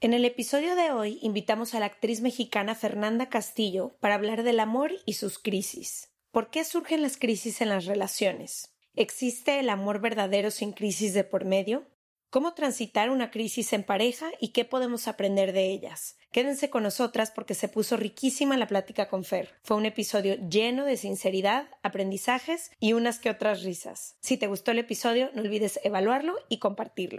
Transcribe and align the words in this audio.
En 0.00 0.14
el 0.14 0.24
episodio 0.24 0.76
de 0.76 0.92
hoy 0.92 1.18
invitamos 1.22 1.74
a 1.74 1.80
la 1.80 1.86
actriz 1.86 2.20
mexicana 2.20 2.76
Fernanda 2.76 3.28
Castillo 3.28 3.96
para 3.98 4.14
hablar 4.14 4.44
del 4.44 4.60
amor 4.60 4.92
y 5.06 5.14
sus 5.14 5.40
crisis. 5.40 6.12
¿Por 6.30 6.50
qué 6.50 6.62
surgen 6.62 7.02
las 7.02 7.16
crisis 7.16 7.60
en 7.62 7.68
las 7.68 7.84
relaciones? 7.84 8.76
¿Existe 8.94 9.58
el 9.58 9.68
amor 9.68 10.00
verdadero 10.00 10.52
sin 10.52 10.70
crisis 10.70 11.14
de 11.14 11.24
por 11.24 11.44
medio? 11.44 11.88
¿Cómo 12.30 12.54
transitar 12.54 13.10
una 13.10 13.32
crisis 13.32 13.72
en 13.72 13.82
pareja 13.82 14.30
y 14.40 14.50
qué 14.50 14.64
podemos 14.64 15.08
aprender 15.08 15.52
de 15.52 15.68
ellas? 15.72 16.16
Quédense 16.30 16.70
con 16.70 16.84
nosotras 16.84 17.32
porque 17.32 17.54
se 17.54 17.66
puso 17.66 17.96
riquísima 17.96 18.56
la 18.56 18.68
plática 18.68 19.08
con 19.08 19.24
Fer. 19.24 19.56
Fue 19.64 19.76
un 19.76 19.86
episodio 19.86 20.36
lleno 20.48 20.84
de 20.84 20.96
sinceridad, 20.96 21.70
aprendizajes 21.82 22.70
y 22.78 22.92
unas 22.92 23.18
que 23.18 23.30
otras 23.30 23.64
risas. 23.64 24.16
Si 24.20 24.36
te 24.36 24.46
gustó 24.46 24.70
el 24.70 24.78
episodio, 24.78 25.30
no 25.34 25.42
olvides 25.42 25.80
evaluarlo 25.82 26.36
y 26.48 26.60
compartirlo. 26.60 27.18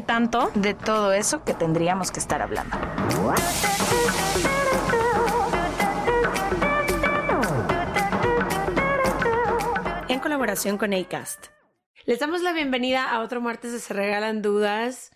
tanto. 0.00 0.52
de 0.54 0.74
todo 0.74 1.12
eso 1.12 1.42
que 1.44 1.54
tendríamos 1.54 2.12
que 2.12 2.20
estar 2.20 2.40
hablando. 2.40 2.76
en 10.08 10.20
colaboración 10.20 10.78
con 10.78 10.92
ACAST. 10.92 11.46
Les 12.04 12.18
damos 12.18 12.42
la 12.42 12.52
bienvenida 12.52 13.10
a 13.10 13.20
otro 13.20 13.40
martes 13.40 13.72
de 13.72 13.78
Se 13.80 13.94
Regalan 13.94 14.42
Dudas, 14.42 15.10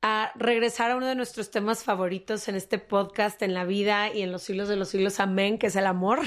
a 0.00 0.30
regresar 0.36 0.92
a 0.92 0.96
uno 0.96 1.06
de 1.06 1.16
nuestros 1.16 1.50
temas 1.50 1.82
favoritos 1.82 2.46
en 2.48 2.54
este 2.54 2.78
podcast, 2.78 3.42
en 3.42 3.52
la 3.52 3.64
vida 3.64 4.14
y 4.14 4.22
en 4.22 4.30
los 4.30 4.42
siglos 4.42 4.68
de 4.68 4.76
los 4.76 4.90
siglos. 4.90 5.18
Amén, 5.18 5.58
que 5.58 5.66
es 5.66 5.76
el 5.76 5.86
amor. 5.86 6.20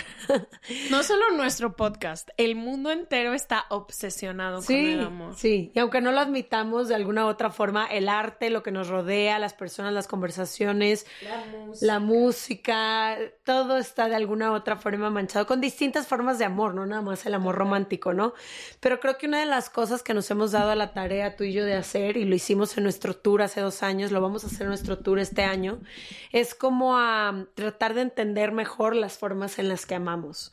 No 0.89 1.03
solo 1.03 1.31
nuestro 1.35 1.75
podcast, 1.75 2.29
el 2.37 2.55
mundo 2.55 2.91
entero 2.91 3.33
está 3.33 3.65
obsesionado 3.69 4.61
con 4.61 4.75
el 4.75 5.01
amor. 5.01 5.35
sí. 5.35 5.71
Y 5.73 5.79
aunque 5.79 6.01
no 6.01 6.11
lo 6.11 6.19
admitamos 6.19 6.87
de 6.87 6.95
alguna 6.95 7.25
u 7.25 7.29
otra 7.29 7.49
forma, 7.49 7.85
el 7.85 8.09
arte, 8.09 8.49
lo 8.49 8.61
que 8.61 8.71
nos 8.71 8.89
rodea, 8.89 9.39
las 9.39 9.53
personas, 9.53 9.93
las 9.93 10.07
conversaciones, 10.07 11.05
la 11.81 11.99
música, 11.99 13.17
todo 13.43 13.77
está 13.77 14.09
de 14.09 14.15
alguna 14.15 14.51
u 14.51 14.55
otra 14.55 14.75
forma 14.75 15.09
manchado 15.09 15.47
con 15.47 15.61
distintas 15.61 16.07
formas 16.07 16.37
de 16.39 16.45
amor, 16.45 16.75
no 16.75 16.85
nada 16.85 17.01
más 17.01 17.25
el 17.25 17.33
amor 17.33 17.55
romántico, 17.55 18.13
¿no? 18.13 18.33
Pero 18.79 18.99
creo 18.99 19.17
que 19.17 19.27
una 19.27 19.39
de 19.39 19.45
las 19.45 19.69
cosas 19.69 20.03
que 20.03 20.13
nos 20.13 20.29
hemos 20.29 20.51
dado 20.51 20.71
a 20.71 20.75
la 20.75 20.93
tarea 20.93 21.35
tú 21.35 21.43
y 21.43 21.53
yo 21.53 21.65
de 21.65 21.75
hacer, 21.75 22.17
y 22.17 22.25
lo 22.25 22.35
hicimos 22.35 22.77
en 22.77 22.83
nuestro 22.83 23.15
tour 23.15 23.41
hace 23.41 23.61
dos 23.61 23.70
años, 23.83 24.11
lo 24.11 24.21
vamos 24.21 24.43
a 24.43 24.47
hacer 24.47 24.67
nuestro 24.67 24.99
tour 24.99 25.19
este 25.19 25.43
año, 25.43 25.79
es 26.31 26.53
como 26.53 26.97
a 26.97 27.45
tratar 27.55 27.93
de 27.93 28.01
entender 28.01 28.51
mejor 28.51 28.95
las 28.95 29.17
formas 29.17 29.57
en 29.59 29.69
las 29.69 29.85
que 29.85 29.95
amamos, 29.95 30.51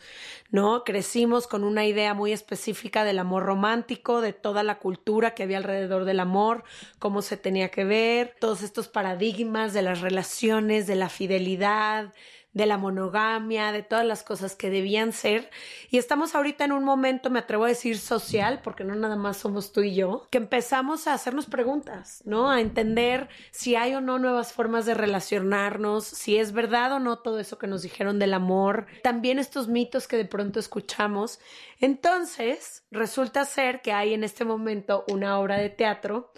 ¿no? 0.50 0.84
Crecimos 0.84 1.46
con 1.46 1.64
una 1.64 1.84
idea 1.84 2.14
muy 2.14 2.32
específica 2.32 3.04
del 3.04 3.18
amor 3.18 3.44
romántico, 3.44 4.20
de 4.20 4.32
toda 4.32 4.62
la 4.62 4.78
cultura 4.78 5.34
que 5.34 5.42
había 5.42 5.58
alrededor 5.58 6.04
del 6.04 6.20
amor, 6.20 6.64
cómo 6.98 7.20
se 7.20 7.36
tenía 7.36 7.70
que 7.70 7.84
ver, 7.84 8.36
todos 8.40 8.62
estos 8.62 8.88
paradigmas 8.88 9.72
de 9.72 9.82
las 9.82 10.00
relaciones, 10.00 10.86
de 10.86 10.94
la 10.94 11.08
fidelidad, 11.08 12.12
de 12.58 12.66
la 12.66 12.76
monogamia, 12.76 13.70
de 13.72 13.82
todas 13.84 14.04
las 14.04 14.24
cosas 14.24 14.56
que 14.56 14.68
debían 14.68 15.12
ser. 15.12 15.48
Y 15.90 15.96
estamos 15.96 16.34
ahorita 16.34 16.64
en 16.64 16.72
un 16.72 16.82
momento, 16.84 17.30
me 17.30 17.38
atrevo 17.38 17.64
a 17.64 17.68
decir 17.68 17.96
social, 17.98 18.60
porque 18.62 18.82
no 18.82 18.96
nada 18.96 19.14
más 19.16 19.36
somos 19.36 19.72
tú 19.72 19.82
y 19.82 19.94
yo, 19.94 20.26
que 20.30 20.38
empezamos 20.38 21.06
a 21.06 21.14
hacernos 21.14 21.46
preguntas, 21.46 22.20
¿no? 22.26 22.50
A 22.50 22.60
entender 22.60 23.28
si 23.52 23.76
hay 23.76 23.94
o 23.94 24.00
no 24.00 24.18
nuevas 24.18 24.52
formas 24.52 24.84
de 24.86 24.94
relacionarnos, 24.94 26.04
si 26.04 26.36
es 26.36 26.52
verdad 26.52 26.92
o 26.92 26.98
no 26.98 27.20
todo 27.20 27.38
eso 27.38 27.58
que 27.58 27.68
nos 27.68 27.82
dijeron 27.82 28.18
del 28.18 28.34
amor, 28.34 28.86
también 29.04 29.38
estos 29.38 29.68
mitos 29.68 30.08
que 30.08 30.16
de 30.16 30.24
pronto 30.24 30.58
escuchamos. 30.58 31.38
Entonces, 31.80 32.82
resulta 32.90 33.44
ser 33.44 33.82
que 33.82 33.92
hay 33.92 34.14
en 34.14 34.24
este 34.24 34.44
momento 34.44 35.04
una 35.08 35.38
obra 35.38 35.58
de 35.58 35.70
teatro 35.70 36.32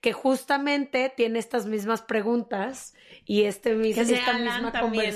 que 0.00 0.12
justamente 0.12 1.12
tiene 1.16 1.38
estas 1.38 1.66
mismas 1.66 2.00
preguntas 2.02 2.94
y 3.24 3.42
este 3.44 3.74
mis- 3.74 3.96
esta 3.98 4.30
Alan 4.32 4.44
misma 4.44 4.72
también, 4.72 5.04
¿no? 5.06 5.14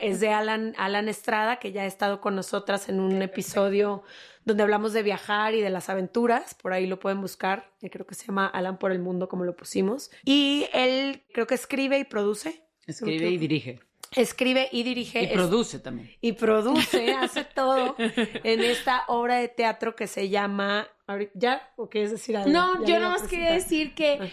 Es 0.00 0.20
de 0.20 0.28
Alan, 0.30 0.74
Alan 0.78 1.08
Estrada, 1.08 1.58
que 1.58 1.72
ya 1.72 1.82
ha 1.82 1.86
estado 1.86 2.20
con 2.20 2.34
nosotras 2.36 2.88
en 2.88 3.00
un 3.00 3.20
episodio 3.22 4.02
donde 4.44 4.62
hablamos 4.62 4.92
de 4.92 5.02
viajar 5.02 5.54
y 5.54 5.60
de 5.60 5.70
las 5.70 5.88
aventuras, 5.90 6.54
por 6.54 6.72
ahí 6.72 6.86
lo 6.86 6.98
pueden 6.98 7.20
buscar, 7.20 7.70
creo 7.90 8.06
que 8.06 8.14
se 8.14 8.26
llama 8.26 8.46
Alan 8.46 8.78
por 8.78 8.90
el 8.92 8.98
Mundo, 8.98 9.28
como 9.28 9.44
lo 9.44 9.54
pusimos. 9.54 10.10
Y 10.24 10.66
él 10.72 11.22
creo 11.32 11.46
que 11.46 11.54
escribe 11.54 11.98
y 11.98 12.04
produce. 12.04 12.62
Escribe 12.86 13.28
y 13.30 13.38
dirige. 13.38 13.80
Escribe 14.16 14.68
y 14.72 14.82
dirige. 14.82 15.22
Y 15.22 15.26
es- 15.26 15.32
produce 15.32 15.78
también. 15.78 16.10
y 16.20 16.32
produce, 16.32 17.12
hace 17.20 17.44
todo 17.44 17.94
en 17.98 18.60
esta 18.60 19.04
obra 19.08 19.36
de 19.36 19.48
teatro 19.48 19.94
que 19.94 20.06
se 20.08 20.28
llama. 20.30 20.88
ahorita- 21.06 21.32
¿Ya? 21.34 21.72
¿O 21.76 21.88
quieres 21.88 22.10
decir 22.10 22.36
algo? 22.36 22.50
No, 22.50 22.80
Ya 22.80 22.86
yo 22.86 22.86
iba 22.88 22.96
a 22.96 23.00
nada 23.00 23.18
más 23.18 23.28
quería 23.28 23.52
decir 23.52 23.94
que 23.94 24.18
Ah. 24.20 24.26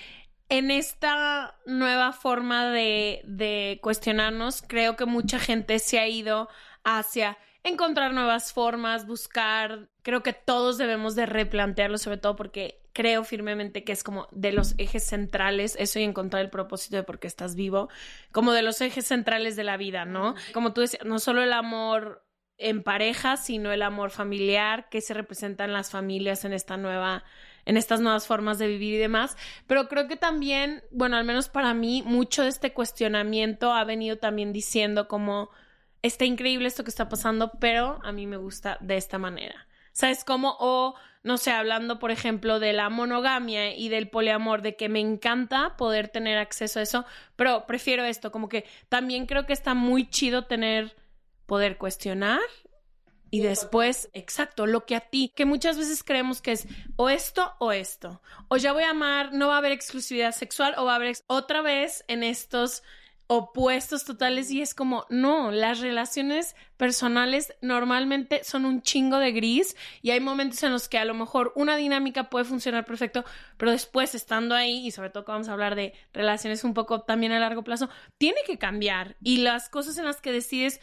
En 0.49 0.71
esta 0.71 1.55
nueva 1.65 2.13
forma 2.13 2.69
de, 2.69 3.21
de 3.25 3.79
cuestionarnos, 3.81 4.63
creo 4.65 4.95
que 4.95 5.05
mucha 5.05 5.39
gente 5.39 5.79
se 5.79 5.99
ha 5.99 6.07
ido 6.07 6.49
hacia 6.83 7.37
encontrar 7.63 8.13
nuevas 8.13 8.53
formas, 8.53 9.05
buscar. 9.05 9.89
Creo 10.01 10.23
que 10.23 10.33
todos 10.33 10.77
debemos 10.77 11.15
de 11.15 11.25
replantearlo, 11.25 11.97
sobre 11.97 12.17
todo 12.17 12.35
porque 12.35 12.81
creo 12.93 13.23
firmemente 13.23 13.83
que 13.83 13.91
es 13.91 14.03
como 14.03 14.27
de 14.31 14.51
los 14.51 14.73
ejes 14.79 15.03
centrales, 15.03 15.75
eso 15.77 15.99
y 15.99 16.03
encontrar 16.03 16.41
el 16.41 16.49
propósito 16.49 16.95
de 16.95 17.03
por 17.03 17.19
qué 17.19 17.27
estás 17.27 17.55
vivo, 17.55 17.89
como 18.31 18.53
de 18.53 18.63
los 18.63 18.81
ejes 18.81 19.05
centrales 19.05 19.55
de 19.55 19.63
la 19.63 19.77
vida, 19.77 20.05
¿no? 20.05 20.33
Como 20.53 20.73
tú 20.73 20.81
decías, 20.81 21.05
no 21.05 21.19
solo 21.19 21.43
el 21.43 21.53
amor 21.53 22.25
en 22.57 22.81
pareja, 22.81 23.37
sino 23.37 23.71
el 23.71 23.83
amor 23.83 24.09
familiar 24.09 24.89
que 24.89 25.01
se 25.01 25.13
representa 25.13 25.63
en 25.65 25.73
las 25.73 25.91
familias 25.91 26.43
en 26.43 26.53
esta 26.53 26.75
nueva 26.75 27.23
en 27.67 27.75
estas 27.75 27.99
nuevas 27.99 28.25
formas 28.25 28.57
de 28.57 28.67
vivir 28.67 28.95
y 28.95 28.97
demás. 28.97 29.37
Pero 29.67 29.89
creo 29.89 30.07
que 30.07 30.15
también, 30.15 30.83
bueno, 30.89 31.17
al 31.17 31.25
menos 31.25 31.49
para 31.49 31.73
mí, 31.73 32.01
mucho 32.03 32.43
de 32.43 32.49
este 32.49 32.73
cuestionamiento 32.73 33.73
ha 33.73 33.83
venido 33.83 34.17
también 34.17 34.53
diciendo 34.53 35.09
como, 35.09 35.49
está 36.01 36.23
increíble 36.23 36.69
esto 36.69 36.85
que 36.85 36.89
está 36.89 37.09
pasando, 37.09 37.51
pero 37.59 37.99
a 38.03 38.13
mí 38.13 38.25
me 38.25 38.37
gusta 38.37 38.77
de 38.79 38.95
esta 38.95 39.17
manera. 39.17 39.67
¿Sabes 39.91 40.23
cómo? 40.23 40.55
O, 40.59 40.95
no 41.23 41.37
sé, 41.37 41.51
hablando, 41.51 41.99
por 41.99 42.09
ejemplo, 42.09 42.59
de 42.59 42.71
la 42.71 42.89
monogamia 42.89 43.75
y 43.75 43.89
del 43.89 44.09
poliamor, 44.09 44.61
de 44.61 44.77
que 44.77 44.87
me 44.87 45.01
encanta 45.01 45.75
poder 45.75 46.07
tener 46.07 46.37
acceso 46.37 46.79
a 46.79 46.83
eso, 46.83 47.05
pero 47.35 47.65
prefiero 47.67 48.05
esto, 48.05 48.31
como 48.31 48.47
que 48.47 48.63
también 48.87 49.25
creo 49.25 49.45
que 49.45 49.53
está 49.53 49.73
muy 49.73 50.09
chido 50.09 50.45
tener, 50.45 50.95
poder 51.45 51.77
cuestionar 51.77 52.39
y 53.29 53.41
después, 53.41 54.09
exacto, 54.13 54.65
lo 54.65 54.85
que 54.85 54.95
a 54.95 55.01
ti, 55.01 55.31
que 55.35 55.45
muchas 55.45 55.77
veces 55.77 56.03
creemos 56.03 56.41
que 56.41 56.53
es 56.53 56.67
o 56.95 57.09
esto 57.09 57.53
o 57.59 57.71
esto, 57.71 58.21
o 58.47 58.57
ya 58.57 58.73
voy 58.73 58.83
a 58.83 58.91
amar, 58.91 59.33
no 59.33 59.47
va 59.47 59.55
a 59.55 59.57
haber 59.57 59.71
exclusividad 59.71 60.31
sexual 60.31 60.75
o 60.77 60.85
va 60.85 60.93
a 60.93 60.95
haber 60.95 61.15
otra 61.27 61.61
vez 61.61 62.03
en 62.07 62.23
estos 62.23 62.83
opuestos 63.29 64.05
totales 64.05 64.49
y 64.51 64.61
es 64.61 64.73
como, 64.73 65.05
no, 65.09 65.51
las 65.51 65.81
relaciones 65.81 66.55
personales 66.77 67.53
normalmente 67.61 68.45
son 68.45 68.63
un 68.63 68.81
chingo 68.81 69.19
de 69.19 69.33
gris 69.33 69.75
y 70.01 70.11
hay 70.11 70.21
momentos 70.21 70.63
en 70.63 70.71
los 70.71 70.87
que 70.87 70.97
a 70.97 71.03
lo 71.03 71.13
mejor 71.13 71.51
una 71.55 71.75
dinámica 71.75 72.29
puede 72.29 72.45
funcionar 72.45 72.85
perfecto, 72.85 73.25
pero 73.57 73.71
después 73.71 74.15
estando 74.15 74.55
ahí 74.55 74.87
y 74.87 74.91
sobre 74.91 75.09
todo 75.09 75.25
que 75.25 75.33
vamos 75.33 75.49
a 75.49 75.53
hablar 75.53 75.75
de 75.75 75.93
relaciones 76.13 76.63
un 76.63 76.73
poco 76.73 77.01
también 77.01 77.33
a 77.33 77.39
largo 77.39 77.65
plazo, 77.65 77.89
tiene 78.17 78.39
que 78.45 78.57
cambiar 78.57 79.17
y 79.21 79.37
las 79.39 79.67
cosas 79.67 79.97
en 79.97 80.05
las 80.05 80.21
que 80.21 80.31
decides 80.31 80.79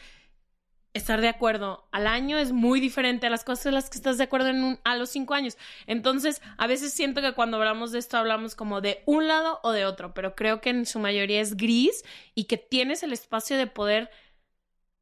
estar 0.95 1.19
de 1.19 1.27
acuerdo 1.27 1.87
al 1.91 2.07
año 2.07 2.37
es 2.37 2.53
muy 2.53 2.79
diferente 2.79 3.27
a 3.27 3.29
las 3.29 3.43
cosas 3.43 3.67
en 3.67 3.73
las 3.75 3.89
que 3.89 3.97
estás 3.97 4.17
de 4.17 4.23
acuerdo 4.23 4.47
en 4.47 4.79
a 4.85 4.95
los 4.95 5.09
cinco 5.09 5.33
años. 5.33 5.57
Entonces, 5.87 6.41
a 6.57 6.67
veces 6.67 6.93
siento 6.93 7.21
que 7.21 7.33
cuando 7.33 7.57
hablamos 7.57 7.91
de 7.91 7.99
esto 7.99 8.17
hablamos 8.17 8.55
como 8.55 8.79
de 8.79 9.03
un 9.05 9.27
lado 9.27 9.59
o 9.61 9.71
de 9.71 9.85
otro, 9.85 10.13
pero 10.13 10.35
creo 10.35 10.61
que 10.61 10.69
en 10.69 10.85
su 10.85 10.99
mayoría 10.99 11.41
es 11.41 11.57
gris 11.57 12.03
y 12.33 12.45
que 12.45 12.57
tienes 12.57 13.03
el 13.03 13.11
espacio 13.11 13.57
de 13.57 13.67
poder 13.67 14.09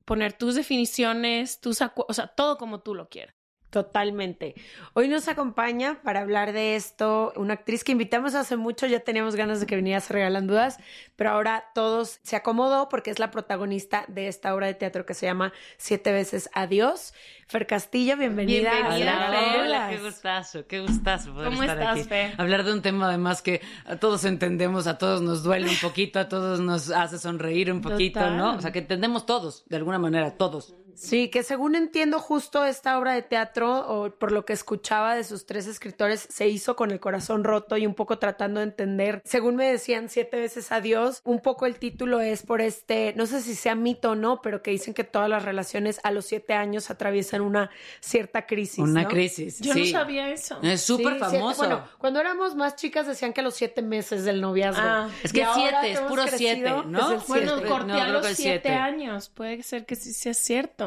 poner 0.04 0.34
tus 0.34 0.56
definiciones, 0.56 1.62
tus 1.62 1.80
o 1.82 2.14
sea, 2.14 2.28
todo 2.28 2.58
como 2.58 2.82
tú 2.82 2.96
lo 2.96 3.08
quieras. 3.10 3.43
Totalmente. 3.74 4.54
Hoy 4.94 5.08
nos 5.08 5.28
acompaña 5.28 6.00
para 6.04 6.22
hablar 6.22 6.54
de 6.54 6.76
esto 6.76 7.34
una 7.36 7.56
actriz 7.56 7.84
que 7.84 7.92
invitamos 7.92 8.36
hace 8.36 8.56
mucho, 8.56 8.86
ya 8.86 9.00
teníamos 9.00 9.36
ganas 9.36 9.60
de 9.60 9.66
que 9.66 9.76
viniera 9.76 9.98
a 9.98 10.14
regalan 10.14 10.46
dudas, 10.46 10.78
pero 11.16 11.32
ahora 11.32 11.72
todos 11.74 12.20
se 12.22 12.36
acomodó 12.36 12.88
porque 12.88 13.10
es 13.10 13.18
la 13.18 13.32
protagonista 13.32 14.06
de 14.10 14.28
esta 14.28 14.54
obra 14.54 14.68
de 14.68 14.76
teatro 14.76 15.08
que 15.08 15.16
se 15.16 15.26
llama 15.26 15.54
Siete 15.78 16.12
veces 16.12 16.52
Adiós. 16.54 17.16
Fer 17.48 17.66
Castillo, 17.66 18.16
bienvenida. 18.16 18.74
Bienvenida, 18.74 19.32
Fer. 19.32 19.62
Hola, 19.62 19.90
qué 19.90 19.98
gustazo, 19.98 20.68
qué 20.68 20.80
gustazo 20.82 21.34
poder 21.34 21.50
¿Cómo 21.50 21.64
estar 21.64 21.80
estás, 21.80 21.98
aquí. 21.98 22.10
Fer? 22.10 22.34
Hablar 22.38 22.66
de 22.66 22.74
un 22.74 22.84
tema 22.84 23.08
además 23.08 23.42
que 23.42 23.62
a 23.86 23.96
todos 23.96 24.24
entendemos, 24.26 24.86
a 24.86 25.00
todos 25.00 25.24
nos 25.24 25.42
duele 25.42 25.68
un 25.68 25.78
poquito, 25.82 26.20
a 26.20 26.30
todos 26.30 26.60
nos 26.60 26.92
hace 26.92 27.18
sonreír 27.18 27.72
un 27.72 27.82
poquito, 27.82 28.20
Total. 28.20 28.38
¿no? 28.38 28.56
O 28.56 28.62
sea, 28.62 28.72
que 28.72 28.80
entendemos 28.80 29.26
todos, 29.26 29.66
de 29.68 29.78
alguna 29.78 29.98
manera, 29.98 30.38
todos. 30.38 30.76
Sí, 30.96 31.30
que 31.30 31.44
según 31.44 31.76
entiendo 31.76 32.20
justo 32.20 32.66
esta 32.66 32.98
obra 32.98 33.14
de 33.14 33.22
teatro, 33.22 33.88
o 33.88 34.10
por 34.12 34.32
lo 34.32 34.46
que 34.46 34.54
escuchaba 34.54 35.16
de 35.16 35.24
sus 35.24 35.46
tres 35.46 35.68
escritores, 35.68 36.28
se 36.30 36.48
hizo 36.48 36.76
con 36.76 36.92
el 36.92 37.00
corazón 37.00 37.44
roto 37.44 37.78
y 37.78 37.86
un 37.86 37.94
poco 37.96 38.20
tratando 38.20 38.60
de 38.60 38.66
entender, 38.66 39.22
según 39.26 39.56
me 39.56 39.66
decían 39.72 40.10
siete 40.10 40.40
veces 40.40 40.72
adiós, 40.72 41.22
un 41.24 41.40
poco 41.40 41.66
el 41.66 41.78
título 41.78 42.22
es 42.22 42.44
por 42.44 42.62
este, 42.62 43.14
no 43.16 43.26
sé 43.26 43.42
si 43.42 43.56
sea 43.56 43.76
mito 43.76 44.12
o 44.12 44.16
no, 44.16 44.42
pero 44.42 44.62
que 44.62 44.72
dicen 44.72 44.94
que 44.94 45.04
todas 45.04 45.30
las 45.30 45.44
relaciones 45.44 46.00
a 46.04 46.12
los 46.12 46.26
siete 46.26 46.54
años 46.54 46.90
atraviesan 46.90 47.42
una 47.42 47.70
cierta 48.00 48.46
crisis. 48.46 48.80
Una 48.80 49.04
¿no? 49.04 49.10
crisis. 49.10 49.60
Yo 49.60 49.74
sí. 49.74 49.92
no 49.92 50.00
sabía 50.00 50.30
eso. 50.30 50.60
Es 50.62 50.82
súper 50.82 51.14
Sí, 51.14 51.20
siete- 51.20 51.38
famoso. 51.40 51.58
bueno, 51.58 51.88
cuando 51.98 52.20
éramos 52.20 52.56
más 52.56 52.76
chicas 52.76 53.08
decían 53.08 53.34
que 53.34 53.42
a 53.42 53.44
los 53.44 53.56
siete 53.56 53.82
meses 53.82 54.26
del 54.26 54.42
noviazgo. 54.42 54.82
Ah, 54.84 55.10
es 55.24 55.32
que 55.34 55.46
siete, 55.54 55.92
es 55.92 56.00
puro 56.02 56.24
crecido, 56.24 56.40
siete, 56.54 56.70
¿no? 56.88 57.20
Bueno, 57.28 57.62
corté 57.68 57.88
No, 57.88 58.02
a 58.02 58.08
los 58.08 58.28
siete. 58.28 58.70
años. 58.70 59.30
Puede 59.30 59.64
ser 59.64 59.86
que 59.86 59.96
sí 59.96 60.14
sea 60.14 60.34
cierto. 60.34 60.83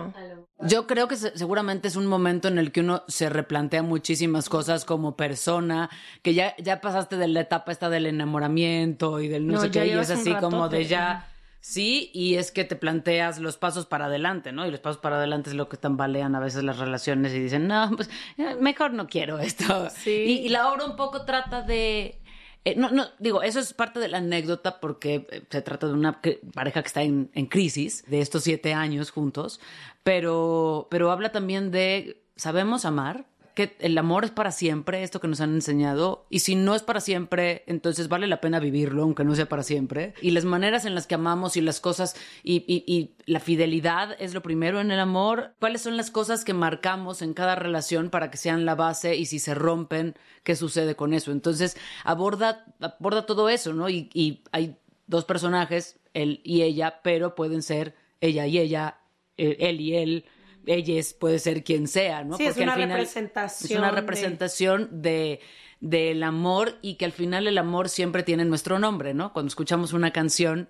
Yo 0.60 0.87
creo 0.87 1.06
que 1.08 1.16
se- 1.16 1.37
seguramente 1.37 1.88
es 1.88 1.96
un 1.96 2.06
momento 2.06 2.48
en 2.48 2.58
el 2.58 2.72
que 2.72 2.81
uno 2.81 3.02
se 3.08 3.28
replantea 3.28 3.82
muchísimas 3.82 4.48
cosas 4.48 4.84
como 4.84 5.16
persona, 5.16 5.90
que 6.22 6.34
ya, 6.34 6.54
ya 6.58 6.81
pasaste 6.81 7.16
de 7.16 7.28
la 7.28 7.40
etapa 7.40 7.72
esta 7.72 7.90
del 7.90 8.06
enamoramiento 8.06 9.20
y 9.20 9.28
del 9.28 9.46
no, 9.46 9.54
No, 9.54 9.60
sé 9.60 9.70
qué, 9.70 9.87
y 9.87 9.90
es 9.90 10.10
así 10.10 10.34
como 10.34 10.69
de 10.69 10.84
ya, 10.87 11.28
sí, 11.60 12.10
y 12.14 12.37
es 12.37 12.52
que 12.52 12.64
te 12.64 12.76
planteas 12.76 13.38
los 13.38 13.56
pasos 13.56 13.87
para 13.87 14.06
adelante, 14.06 14.52
¿no? 14.52 14.66
Y 14.66 14.70
los 14.70 14.81
pasos 14.81 14.98
para 15.00 15.16
adelante 15.16 15.50
es 15.50 15.56
lo 15.56 15.69
que 15.69 15.76
tambalean 15.76 16.34
a 16.34 16.40
veces 16.40 16.62
las 16.64 16.78
relaciones 16.78 17.32
y 17.34 17.40
dicen, 17.40 17.66
no, 17.66 17.90
pues 17.96 18.08
eh, 18.38 18.56
mejor 18.60 18.92
no 18.92 19.06
quiero 19.08 19.38
esto. 19.38 19.88
Sí. 19.90 20.10
Y, 20.26 20.32
y 20.46 20.49
la 20.49 20.70
obra 20.72 20.84
un 20.87 20.96
poco 20.96 21.25
trata 21.25 21.62
de... 21.62 22.20
eh, 22.66 22.74
no, 22.76 22.90
no, 22.90 23.06
digo, 23.20 23.42
eso 23.44 23.60
es 23.60 23.72
parte 23.72 24.00
de 24.00 24.08
la 24.08 24.18
anécdota 24.18 24.80
porque 24.80 25.24
eh, 25.30 25.42
se 25.48 25.62
trata 25.62 25.86
de 25.86 25.92
una 25.92 26.20
pareja 26.52 26.82
que 26.82 26.88
está 26.88 27.02
en, 27.02 27.30
en 27.32 27.46
crisis 27.46 28.04
de 28.08 28.20
estos 28.20 28.42
siete 28.42 28.74
años 28.74 29.12
juntos, 29.12 29.60
pero, 30.02 30.88
pero 30.90 31.12
habla 31.12 31.30
también 31.30 31.70
de, 31.70 32.24
¿sabemos 32.34 32.84
amar? 32.84 33.24
Que 33.56 33.74
el 33.80 33.96
amor 33.96 34.24
es 34.24 34.30
para 34.30 34.52
siempre, 34.52 35.02
esto 35.02 35.18
que 35.18 35.28
nos 35.28 35.40
han 35.40 35.54
enseñado, 35.54 36.26
y 36.30 36.40
si 36.40 36.54
no 36.54 36.74
es 36.74 36.82
para 36.82 37.00
siempre, 37.00 37.64
entonces 37.66 38.08
vale 38.08 38.26
la 38.26 38.40
pena 38.40 38.60
vivirlo, 38.60 39.02
aunque 39.02 39.24
no 39.24 39.34
sea 39.34 39.48
para 39.48 39.62
siempre. 39.62 40.12
Y 40.20 40.32
las 40.32 40.44
maneras 40.44 40.84
en 40.84 40.94
las 40.94 41.06
que 41.06 41.14
amamos 41.14 41.56
y 41.56 41.62
las 41.62 41.80
cosas, 41.80 42.16
y, 42.44 43.14
la 43.24 43.40
fidelidad 43.40 44.14
es 44.20 44.34
lo 44.34 44.42
primero 44.42 44.80
en 44.80 44.92
el 44.92 45.00
amor. 45.00 45.54
¿Cuáles 45.58 45.80
son 45.80 45.96
las 45.96 46.12
cosas 46.12 46.44
que 46.44 46.54
marcamos 46.54 47.22
en 47.22 47.34
cada 47.34 47.56
relación 47.56 48.10
para 48.10 48.30
que 48.30 48.36
sean 48.36 48.66
la 48.66 48.76
base? 48.76 49.16
Y 49.16 49.26
si 49.26 49.40
se 49.40 49.54
rompen, 49.54 50.14
¿qué 50.44 50.54
sucede 50.54 50.94
con 50.94 51.14
eso? 51.14 51.32
Entonces 51.32 51.76
aborda, 52.04 52.66
aborda 52.78 53.26
todo 53.26 53.48
eso, 53.48 53.72
¿no? 53.72 53.88
Y, 53.88 54.10
y 54.14 54.44
hay 54.52 54.76
dos 55.06 55.24
personajes, 55.24 55.98
él 56.14 56.40
y 56.44 56.62
ella, 56.62 57.00
pero 57.02 57.34
pueden 57.34 57.62
ser 57.62 57.96
ella 58.20 58.46
y 58.46 58.58
ella, 58.58 58.98
eh, 59.36 59.56
él 59.60 59.80
y 59.80 59.96
él, 59.96 60.24
ellas, 60.66 61.14
puede 61.14 61.38
ser 61.38 61.64
quien 61.64 61.88
sea, 61.88 62.24
¿no? 62.24 62.36
Sí, 62.36 62.44
es 62.46 62.56
al 62.56 62.64
una 62.64 62.74
final 62.74 62.88
representación 62.90 63.70
Es 63.72 63.78
una 63.78 63.90
de- 63.90 64.00
representación 64.00 64.88
de 65.02 65.40
del 65.80 66.22
amor 66.22 66.78
y 66.80 66.94
que 66.94 67.04
al 67.04 67.12
final 67.12 67.46
el 67.46 67.58
amor 67.58 67.88
siempre 67.90 68.22
tiene 68.22 68.44
nuestro 68.46 68.78
nombre, 68.78 69.12
¿no? 69.14 69.32
Cuando 69.34 69.48
escuchamos 69.48 69.92
una 69.92 70.10
canción, 70.10 70.68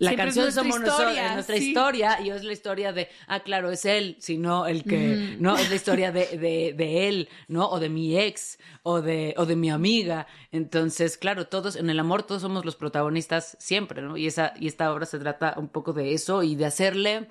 la 0.00 0.10
Siempre 0.10 0.28
es 0.30 0.34
canción 0.36 0.44
nuestra 0.44 0.62
somos 0.62 0.80
nosotros, 0.80 1.16
es 1.16 1.32
nuestra 1.34 1.56
sí. 1.56 1.68
historia 1.68 2.20
y 2.20 2.30
es 2.30 2.44
la 2.44 2.52
historia 2.52 2.92
de, 2.92 3.08
ah, 3.28 3.40
claro, 3.40 3.70
es 3.70 3.84
él, 3.84 4.16
sino 4.20 4.66
el 4.66 4.82
que, 4.84 5.36
¿no? 5.40 5.56
Es 5.56 5.68
la 5.70 5.74
historia 5.76 6.10
de, 6.12 6.26
de, 6.38 6.72
de 6.76 7.08
él, 7.08 7.28
¿no? 7.48 7.68
O 7.68 7.78
de 7.80 7.88
mi 7.88 8.16
ex, 8.18 8.58
o 8.82 9.00
de, 9.00 9.34
o 9.36 9.46
de 9.46 9.54
mi 9.56 9.70
amiga. 9.70 10.26
Entonces, 10.52 11.16
claro, 11.18 11.46
todos, 11.46 11.74
en 11.76 11.88
el 11.90 11.98
amor 12.00 12.22
todos 12.24 12.42
somos 12.42 12.64
los 12.64 12.74
protagonistas 12.76 13.56
siempre, 13.60 14.02
¿no? 14.02 14.16
Y, 14.16 14.26
esa, 14.26 14.54
y 14.58 14.66
esta 14.68 14.92
obra 14.92 15.06
se 15.06 15.18
trata 15.20 15.54
un 15.56 15.68
poco 15.68 15.92
de 15.92 16.12
eso 16.14 16.42
y 16.44 16.54
de 16.56 16.66
hacerle 16.66 17.28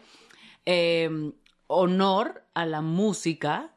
eh, 0.65 1.09
honor 1.67 2.45
a 2.53 2.65
la 2.65 2.81
música, 2.81 3.73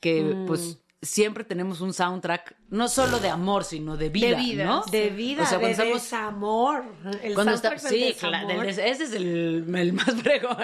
que 0.00 0.22
Mm. 0.22 0.46
pues 0.46 0.78
siempre 1.02 1.44
tenemos 1.44 1.80
un 1.80 1.92
soundtrack, 1.92 2.56
no 2.74 2.88
solo 2.88 3.18
de 3.20 3.28
amor, 3.28 3.64
sino 3.64 3.96
de 3.96 4.08
vida, 4.08 4.36
vida, 4.38 4.64
¿no? 4.64 4.82
De 4.90 5.08
vida, 5.10 5.42
O 5.42 5.46
sea, 5.46 5.58
de 5.58 5.62
cuando 5.74 5.82
estamos- 5.96 6.02
desamor. 6.02 6.84
El 7.22 7.34
cuando 7.34 7.52
está, 7.54 7.78
sí, 7.78 8.00
desamor. 8.00 8.46
claro, 8.46 8.62
ese 8.62 8.88
es 8.90 9.12
el, 9.12 9.74
el 9.74 9.92
más 9.92 10.04
fregón, 10.22 10.56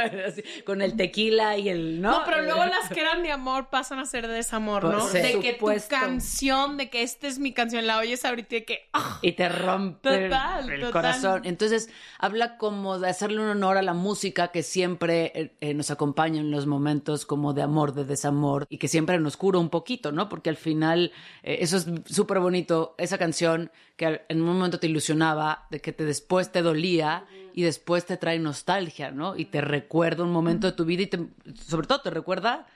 con 0.64 0.82
el 0.82 0.96
tequila 0.96 1.56
y 1.56 1.68
el, 1.68 2.00
¿no? 2.00 2.10
No, 2.20 2.22
pero 2.24 2.42
luego 2.42 2.64
las 2.64 2.88
que 2.92 3.00
eran 3.00 3.22
de 3.22 3.30
amor 3.32 3.68
pasan 3.70 3.98
a 3.98 4.04
ser 4.06 4.26
de 4.26 4.34
desamor, 4.34 4.84
¿no? 4.84 4.98
Pues. 5.00 5.12
De 5.12 5.38
que 5.40 5.52
tu 5.52 5.58
Supuesto. 5.60 5.94
canción, 5.98 6.76
de 6.76 6.90
que 6.90 7.02
esta 7.02 7.28
es 7.28 7.38
mi 7.38 7.52
canción, 7.52 7.86
la 7.86 7.98
oyes 7.98 8.24
ahorita 8.24 8.56
y 8.56 8.58
de 8.60 8.64
que, 8.64 8.88
¡ah! 8.92 9.18
y 9.22 9.32
te 9.32 9.48
rompe 9.48 10.08
el- 10.24 10.30
Total, 10.30 10.70
el, 10.70 10.80
total. 10.80 10.92
corazón. 10.92 11.42
Entonces, 11.44 11.88
habla 12.18 12.56
como 12.58 12.98
de 12.98 13.08
hacerle 13.08 13.40
un 13.40 13.48
honor 13.48 13.76
a 13.78 13.82
la 13.82 13.94
música 13.94 14.48
que 14.48 14.62
siempre 14.62 15.32
eh, 15.34 15.52
eh, 15.60 15.74
nos 15.74 15.90
acompaña 15.90 16.40
en 16.40 16.50
los 16.50 16.66
momentos 16.66 17.24
como 17.26 17.52
de 17.52 17.62
amor, 17.62 17.94
de 17.94 18.04
desamor, 18.04 18.66
y 18.68 18.78
que 18.78 18.88
siempre 18.88 19.18
nos 19.20 19.36
cura 19.36 19.58
un 19.58 19.68
poquito, 19.70 20.12
¿no? 20.12 20.28
Porque 20.28 20.50
al 20.50 20.56
final, 20.56 21.12
eh, 21.42 21.58
eso 21.60 21.76
es 21.76 21.86
súper 22.06 22.40
bonito, 22.40 22.94
esa 22.98 23.18
canción 23.18 23.70
que 23.96 24.22
en 24.28 24.40
un 24.40 24.48
momento 24.48 24.78
te 24.80 24.86
ilusionaba, 24.86 25.66
de 25.70 25.80
que 25.80 25.92
te, 25.92 26.04
después 26.04 26.50
te 26.52 26.62
dolía 26.62 27.26
y 27.52 27.62
después 27.62 28.06
te 28.06 28.16
trae 28.16 28.38
nostalgia, 28.38 29.10
¿no? 29.10 29.36
Y 29.36 29.46
te 29.46 29.60
recuerda 29.60 30.24
un 30.24 30.32
momento 30.32 30.66
de 30.66 30.72
tu 30.74 30.84
vida 30.84 31.02
y 31.02 31.06
te- 31.06 31.28
sobre 31.54 31.86
todo 31.86 32.00
te 32.00 32.10
recuerda 32.10 32.66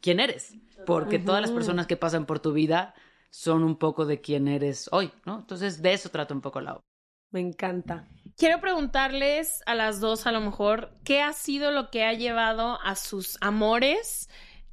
quién 0.00 0.20
eres, 0.20 0.54
porque 0.86 1.18
todas 1.18 1.40
las 1.40 1.50
personas 1.50 1.86
que 1.86 1.96
pasan 1.96 2.26
por 2.26 2.40
tu 2.40 2.52
vida 2.52 2.94
son 3.30 3.62
un 3.64 3.76
poco 3.76 4.04
de 4.04 4.20
quién 4.20 4.48
eres 4.48 4.88
hoy, 4.92 5.10
¿no? 5.24 5.38
Entonces, 5.40 5.80
de 5.80 5.92
eso 5.94 6.08
trata 6.10 6.34
un 6.34 6.40
poco 6.40 6.60
la 6.60 6.72
obra. 6.72 6.82
Me 7.30 7.40
encanta. 7.40 8.04
Quiero 8.36 8.60
preguntarles 8.60 9.62
a 9.64 9.74
las 9.74 10.00
dos, 10.00 10.26
a 10.26 10.32
lo 10.32 10.40
mejor, 10.42 10.92
¿qué 11.02 11.22
ha 11.22 11.32
sido 11.32 11.70
lo 11.70 11.90
que 11.90 12.04
ha 12.04 12.12
llevado 12.12 12.78
a 12.82 12.94
sus 12.94 13.38
amores 13.40 14.28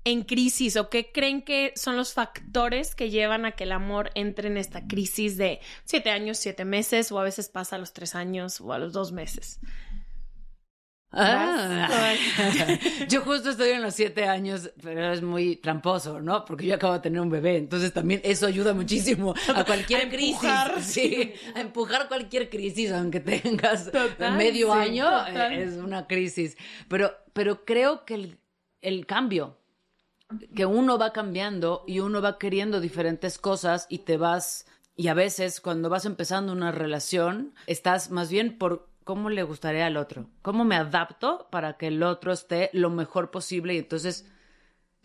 en 0.09 0.23
crisis 0.23 0.75
o 0.77 0.89
qué 0.89 1.11
creen 1.11 1.41
que 1.41 1.73
son 1.75 1.95
los 1.95 2.13
factores 2.13 2.95
que 2.95 3.09
llevan 3.09 3.45
a 3.45 3.51
que 3.51 3.63
el 3.63 3.71
amor 3.71 4.11
entre 4.15 4.47
en 4.47 4.57
esta 4.57 4.87
crisis 4.87 5.37
de 5.37 5.59
siete 5.85 6.09
años, 6.09 6.37
siete 6.37 6.65
meses 6.65 7.11
o 7.11 7.19
a 7.19 7.23
veces 7.23 7.49
pasa 7.49 7.75
a 7.75 7.79
los 7.79 7.93
tres 7.93 8.15
años 8.15 8.61
o 8.61 8.73
a 8.73 8.79
los 8.79 8.93
dos 8.93 9.11
meses? 9.11 9.59
Ah. 11.11 12.13
yo 13.09 13.21
justo 13.21 13.49
estoy 13.49 13.69
en 13.69 13.81
los 13.81 13.95
siete 13.95 14.25
años, 14.25 14.71
pero 14.81 15.11
es 15.11 15.23
muy 15.23 15.55
tramposo, 15.55 16.21
¿no? 16.21 16.45
Porque 16.45 16.67
yo 16.67 16.75
acabo 16.75 16.93
de 16.93 16.99
tener 16.99 17.19
un 17.19 17.31
bebé, 17.31 17.57
entonces 17.57 17.91
también 17.93 18.21
eso 18.23 18.45
ayuda 18.45 18.73
muchísimo 18.73 19.33
a 19.55 19.63
cualquier 19.63 20.09
crisis. 20.09 20.39
Sí, 20.81 21.33
a 21.55 21.61
empujar 21.61 22.07
cualquier 22.07 22.49
crisis, 22.49 22.91
aunque 22.91 23.19
tengas 23.19 23.91
medio 24.37 24.73
año, 24.73 25.07
eh, 25.27 25.63
es 25.63 25.75
una 25.75 26.07
crisis. 26.07 26.57
Pero, 26.87 27.11
pero 27.33 27.65
creo 27.65 28.05
que 28.05 28.13
el, 28.15 28.37
el 28.81 29.05
cambio, 29.05 29.58
que 30.55 30.65
uno 30.65 30.97
va 30.97 31.13
cambiando 31.13 31.83
y 31.87 31.99
uno 31.99 32.21
va 32.21 32.37
queriendo 32.37 32.79
diferentes 32.79 33.37
cosas 33.37 33.87
y 33.89 33.99
te 33.99 34.17
vas, 34.17 34.67
y 34.95 35.07
a 35.07 35.13
veces 35.13 35.61
cuando 35.61 35.89
vas 35.89 36.05
empezando 36.05 36.53
una 36.53 36.71
relación, 36.71 37.53
estás 37.67 38.11
más 38.11 38.29
bien 38.29 38.57
por 38.57 38.87
cómo 39.03 39.29
le 39.29 39.43
gustaría 39.43 39.87
al 39.87 39.97
otro, 39.97 40.27
cómo 40.41 40.65
me 40.65 40.75
adapto 40.75 41.47
para 41.49 41.77
que 41.77 41.87
el 41.87 42.03
otro 42.03 42.31
esté 42.31 42.69
lo 42.73 42.91
mejor 42.91 43.31
posible. 43.31 43.73
Y 43.73 43.79
entonces, 43.79 44.29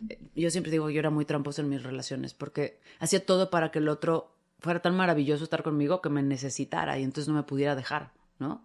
eh, 0.09 0.19
yo 0.35 0.51
siempre 0.51 0.71
digo, 0.71 0.89
yo 0.91 0.99
era 0.99 1.09
muy 1.09 1.25
tramposa 1.25 1.63
en 1.63 1.69
mis 1.69 1.81
relaciones, 1.81 2.35
porque 2.35 2.79
hacía 2.99 3.25
todo 3.25 3.49
para 3.49 3.71
que 3.71 3.79
el 3.79 3.89
otro 3.89 4.35
fuera 4.59 4.81
tan 4.81 4.95
maravilloso 4.95 5.43
estar 5.43 5.63
conmigo 5.63 6.01
que 6.01 6.09
me 6.09 6.21
necesitara 6.21 6.99
y 6.99 7.03
entonces 7.03 7.27
no 7.27 7.35
me 7.35 7.43
pudiera 7.43 7.75
dejar, 7.75 8.11
¿no? 8.37 8.63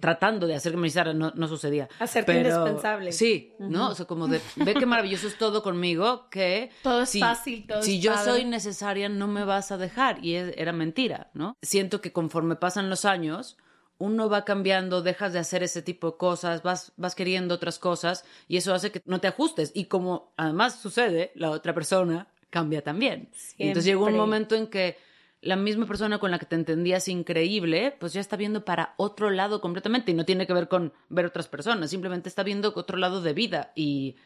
Tratando 0.00 0.46
de 0.46 0.54
hacer 0.54 0.72
que 0.72 0.76
me 0.76 0.82
necesitara, 0.82 1.12
no, 1.14 1.32
no 1.34 1.48
sucedía. 1.48 1.88
Hacerte 1.98 2.36
indispensable. 2.36 3.12
Sí, 3.12 3.52
¿no? 3.58 3.90
O 3.90 3.94
sea, 3.94 4.06
como 4.06 4.28
de, 4.28 4.40
ve 4.56 4.74
qué 4.74 4.86
maravilloso 4.86 5.26
es 5.26 5.38
todo 5.38 5.62
conmigo, 5.62 6.28
que... 6.30 6.70
Todo 6.82 7.02
es 7.02 7.18
fácil, 7.18 7.66
todo 7.66 7.82
Si 7.82 7.96
es 7.96 8.02
yo 8.02 8.12
padre. 8.12 8.30
soy 8.30 8.44
necesaria, 8.44 9.08
no 9.08 9.26
me 9.26 9.44
vas 9.44 9.72
a 9.72 9.78
dejar. 9.78 10.24
Y 10.24 10.34
es- 10.34 10.54
era 10.56 10.72
mentira, 10.72 11.30
¿no? 11.34 11.56
Siento 11.62 12.00
que 12.00 12.12
conforme 12.12 12.56
pasan 12.56 12.90
los 12.90 13.04
años, 13.04 13.56
uno 13.98 14.28
va 14.30 14.44
cambiando, 14.46 15.02
dejas 15.02 15.32
de 15.32 15.38
hacer 15.40 15.62
ese 15.62 15.82
tipo 15.82 16.12
de 16.12 16.16
cosas, 16.16 16.62
vas, 16.62 16.92
vas 16.96 17.14
queriendo 17.14 17.54
otras 17.54 17.78
cosas 17.78 18.24
y 18.48 18.56
eso 18.56 18.72
hace 18.72 18.90
que 18.90 19.02
no 19.04 19.20
te 19.20 19.28
ajustes. 19.28 19.72
Y 19.74 19.84
como 19.86 20.32
además 20.36 20.80
sucede, 20.80 21.32
la 21.34 21.50
otra 21.50 21.74
persona 21.74 22.28
cambia 22.48 22.82
también. 22.82 23.30
Entonces 23.58 23.84
llegó 23.84 24.06
un 24.06 24.16
momento 24.16 24.54
en 24.54 24.68
que 24.68 24.96
la 25.42 25.56
misma 25.56 25.86
persona 25.86 26.18
con 26.18 26.30
la 26.30 26.38
que 26.38 26.46
te 26.46 26.54
entendías 26.56 27.08
increíble, 27.08 27.96
pues 27.98 28.12
ya 28.12 28.20
está 28.20 28.36
viendo 28.36 28.64
para 28.64 28.94
otro 28.98 29.30
lado 29.30 29.60
completamente 29.60 30.10
y 30.10 30.14
no 30.14 30.24
tiene 30.24 30.46
que 30.46 30.52
ver 30.52 30.68
con 30.68 30.92
ver 31.08 31.26
otras 31.26 31.48
personas, 31.48 31.90
simplemente 31.90 32.28
está 32.28 32.42
viendo 32.42 32.72
otro 32.76 32.98
lado 32.98 33.22
de 33.22 33.32
vida 33.32 33.72
y 33.74 34.16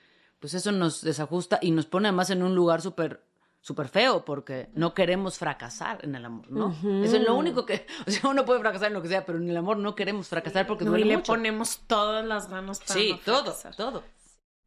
pues 0.40 0.54
eso 0.54 0.72
nos 0.72 1.02
desajusta 1.02 1.58
y 1.62 1.70
nos 1.70 1.86
pone 1.86 2.08
además 2.08 2.30
en 2.30 2.42
un 2.42 2.54
lugar 2.54 2.82
súper 2.82 3.22
súper 3.60 3.88
feo 3.88 4.26
porque 4.26 4.68
no 4.74 4.92
queremos 4.92 5.38
fracasar 5.38 6.04
en 6.04 6.14
el 6.16 6.24
amor, 6.26 6.50
¿no? 6.50 6.70
Eso 7.02 7.16
es 7.16 7.22
lo 7.22 7.34
único 7.34 7.64
que, 7.64 7.86
o 8.06 8.10
sea, 8.10 8.28
uno 8.28 8.44
puede 8.44 8.60
fracasar 8.60 8.88
en 8.88 8.94
lo 8.94 9.00
que 9.00 9.08
sea, 9.08 9.24
pero 9.24 9.38
en 9.38 9.48
el 9.48 9.56
amor 9.56 9.78
no 9.78 9.94
queremos 9.94 10.28
fracasar 10.28 10.66
porque 10.66 10.84
No, 10.84 10.90
duele 10.90 11.06
y 11.06 11.08
le 11.08 11.16
mucho. 11.16 11.32
ponemos 11.32 11.78
todas 11.86 12.26
las 12.26 12.50
ganas 12.50 12.80
para 12.80 12.92
Sí, 12.92 13.12
no 13.12 13.18
todo, 13.24 13.54
todo. 13.74 14.02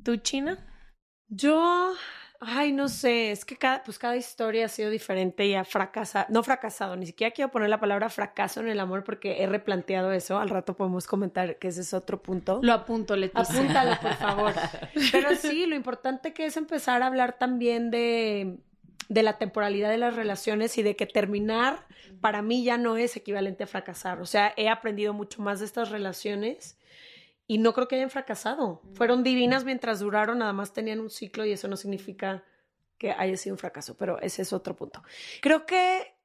¿Tú, 0.04 0.16
China? 0.18 0.58
Yo, 1.27 1.94
ay, 2.39 2.72
no 2.72 2.89
sé, 2.89 3.32
es 3.32 3.46
que 3.46 3.56
cada, 3.56 3.84
pues 3.84 3.98
cada 4.00 4.15
historia 4.15 4.65
ha 4.65 4.70
sido 4.70 4.89
diferente 4.89 5.46
y 5.46 5.56
ha 5.56 5.63
fracasado, 5.63 6.25
no 6.29 6.44
fracasado, 6.44 6.96
ni 6.96 7.06
siquiera 7.06 7.32
quiero 7.32 7.51
poner 7.51 7.70
la 7.70 7.79
palabra 7.79 8.10
fracaso 8.10 8.60
en 8.62 8.67
el 8.67 8.79
amor 8.79 9.03
porque 9.03 9.41
he 9.41 9.48
replanteado 9.48 10.12
eso, 10.12 10.38
al 10.38 10.50
rato 10.50 10.75
podemos 10.75 11.08
comentar 11.08 11.58
que 11.58 11.70
ese 11.70 11.82
es 11.82 11.94
otro 11.94 12.22
punto. 12.22 12.60
Lo 12.62 12.74
apunto, 12.74 13.15
Leticia. 13.15 13.41
Apúntalo, 13.41 14.00
por 14.01 14.13
favor. 14.15 14.53
Pero 15.12 15.36
sí, 15.36 15.65
lo 15.65 15.75
importante 15.75 16.34
que 16.34 16.46
es 16.46 16.58
empezar 16.58 17.01
a 17.01 17.08
hablar 17.08 17.38
también 17.38 17.91
de, 17.91 18.58
de 19.10 19.24
la 19.24 19.38
temporalidad 19.38 19.89
de 19.89 19.98
las 19.98 20.15
relaciones 20.15 20.77
y 20.77 20.84
de 20.84 20.96
que 20.96 21.06
terminar 21.06 21.86
para 22.22 22.41
mí 22.41 22.63
ya 22.63 22.77
no 22.77 22.98
es 22.98 23.15
equivalente 23.15 23.63
a 23.63 23.67
fracasar. 23.67 24.22
O 24.22 24.25
sea, 24.25 24.53
he 24.58 24.70
aprendido 24.70 25.13
mucho 25.13 25.41
más 25.41 25.60
de 25.60 25.65
estas 25.65 25.89
relaciones 25.89 26.76
y 27.48 27.58
no 27.58 27.74
creo 27.74 27.88
que 27.88 27.96
hayan 27.96 28.10
fracasado. 28.10 28.82
Fueron 28.94 29.24
divinas 29.24 29.63
mientras 29.63 30.00
duraron, 30.00 30.39
nada 30.39 30.54
más 30.54 30.74
tenían 30.74 31.00
un 31.00 31.10
ciclo 31.10 31.46
y 31.46 31.54
eso 31.54 31.68
no 31.68 31.77
significa 31.77 32.44
que 32.98 33.12
haya 33.12 33.38
sido 33.38 33.54
un 33.54 33.60
fracaso, 33.60 33.96
pero 33.96 34.20
ese 34.20 34.42
es 34.42 34.51
otro 34.54 34.75
punto. 34.75 35.01
Creo 35.42 35.66
que 35.66 36.16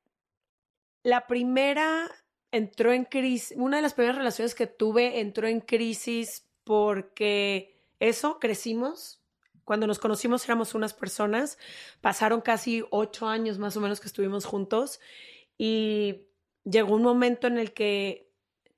la 1.02 1.26
primera 1.26 2.10
entró 2.50 2.92
en 2.92 3.04
crisis, 3.04 3.56
una 3.56 3.76
de 3.76 3.82
las 3.82 3.94
primeras 3.94 4.16
relaciones 4.16 4.54
que 4.54 4.66
tuve 4.66 5.20
entró 5.20 5.46
en 5.46 5.60
crisis 5.60 6.48
porque 6.64 7.80
eso, 8.00 8.38
crecimos. 8.38 9.20
Cuando 9.64 9.86
nos 9.86 10.00
conocimos 10.00 10.44
éramos 10.44 10.74
unas 10.74 10.92
personas, 10.92 11.56
pasaron 12.00 12.40
casi 12.40 12.84
ocho 12.90 13.28
años 13.28 13.58
más 13.58 13.76
o 13.76 13.80
menos 13.80 14.00
que 14.00 14.08
estuvimos 14.08 14.44
juntos 14.44 15.00
y 15.56 16.26
llegó 16.64 16.94
un 16.96 17.02
momento 17.02 17.46
en 17.46 17.58
el 17.58 17.72
que 17.72 18.31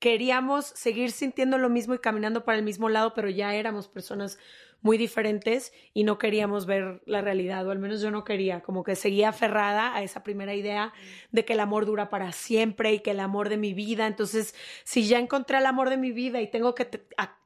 queríamos 0.04 0.66
seguir 0.66 1.12
sintiendo 1.12 1.56
lo 1.56 1.70
mismo 1.70 1.94
y 1.94 1.98
caminando 1.98 2.44
para 2.44 2.58
el 2.58 2.62
mismo 2.62 2.90
lado, 2.90 3.14
pero 3.14 3.30
ya 3.30 3.54
éramos 3.54 3.88
personas 3.88 4.38
muy 4.82 4.98
diferentes 4.98 5.72
y 5.94 6.04
no 6.04 6.18
queríamos 6.18 6.66
ver 6.66 7.00
la 7.06 7.22
realidad, 7.22 7.66
o 7.66 7.70
al 7.70 7.78
menos 7.78 8.02
yo 8.02 8.10
no 8.10 8.22
quería, 8.22 8.60
como 8.60 8.84
que 8.84 8.96
seguía 8.96 9.30
aferrada 9.30 9.96
a 9.96 10.02
esa 10.02 10.22
primera 10.22 10.54
idea 10.54 10.92
de 11.32 11.46
que 11.46 11.54
el 11.54 11.60
amor 11.60 11.86
dura 11.86 12.10
para 12.10 12.32
siempre 12.32 12.92
y 12.92 12.98
que 12.98 13.12
el 13.12 13.20
amor 13.20 13.48
de 13.48 13.56
mi 13.56 13.72
vida, 13.72 14.06
entonces 14.06 14.54
si 14.84 15.08
ya 15.08 15.18
encontré 15.18 15.56
el 15.56 15.64
amor 15.64 15.88
de 15.88 15.96
mi 15.96 16.12
vida 16.12 16.42
y 16.42 16.50
tengo 16.50 16.74
que 16.74 16.84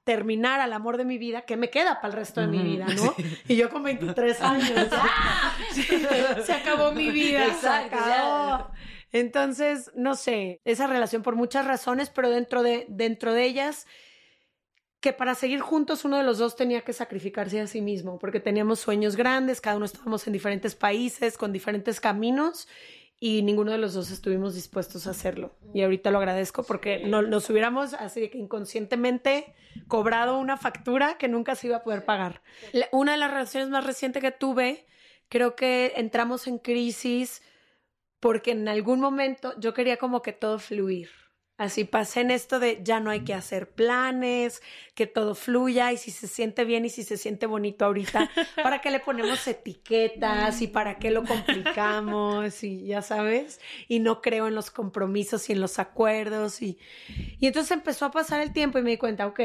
terminar 0.02 0.58
al 0.58 0.72
amor 0.72 0.96
de 0.96 1.04
mi 1.04 1.16
vida, 1.16 1.42
¿qué 1.42 1.56
me 1.56 1.70
queda 1.70 2.00
para 2.00 2.08
el 2.08 2.18
resto 2.18 2.40
de 2.40 2.48
mi 2.48 2.60
vida, 2.60 2.86
no? 2.96 3.14
Y 3.46 3.54
yo 3.54 3.70
con 3.70 3.84
23 3.84 4.40
años, 4.40 4.88
¡ah! 4.94 5.56
Se 6.44 6.52
acabó 6.52 6.90
mi 6.90 7.12
vida. 7.12 7.54
Se 7.54 7.68
acabó. 7.68 8.72
Entonces, 9.12 9.90
no 9.94 10.14
sé, 10.14 10.60
esa 10.64 10.86
relación 10.86 11.22
por 11.22 11.34
muchas 11.36 11.66
razones, 11.66 12.10
pero 12.10 12.30
dentro 12.30 12.62
de, 12.62 12.84
dentro 12.88 13.32
de 13.32 13.44
ellas, 13.44 13.86
que 15.00 15.12
para 15.12 15.34
seguir 15.34 15.60
juntos 15.60 16.04
uno 16.04 16.16
de 16.18 16.24
los 16.24 16.38
dos 16.38 16.56
tenía 16.56 16.82
que 16.82 16.92
sacrificarse 16.92 17.60
a 17.60 17.66
sí 17.66 17.80
mismo, 17.80 18.18
porque 18.18 18.40
teníamos 18.40 18.80
sueños 18.80 19.14
grandes, 19.16 19.60
cada 19.60 19.76
uno 19.76 19.86
estábamos 19.86 20.26
en 20.26 20.32
diferentes 20.32 20.74
países, 20.74 21.38
con 21.38 21.52
diferentes 21.52 22.00
caminos, 22.00 22.68
y 23.20 23.42
ninguno 23.42 23.72
de 23.72 23.78
los 23.78 23.94
dos 23.94 24.10
estuvimos 24.12 24.54
dispuestos 24.54 25.06
a 25.08 25.10
hacerlo. 25.10 25.52
Y 25.74 25.82
ahorita 25.82 26.10
lo 26.12 26.18
agradezco 26.18 26.62
porque 26.62 27.00
no, 27.04 27.22
nos 27.22 27.50
hubiéramos 27.50 27.94
así 27.94 28.28
que 28.28 28.38
inconscientemente 28.38 29.54
cobrado 29.88 30.38
una 30.38 30.56
factura 30.56 31.18
que 31.18 31.26
nunca 31.26 31.56
se 31.56 31.66
iba 31.68 31.78
a 31.78 31.82
poder 31.82 32.04
pagar. 32.04 32.42
La- 32.72 32.86
Una 32.92 33.12
de 33.12 33.18
las 33.18 33.30
relaciones 33.32 33.70
más 33.70 33.84
recientes 33.84 34.22
que 34.22 34.30
tuve, 34.30 34.86
creo 35.28 35.56
que 35.56 35.94
entramos 35.96 36.46
en 36.46 36.58
crisis 36.58 37.42
porque 38.20 38.52
en 38.52 38.68
algún 38.68 39.00
momento 39.00 39.54
yo 39.58 39.74
quería 39.74 39.96
como 39.96 40.22
que 40.22 40.32
todo 40.32 40.58
fluir. 40.58 41.10
Así 41.58 41.82
pasé 41.82 42.20
en 42.20 42.30
esto 42.30 42.60
de 42.60 42.80
ya 42.84 43.00
no 43.00 43.10
hay 43.10 43.24
que 43.24 43.34
hacer 43.34 43.72
planes, 43.72 44.62
que 44.94 45.08
todo 45.08 45.34
fluya 45.34 45.90
y 45.90 45.96
si 45.96 46.12
se 46.12 46.28
siente 46.28 46.64
bien 46.64 46.84
y 46.84 46.88
si 46.88 47.02
se 47.02 47.16
siente 47.16 47.46
bonito 47.46 47.84
ahorita, 47.84 48.30
¿para 48.62 48.80
qué 48.80 48.92
le 48.92 49.00
ponemos 49.00 49.44
etiquetas 49.48 50.62
y 50.62 50.68
para 50.68 51.00
qué 51.00 51.10
lo 51.10 51.24
complicamos? 51.24 52.62
Y 52.62 52.86
ya 52.86 53.02
sabes, 53.02 53.60
y 53.88 53.98
no 53.98 54.22
creo 54.22 54.46
en 54.46 54.54
los 54.54 54.70
compromisos 54.70 55.50
y 55.50 55.52
en 55.52 55.60
los 55.60 55.80
acuerdos. 55.80 56.62
Y, 56.62 56.78
y 57.08 57.48
entonces 57.48 57.72
empezó 57.72 58.04
a 58.04 58.12
pasar 58.12 58.40
el 58.40 58.52
tiempo 58.52 58.78
y 58.78 58.82
me 58.82 58.90
di 58.90 58.96
cuenta, 58.96 59.26
ok, 59.26 59.40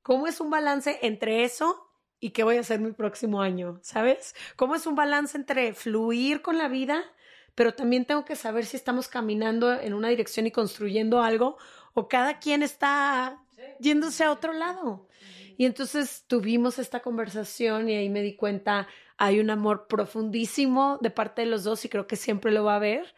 ¿cómo 0.00 0.26
es 0.26 0.40
un 0.40 0.48
balance 0.48 0.98
entre 1.02 1.44
eso 1.44 1.92
y 2.18 2.30
qué 2.30 2.44
voy 2.44 2.56
a 2.56 2.60
hacer 2.60 2.80
mi 2.80 2.92
próximo 2.92 3.42
año? 3.42 3.78
¿Sabes? 3.82 4.34
¿Cómo 4.56 4.74
es 4.74 4.86
un 4.86 4.94
balance 4.94 5.36
entre 5.36 5.74
fluir 5.74 6.40
con 6.40 6.56
la 6.56 6.68
vida? 6.68 7.04
Pero 7.58 7.74
también 7.74 8.04
tengo 8.04 8.24
que 8.24 8.36
saber 8.36 8.64
si 8.66 8.76
estamos 8.76 9.08
caminando 9.08 9.80
en 9.80 9.92
una 9.92 10.10
dirección 10.10 10.46
y 10.46 10.52
construyendo 10.52 11.20
algo 11.20 11.58
o 11.92 12.06
cada 12.06 12.38
quien 12.38 12.62
está 12.62 13.42
yéndose 13.80 14.22
a 14.22 14.30
otro 14.30 14.52
lado. 14.52 15.08
Y 15.56 15.64
entonces 15.64 16.22
tuvimos 16.28 16.78
esta 16.78 17.00
conversación 17.00 17.88
y 17.88 17.96
ahí 17.96 18.10
me 18.10 18.22
di 18.22 18.36
cuenta, 18.36 18.86
hay 19.16 19.40
un 19.40 19.50
amor 19.50 19.88
profundísimo 19.88 20.98
de 21.00 21.10
parte 21.10 21.42
de 21.42 21.48
los 21.48 21.64
dos 21.64 21.84
y 21.84 21.88
creo 21.88 22.06
que 22.06 22.14
siempre 22.14 22.52
lo 22.52 22.62
va 22.62 22.74
a 22.74 22.76
haber, 22.76 23.12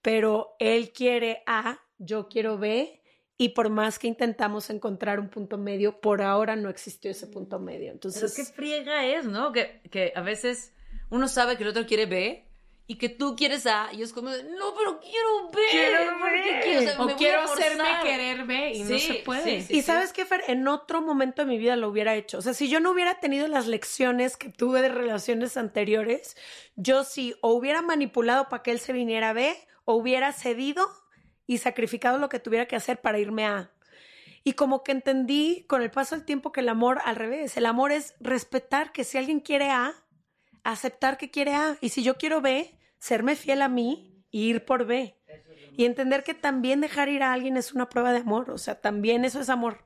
pero 0.00 0.54
él 0.60 0.92
quiere 0.92 1.42
A, 1.46 1.80
yo 1.98 2.28
quiero 2.28 2.58
B. 2.58 3.00
Y 3.36 3.48
por 3.48 3.68
más 3.68 3.98
que 3.98 4.06
intentamos 4.06 4.70
encontrar 4.70 5.18
un 5.18 5.28
punto 5.28 5.58
medio, 5.58 6.00
por 6.00 6.22
ahora 6.22 6.54
no 6.54 6.68
existió 6.68 7.10
ese 7.10 7.26
punto 7.26 7.58
medio. 7.58 7.86
Pero 7.86 7.94
Entonces, 7.94 8.32
qué 8.36 8.44
friega 8.44 9.04
es, 9.06 9.24
¿no? 9.24 9.50
Que, 9.50 9.80
que 9.90 10.12
a 10.14 10.20
veces 10.20 10.72
uno 11.10 11.26
sabe 11.26 11.56
que 11.56 11.64
el 11.64 11.70
otro 11.70 11.84
quiere 11.84 12.06
B 12.06 12.46
y 12.86 12.96
que 12.96 13.08
tú 13.08 13.36
quieres 13.36 13.66
A 13.66 13.90
y 13.92 14.02
es 14.02 14.12
como, 14.12 14.30
no, 14.30 14.74
pero 14.76 15.00
quiero 15.00 15.50
B. 15.52 15.60
Quiero 15.70 16.18
porque 16.18 16.52
B". 16.52 16.60
quiero, 16.62 17.02
o 17.02 17.06
sea, 17.06 17.16
quiero 17.16 17.40
a 17.40 17.44
hacerme 17.44 17.84
querer 18.02 18.44
ver 18.44 18.74
y 18.74 18.82
no 18.82 18.98
se 18.98 19.14
puede. 19.24 19.60
sí, 19.60 19.66
sí. 19.66 19.76
Y 19.78 19.82
sabes 19.82 20.12
qué, 20.12 20.24
Fer, 20.24 20.44
en 20.48 20.66
otro 20.68 21.00
momento 21.00 21.42
de 21.42 21.48
mi 21.48 21.58
vida 21.58 21.76
lo 21.76 21.88
hubiera 21.88 22.14
hecho. 22.14 22.38
O 22.38 22.42
sea, 22.42 22.54
si 22.54 22.68
yo 22.68 22.80
no 22.80 22.90
hubiera 22.90 23.20
tenido 23.20 23.46
las 23.48 23.66
lecciones 23.66 24.36
que 24.36 24.48
tuve 24.48 24.82
de 24.82 24.88
relaciones 24.88 25.56
anteriores, 25.56 26.36
yo 26.76 27.04
sí 27.04 27.34
o 27.40 27.52
hubiera 27.52 27.82
manipulado 27.82 28.48
para 28.48 28.62
que 28.62 28.72
él 28.72 28.80
se 28.80 28.92
viniera 28.92 29.30
a 29.30 29.32
B, 29.32 29.56
o 29.84 29.94
hubiera 29.94 30.32
cedido 30.32 30.88
y 31.46 31.58
sacrificado 31.58 32.18
lo 32.18 32.28
que 32.28 32.38
tuviera 32.38 32.66
que 32.66 32.76
hacer 32.76 33.00
para 33.00 33.18
irme 33.18 33.46
a. 33.46 33.70
Y 34.44 34.54
como 34.54 34.82
que 34.82 34.92
entendí 34.92 35.64
con 35.68 35.82
el 35.82 35.90
paso 35.90 36.16
del 36.16 36.24
tiempo 36.24 36.50
que 36.50 36.60
el 36.60 36.68
amor 36.68 37.00
al 37.04 37.16
revés, 37.16 37.56
el 37.56 37.66
amor 37.66 37.92
es 37.92 38.14
respetar 38.20 38.92
que 38.92 39.04
si 39.04 39.18
alguien 39.18 39.40
quiere 39.40 39.70
A, 39.70 39.94
aceptar 40.64 41.18
que 41.18 41.30
quiere 41.30 41.54
A. 41.54 41.76
Y 41.80 41.88
si 41.90 42.02
yo 42.02 42.16
quiero 42.16 42.40
B, 42.40 42.78
serme 42.98 43.36
fiel 43.36 43.62
a 43.62 43.68
mí 43.68 44.22
y 44.30 44.44
ir 44.48 44.64
por 44.64 44.86
B. 44.86 45.16
Y 45.76 45.84
entender 45.86 46.22
que 46.22 46.34
también 46.34 46.80
dejar 46.80 47.08
ir 47.08 47.22
a 47.22 47.32
alguien 47.32 47.56
es 47.56 47.72
una 47.72 47.88
prueba 47.88 48.12
de 48.12 48.18
amor. 48.18 48.50
O 48.50 48.58
sea, 48.58 48.80
también 48.80 49.24
eso 49.24 49.40
es 49.40 49.48
amor. 49.48 49.84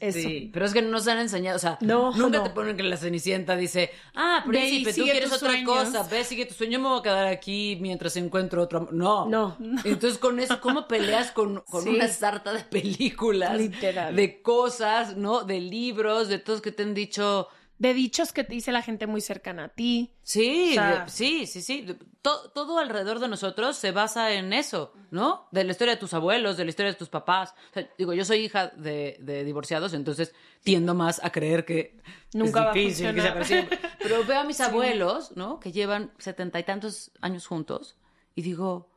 Eso. 0.00 0.18
Sí, 0.18 0.50
pero 0.52 0.66
es 0.66 0.72
que 0.72 0.82
no 0.82 0.88
nos 0.88 1.06
han 1.06 1.18
enseñado, 1.18 1.56
o 1.56 1.60
sea, 1.60 1.78
No, 1.80 2.10
nunca 2.16 2.38
no. 2.38 2.42
te 2.44 2.50
ponen 2.50 2.76
que 2.76 2.82
la 2.82 2.96
Cenicienta 2.96 3.54
dice, 3.56 3.90
ah, 4.16 4.42
príncipe, 4.44 4.92
tú 4.92 5.02
quieres 5.04 5.32
otra 5.32 5.50
sueños". 5.50 5.70
cosa, 5.70 6.02
ve, 6.10 6.24
sigue 6.24 6.46
tu 6.46 6.54
sueño, 6.54 6.72
yo 6.72 6.80
me 6.80 6.88
voy 6.88 6.98
a 6.98 7.02
quedar 7.02 7.26
aquí 7.28 7.78
mientras 7.80 8.16
encuentro 8.16 8.60
otro 8.62 8.80
amor. 8.80 8.92
No. 8.92 9.26
No. 9.28 9.56
Entonces, 9.84 10.18
con 10.18 10.40
eso, 10.40 10.60
¿cómo 10.60 10.88
peleas 10.88 11.30
con, 11.30 11.60
con 11.70 11.84
Sí. 11.84 11.90
una 11.90 12.08
sarta 12.08 12.52
de 12.52 12.60
películas? 12.64 13.56
Literal. 13.56 14.16
De 14.16 14.42
cosas, 14.42 15.16
¿no? 15.16 15.44
De 15.44 15.60
libros, 15.60 16.26
de 16.28 16.38
todos 16.38 16.60
que 16.60 16.72
te 16.72 16.82
han 16.82 16.94
dicho... 16.94 17.48
De 17.76 17.92
dichos 17.92 18.32
que 18.32 18.44
te 18.44 18.54
dice 18.54 18.70
la 18.70 18.82
gente 18.82 19.06
muy 19.08 19.20
cercana 19.20 19.64
a 19.64 19.68
ti. 19.68 20.14
Sí, 20.22 20.70
O 20.70 20.74
sea- 20.74 21.04
de- 21.04 21.10
sí, 21.10 21.46
sí, 21.46 21.60
sí. 21.60 21.86
To- 22.22 22.50
todo 22.50 22.78
alrededor 22.78 23.18
de 23.18 23.26
nosotros 23.28 23.76
se 23.76 23.90
basa 23.90 24.32
en 24.32 24.52
eso, 24.52 24.92
¿no? 25.10 25.48
De 25.50 25.64
la 25.64 25.72
historia 25.72 25.94
de 25.94 26.00
tus 26.00 26.14
abuelos, 26.14 26.56
de 26.56 26.64
la 26.64 26.70
historia 26.70 26.92
de 26.92 26.98
tus 26.98 27.08
papás. 27.08 27.52
O 27.70 27.74
sea, 27.74 27.90
digo, 27.98 28.12
yo 28.14 28.24
soy 28.24 28.38
hija 28.44 28.68
de, 28.68 29.16
de 29.20 29.42
divorciados, 29.44 29.92
entonces 29.92 30.32
tiendo 30.62 30.94
más 30.94 31.22
a 31.24 31.30
creer 31.32 31.64
que 31.64 32.00
Nunca 32.32 32.64
va 32.64 32.70
a 32.70 32.74
es 32.74 32.74
difícil 32.98 33.12
que 33.14 33.44
siempre. 33.44 33.78
Pero 34.02 34.24
veo 34.24 34.38
a 34.40 34.44
mis 34.44 34.60
abuelos, 34.60 35.32
¿no? 35.36 35.58
Que 35.58 35.72
llevan 35.72 36.12
setenta 36.18 36.60
y 36.60 36.62
tantos 36.64 37.10
años 37.20 37.46
juntos 37.46 37.96
y 38.36 38.42
digo, 38.42 38.88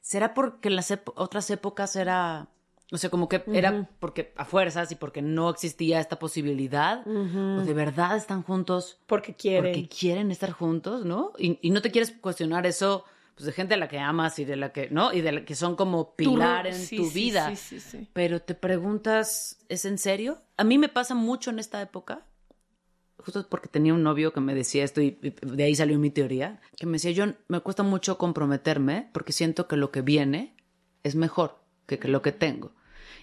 ¿será 0.00 0.34
porque 0.34 0.68
en 0.68 0.76
las 0.76 0.92
otras 1.14 1.50
épocas 1.50 1.96
era... 1.96 2.48
O 2.92 2.98
sea, 2.98 3.08
como 3.08 3.26
que 3.26 3.42
era 3.54 3.88
porque 4.00 4.34
a 4.36 4.44
fuerzas 4.44 4.92
y 4.92 4.96
porque 4.96 5.22
no 5.22 5.48
existía 5.48 5.98
esta 5.98 6.18
posibilidad. 6.18 7.02
O 7.08 7.64
de 7.64 7.72
verdad 7.72 8.16
están 8.18 8.42
juntos 8.42 8.98
Porque 9.06 9.34
quieren. 9.34 9.72
porque 9.72 9.88
quieren 9.88 10.30
estar 10.30 10.50
juntos, 10.52 11.04
¿no? 11.06 11.32
Y, 11.38 11.58
y 11.62 11.70
no 11.70 11.80
te 11.80 11.90
quieres 11.90 12.12
cuestionar 12.12 12.66
eso 12.66 13.04
pues, 13.34 13.46
de 13.46 13.52
gente 13.52 13.74
a 13.74 13.76
la 13.78 13.88
que 13.88 13.98
amas 13.98 14.38
y 14.38 14.44
de 14.44 14.56
la 14.56 14.72
que, 14.72 14.90
¿no? 14.90 15.12
Y 15.12 15.22
de 15.22 15.32
la 15.32 15.44
que 15.46 15.54
son 15.54 15.74
como 15.74 16.14
pilar 16.14 16.66
en 16.66 16.74
sí, 16.74 16.96
tu 16.98 17.06
sí, 17.06 17.14
vida. 17.14 17.56
sí, 17.56 17.56
sí, 17.56 17.80
sí. 17.80 18.08
Pero 18.12 18.40
te 18.42 18.54
preguntas, 18.54 19.58
¿es 19.70 19.86
en 19.86 19.96
serio? 19.96 20.42
A 20.58 20.64
mí 20.64 20.76
me 20.76 20.90
pasa 20.90 21.14
mucho 21.14 21.48
en 21.50 21.58
esta 21.58 21.80
época, 21.80 22.26
justo 23.16 23.46
porque 23.48 23.68
tenía 23.68 23.94
un 23.94 24.02
novio 24.02 24.34
que 24.34 24.40
me 24.40 24.54
decía 24.54 24.84
esto 24.84 25.00
y 25.00 25.18
y 25.22 25.30
de 25.30 25.64
ahí 25.64 25.74
salió 25.74 25.98
mi 25.98 26.10
teoría, 26.10 26.60
que 26.76 26.84
me 26.84 26.92
decía, 26.92 27.12
yo 27.12 27.24
me 27.48 27.60
cuesta 27.60 27.82
mucho 27.82 28.18
comprometerme 28.18 29.08
porque 29.14 29.32
siento 29.32 29.66
que 29.66 29.76
lo 29.76 29.90
que 29.90 30.02
viene 30.02 30.54
es 31.04 31.14
mejor 31.14 31.58
que, 31.86 31.98
que 31.98 32.08
lo 32.08 32.20
que 32.20 32.32
tengo. 32.32 32.72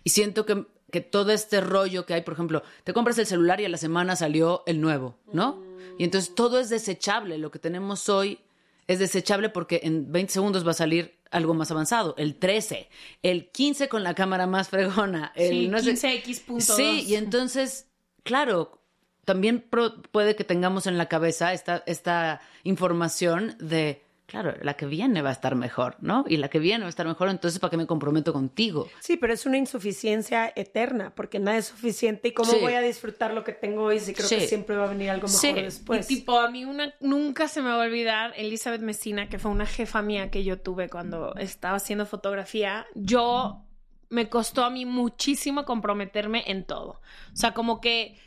Y 0.03 0.09
siento 0.11 0.45
que, 0.45 0.65
que 0.91 1.01
todo 1.01 1.31
este 1.31 1.61
rollo 1.61 2.05
que 2.05 2.13
hay, 2.13 2.21
por 2.21 2.33
ejemplo, 2.33 2.63
te 2.83 2.93
compras 2.93 3.17
el 3.19 3.25
celular 3.25 3.59
y 3.61 3.65
a 3.65 3.69
la 3.69 3.77
semana 3.77 4.15
salió 4.15 4.63
el 4.65 4.81
nuevo, 4.81 5.15
¿no? 5.33 5.61
Y 5.97 6.03
entonces 6.03 6.33
todo 6.35 6.59
es 6.59 6.69
desechable. 6.69 7.37
Lo 7.37 7.51
que 7.51 7.59
tenemos 7.59 8.07
hoy 8.09 8.39
es 8.87 8.99
desechable 8.99 9.49
porque 9.49 9.81
en 9.83 10.11
20 10.11 10.33
segundos 10.33 10.65
va 10.65 10.71
a 10.71 10.75
salir 10.75 11.15
algo 11.31 11.53
más 11.53 11.69
avanzado. 11.71 12.15
El 12.17 12.35
13, 12.35 12.87
el 13.21 13.49
15 13.51 13.87
con 13.89 14.03
la 14.03 14.15
cámara 14.15 14.47
más 14.47 14.69
fregona, 14.69 15.31
el 15.35 15.49
Sí, 15.49 15.67
no 15.67 15.79
sé- 15.79 15.91
15X.2. 16.23 16.61
Sí, 16.61 17.03
y 17.07 17.15
entonces, 17.15 17.85
claro, 18.23 18.79
también 19.25 19.61
pro- 19.61 20.01
puede 20.01 20.35
que 20.35 20.43
tengamos 20.43 20.87
en 20.87 20.97
la 20.97 21.07
cabeza 21.07 21.53
esta, 21.53 21.83
esta 21.85 22.41
información 22.63 23.55
de, 23.59 24.01
claro, 24.29 24.53
la 24.61 24.75
que 24.75 24.85
viene 24.85 25.21
va 25.21 25.29
a 25.29 25.33
estar 25.33 25.55
mejor, 25.55 25.95
¿no? 25.99 26.23
Y 26.27 26.37
la 26.37 26.49
que 26.49 26.59
viene 26.59 26.79
va 26.83 26.85
a 26.87 26.89
estar 26.89 27.07
mejor, 27.07 27.29
entonces, 27.29 27.59
¿para 27.59 27.71
qué 27.71 27.77
me 27.77 27.87
comprometo 27.87 28.31
contigo? 28.31 28.87
Sí, 28.99 29.17
pero 29.17 29.33
es 29.33 29.45
una 29.45 29.57
insuficiencia 29.57 30.51
eterna, 30.55 31.13
porque 31.15 31.39
nada 31.39 31.57
es 31.57 31.65
suficiente. 31.65 32.29
¿Y 32.29 32.31
cómo 32.33 32.51
Sí. 32.51 32.59
voy 32.61 32.73
a 32.73 32.81
disfrutar 32.81 33.33
lo 33.33 33.43
que 33.43 33.53
tengo 33.53 33.83
hoy 33.83 33.99
si 33.99 34.13
creo 34.13 34.29
que 34.29 34.41
siempre 34.47 34.75
va 34.75 34.85
a 34.85 34.89
venir 34.89 35.09
algo 35.09 35.27
mejor 35.27 35.39
Sí. 35.41 35.53
después? 35.53 36.09
Y 36.11 36.15
tipo, 36.19 36.39
a 36.39 36.49
mí 36.49 36.65
una, 36.65 36.93
nunca 36.99 37.47
se 37.47 37.61
me 37.61 37.69
va 37.69 37.83
a 37.83 37.85
olvidar 37.87 38.33
Elizabeth 38.37 38.81
Messina, 38.81 39.27
que 39.29 39.39
fue 39.39 39.51
una 39.51 39.65
jefa 39.65 40.01
mía 40.01 40.29
que 40.31 40.43
yo 40.43 40.59
tuve 40.59 40.89
cuando 40.89 41.35
estaba 41.35 41.77
haciendo 41.77 42.05
fotografía. 42.05 42.85
Yo 42.95 43.63
me 44.09 44.29
costó 44.29 44.63
a 44.63 44.69
mí 44.69 44.85
muchísimo 44.85 45.65
comprometerme 45.65 46.43
en 46.47 46.63
todo. 46.65 47.01
O 47.33 47.35
sea, 47.35 47.53
como 47.53 47.81
que 47.81 48.17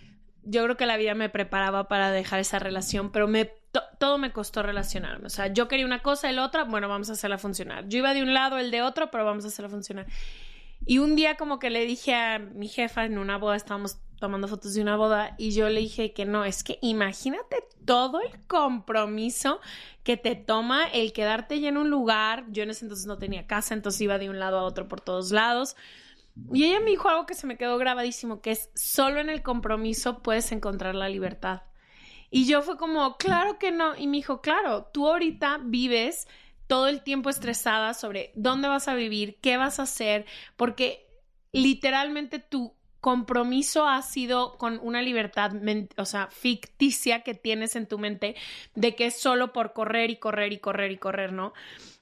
yo 0.44 0.64
creo 0.64 0.76
que 0.76 0.86
la 0.86 0.96
vida 0.96 1.14
me 1.14 1.28
preparaba 1.28 1.86
para 1.88 2.10
dejar 2.10 2.40
esa 2.40 2.58
relación, 2.58 3.12
pero 3.12 3.28
me 3.28 3.52
to- 3.72 3.82
todo 3.98 4.18
me 4.18 4.32
costó 4.32 4.62
relacionarme. 4.62 5.26
O 5.26 5.30
sea, 5.30 5.48
yo 5.48 5.66
quería 5.68 5.84
una 5.86 6.02
cosa, 6.02 6.30
el 6.30 6.38
otra, 6.38 6.64
bueno, 6.64 6.88
vamos 6.88 7.10
a 7.10 7.14
hacerla 7.14 7.38
funcionar. 7.38 7.88
Yo 7.88 7.98
iba 7.98 8.14
de 8.14 8.22
un 8.22 8.32
lado, 8.32 8.58
el 8.58 8.70
de 8.70 8.82
otro, 8.82 9.10
pero 9.10 9.24
vamos 9.24 9.44
a 9.44 9.48
hacerla 9.48 9.68
funcionar. 9.68 10.06
Y 10.84 10.98
un 10.98 11.14
día 11.16 11.36
como 11.36 11.58
que 11.58 11.70
le 11.70 11.84
dije 11.84 12.14
a 12.14 12.38
mi 12.38 12.68
jefa 12.68 13.04
en 13.04 13.18
una 13.18 13.38
boda, 13.38 13.56
estábamos 13.56 13.98
tomando 14.18 14.46
fotos 14.46 14.74
de 14.74 14.82
una 14.82 14.96
boda, 14.96 15.34
y 15.36 15.50
yo 15.52 15.68
le 15.68 15.80
dije 15.80 16.12
que 16.12 16.24
no, 16.24 16.44
es 16.44 16.62
que 16.62 16.78
imagínate 16.80 17.56
todo 17.84 18.20
el 18.20 18.46
compromiso 18.46 19.60
que 20.04 20.16
te 20.16 20.36
toma 20.36 20.84
el 20.92 21.12
quedarte 21.12 21.58
ya 21.58 21.68
en 21.70 21.76
un 21.76 21.90
lugar. 21.90 22.44
Yo 22.50 22.62
en 22.62 22.70
ese 22.70 22.84
entonces 22.84 23.06
no 23.06 23.18
tenía 23.18 23.46
casa, 23.48 23.74
entonces 23.74 24.00
iba 24.00 24.18
de 24.18 24.30
un 24.30 24.38
lado 24.38 24.58
a 24.58 24.62
otro 24.62 24.86
por 24.86 25.00
todos 25.00 25.32
lados. 25.32 25.76
Y 26.52 26.64
ella 26.64 26.80
me 26.80 26.90
dijo 26.90 27.08
algo 27.08 27.26
que 27.26 27.34
se 27.34 27.46
me 27.46 27.56
quedó 27.56 27.78
grabadísimo, 27.78 28.40
que 28.40 28.52
es 28.52 28.70
solo 28.74 29.20
en 29.20 29.28
el 29.28 29.42
compromiso 29.42 30.22
puedes 30.22 30.50
encontrar 30.52 30.94
la 30.94 31.08
libertad. 31.08 31.62
Y 32.34 32.46
yo 32.46 32.62
fue 32.62 32.78
como, 32.78 33.18
claro 33.18 33.58
que 33.58 33.70
no. 33.70 33.94
Y 33.94 34.06
me 34.06 34.16
dijo, 34.16 34.40
claro, 34.40 34.86
tú 34.90 35.06
ahorita 35.06 35.60
vives 35.62 36.26
todo 36.66 36.88
el 36.88 37.02
tiempo 37.02 37.28
estresada 37.28 37.92
sobre 37.92 38.32
dónde 38.34 38.68
vas 38.68 38.88
a 38.88 38.94
vivir, 38.94 39.36
qué 39.42 39.58
vas 39.58 39.78
a 39.78 39.82
hacer, 39.82 40.24
porque 40.56 41.06
literalmente 41.52 42.38
tu 42.38 42.74
compromiso 43.02 43.86
ha 43.86 44.00
sido 44.00 44.56
con 44.56 44.80
una 44.82 45.02
libertad, 45.02 45.52
o 45.98 46.06
sea, 46.06 46.28
ficticia 46.28 47.22
que 47.22 47.34
tienes 47.34 47.76
en 47.76 47.86
tu 47.86 47.98
mente 47.98 48.34
de 48.74 48.94
que 48.94 49.06
es 49.06 49.20
solo 49.20 49.52
por 49.52 49.74
correr 49.74 50.10
y 50.10 50.16
correr 50.16 50.54
y 50.54 50.58
correr 50.58 50.90
y 50.90 50.96
correr, 50.96 51.34
¿no? 51.34 51.52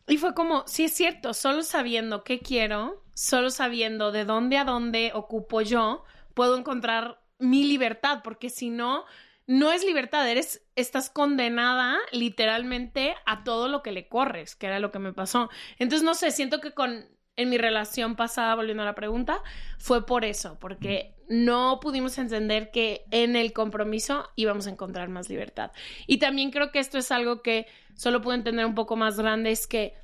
Y 0.07 0.19
fue 0.19 0.33
como, 0.35 0.62
sí 0.69 0.85
es 0.85 0.95
cierto, 0.95 1.35
solo 1.35 1.64
sabiendo 1.64 2.23
qué 2.23 2.38
quiero, 2.38 3.03
solo 3.14 3.51
sabiendo 3.51 4.12
de 4.12 4.25
dónde 4.25 4.59
a 4.59 4.64
dónde 4.64 5.11
ocupo 5.12 5.61
yo, 5.62 6.05
puedo 6.35 6.57
encontrar 6.57 7.21
mi 7.40 7.64
libertad, 7.64 8.21
porque 8.23 8.49
si 8.49 8.71
no, 8.71 9.07
no 9.50 9.72
es 9.72 9.84
libertad, 9.84 10.30
eres, 10.30 10.62
estás 10.76 11.10
condenada 11.10 11.98
literalmente 12.12 13.16
a 13.26 13.42
todo 13.42 13.66
lo 13.66 13.82
que 13.82 13.90
le 13.90 14.06
corres, 14.06 14.54
que 14.54 14.68
era 14.68 14.78
lo 14.78 14.92
que 14.92 15.00
me 15.00 15.12
pasó. 15.12 15.50
Entonces, 15.80 16.04
no 16.04 16.14
sé, 16.14 16.30
siento 16.30 16.60
que 16.60 16.70
con, 16.70 17.04
en 17.34 17.50
mi 17.50 17.58
relación 17.58 18.14
pasada, 18.14 18.54
volviendo 18.54 18.84
a 18.84 18.86
la 18.86 18.94
pregunta, 18.94 19.42
fue 19.80 20.06
por 20.06 20.24
eso, 20.24 20.56
porque 20.60 21.16
no 21.28 21.80
pudimos 21.80 22.16
entender 22.18 22.70
que 22.70 23.06
en 23.10 23.34
el 23.34 23.52
compromiso 23.52 24.30
íbamos 24.36 24.68
a 24.68 24.70
encontrar 24.70 25.08
más 25.08 25.28
libertad. 25.28 25.72
Y 26.06 26.18
también 26.18 26.52
creo 26.52 26.70
que 26.70 26.78
esto 26.78 26.96
es 26.98 27.10
algo 27.10 27.42
que 27.42 27.66
solo 27.96 28.22
puedo 28.22 28.36
entender 28.36 28.64
un 28.64 28.76
poco 28.76 28.94
más 28.94 29.18
grande, 29.18 29.50
es 29.50 29.66
que 29.66 29.94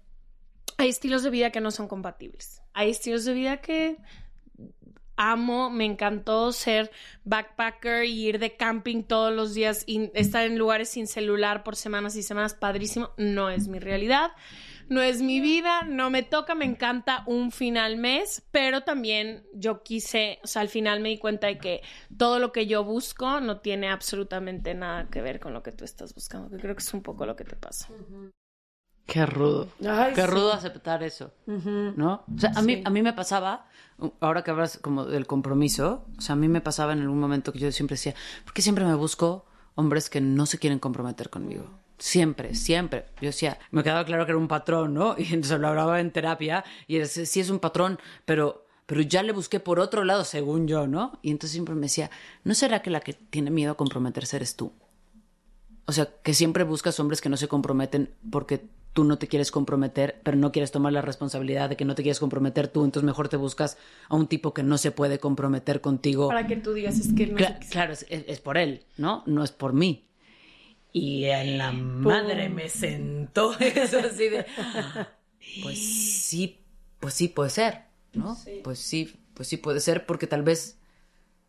hay 0.77 0.89
estilos 0.89 1.23
de 1.23 1.31
vida 1.31 1.53
que 1.53 1.61
no 1.61 1.71
son 1.71 1.87
compatibles. 1.87 2.63
Hay 2.73 2.91
estilos 2.91 3.25
de 3.25 3.35
vida 3.35 3.59
que 3.59 3.97
amo, 5.17 5.71
me 5.71 5.85
encantó 5.85 6.53
ser 6.53 6.91
backpacker 7.25 8.05
y 8.05 8.29
ir 8.29 8.39
de 8.39 8.57
camping 8.57 9.03
todos 9.03 9.33
los 9.33 9.55
días 9.55 9.85
y 9.87 10.11
estar 10.15 10.45
en 10.45 10.59
lugares 10.59 10.89
sin 10.91 11.07
celular 11.07 11.65
por 11.65 11.77
semanas 11.77 12.17
y 12.17 12.23
semanas, 12.23 12.55
padrísimo. 12.55 13.11
No 13.17 13.51
es 13.51 13.69
mi 13.69 13.79
realidad, 13.79 14.33
no 14.89 15.03
es 15.03 15.23
mi 15.23 15.41
vida, 15.41 15.83
no 15.83 16.11
me 16.11 16.23
toca, 16.23 16.55
me 16.55 16.65
encanta 16.65 17.25
un 17.27 17.51
final 17.51 17.97
mes, 17.97 18.43
pero 18.51 18.83
también 18.83 19.45
yo 19.53 19.83
quise, 19.83 20.39
o 20.45 20.47
sea, 20.47 20.63
al 20.63 20.69
final 20.69 21.01
me 21.01 21.09
di 21.09 21.19
cuenta 21.19 21.49
de 21.49 21.59
que 21.59 21.83
todo 22.17 22.39
lo 22.39 22.53
que 22.53 22.67
yo 22.67 22.85
busco 22.85 23.41
no 23.41 23.61
tiene 23.61 23.89
absolutamente 23.89 24.75
nada 24.75 25.09
que 25.11 25.23
ver 25.23 25.41
con 25.41 25.53
lo 25.53 25.63
que 25.63 25.73
tú 25.73 25.85
estás 25.85 26.15
buscando, 26.15 26.51
que 26.51 26.59
creo 26.59 26.75
que 26.75 26.83
es 26.83 26.95
un 26.95 27.03
poco 27.03 27.27
lo 27.27 27.35
que 27.35 27.45
te 27.45 27.57
pasa. 27.57 27.89
Qué 29.07 29.25
rudo. 29.25 29.69
Ay, 29.89 30.13
Qué 30.15 30.23
sí. 30.23 30.27
rudo 30.27 30.53
aceptar 30.53 31.03
eso. 31.03 31.33
¿no? 31.47 32.25
O 32.35 32.39
sea, 32.39 32.51
a, 32.57 32.63
mí, 32.63 32.77
Sí. 32.77 32.83
a 32.85 32.91
mí 32.91 33.03
me 33.03 33.13
pasaba, 33.13 33.67
ahora 34.21 34.43
que 34.43 34.51
hablas 34.51 34.79
como 34.83 35.05
del 35.05 35.27
compromiso, 35.27 36.05
o 36.19 36.21
sea, 36.21 36.33
a 36.33 36.37
mí 36.37 36.49
me 36.49 36.61
pasaba 36.61 36.93
en 36.93 37.01
algún 37.03 37.21
momento 37.21 37.53
que 37.53 37.61
yo 37.61 37.71
siempre 37.73 37.95
decía, 37.95 38.15
¿por 38.45 38.53
qué 38.53 38.63
siempre 38.63 38.85
me 38.85 38.95
busco 38.95 39.47
hombres 39.77 40.11
que 40.11 40.21
no 40.21 40.45
se 40.47 40.59
quieren 40.59 40.79
comprometer 40.81 41.31
conmigo? 41.31 41.71
Siempre, 41.99 42.55
siempre. 42.55 43.07
Yo 43.21 43.29
decía, 43.29 43.59
me 43.71 43.83
quedaba 43.83 44.05
claro 44.05 44.27
que 44.27 44.33
era 44.33 44.39
un 44.39 44.49
patrón, 44.49 44.93
¿no? 44.95 45.15
Y 45.19 45.33
entonces 45.33 45.59
lo 45.61 45.69
hablaba 45.69 46.01
en 46.01 46.11
terapia 46.11 46.65
y 46.89 46.97
era, 46.97 47.07
sí 47.07 47.41
es 47.41 47.49
un 47.49 47.61
patrón, 47.61 47.99
pero, 48.25 48.67
pero 48.87 49.01
ya 49.03 49.23
le 49.23 49.33
busqué 49.33 49.61
por 49.61 49.79
otro 49.79 50.05
lado, 50.05 50.25
según 50.25 50.67
yo, 50.67 50.87
¿no? 50.89 51.19
Y 51.23 51.31
entonces 51.31 51.53
siempre 51.53 51.75
me 51.77 51.83
decía, 51.83 52.11
¿no 52.45 52.55
será 52.55 52.83
que 52.83 52.91
la 52.91 53.01
que 53.01 53.13
tiene 53.15 53.51
miedo 53.53 53.71
a 53.73 53.77
comprometerse 53.77 54.37
eres 54.37 54.57
tú? 54.57 54.73
O 55.87 55.93
sea, 55.93 56.09
que 56.25 56.35
siempre 56.35 56.65
buscas 56.65 56.99
hombres 56.99 57.21
que 57.21 57.29
no 57.29 57.37
se 57.37 57.47
comprometen 57.47 58.13
porque 58.33 58.67
tú 58.97 59.05
no 59.05 59.19
te 59.19 59.29
quieres 59.29 59.51
comprometer, 59.51 60.21
pero 60.25 60.39
no 60.39 60.51
quieres 60.53 60.73
tomar 60.73 60.91
la 60.91 61.03
responsabilidad 61.03 61.69
de 61.69 61.77
que 61.77 61.85
no 61.85 61.95
te 61.95 62.03
quieres 62.03 62.19
comprometer 62.19 62.67
tú, 62.69 62.83
entonces 62.83 63.05
mejor 63.05 63.29
te 63.29 63.37
buscas 63.37 63.77
a 64.09 64.17
un 64.17 64.27
tipo 64.27 64.55
que 64.55 64.63
no 64.63 64.79
se 64.79 64.91
puede 64.91 65.19
comprometer 65.19 65.83
contigo. 65.83 66.29
Para 66.29 66.47
que 66.47 66.57
tú 66.57 66.73
digas, 66.73 66.99
es 66.99 67.13
que 67.13 67.27
no 67.27 67.37
Cla- 67.37 67.59
claro, 67.71 67.93
es, 67.93 68.07
es- 68.09 68.25
es 68.27 68.41
por 68.41 68.57
él, 68.57 68.87
¿no? 68.97 69.23
No 69.27 69.45
es 69.45 69.53
por 69.53 69.75
mí. 69.75 70.07
Y 70.95 71.27
en 71.27 71.59
la 71.59 71.73
madre 71.73 72.49
me 72.49 72.71
sentó 72.71 73.53
eso 73.61 73.99
así 73.99 74.31
de... 74.31 74.47
Pues 75.63 75.79
sí, 75.79 76.59
pues 76.99 77.13
sí 77.13 77.29
puede 77.29 77.51
ser, 77.51 77.83
¿no? 78.15 78.35
Pues 78.65 78.79
sí, 78.79 79.15
pues 79.35 79.47
sí 79.47 79.59
puede 79.59 79.81
ser 79.81 80.07
porque 80.07 80.27
tal 80.27 80.43
vez 80.43 80.79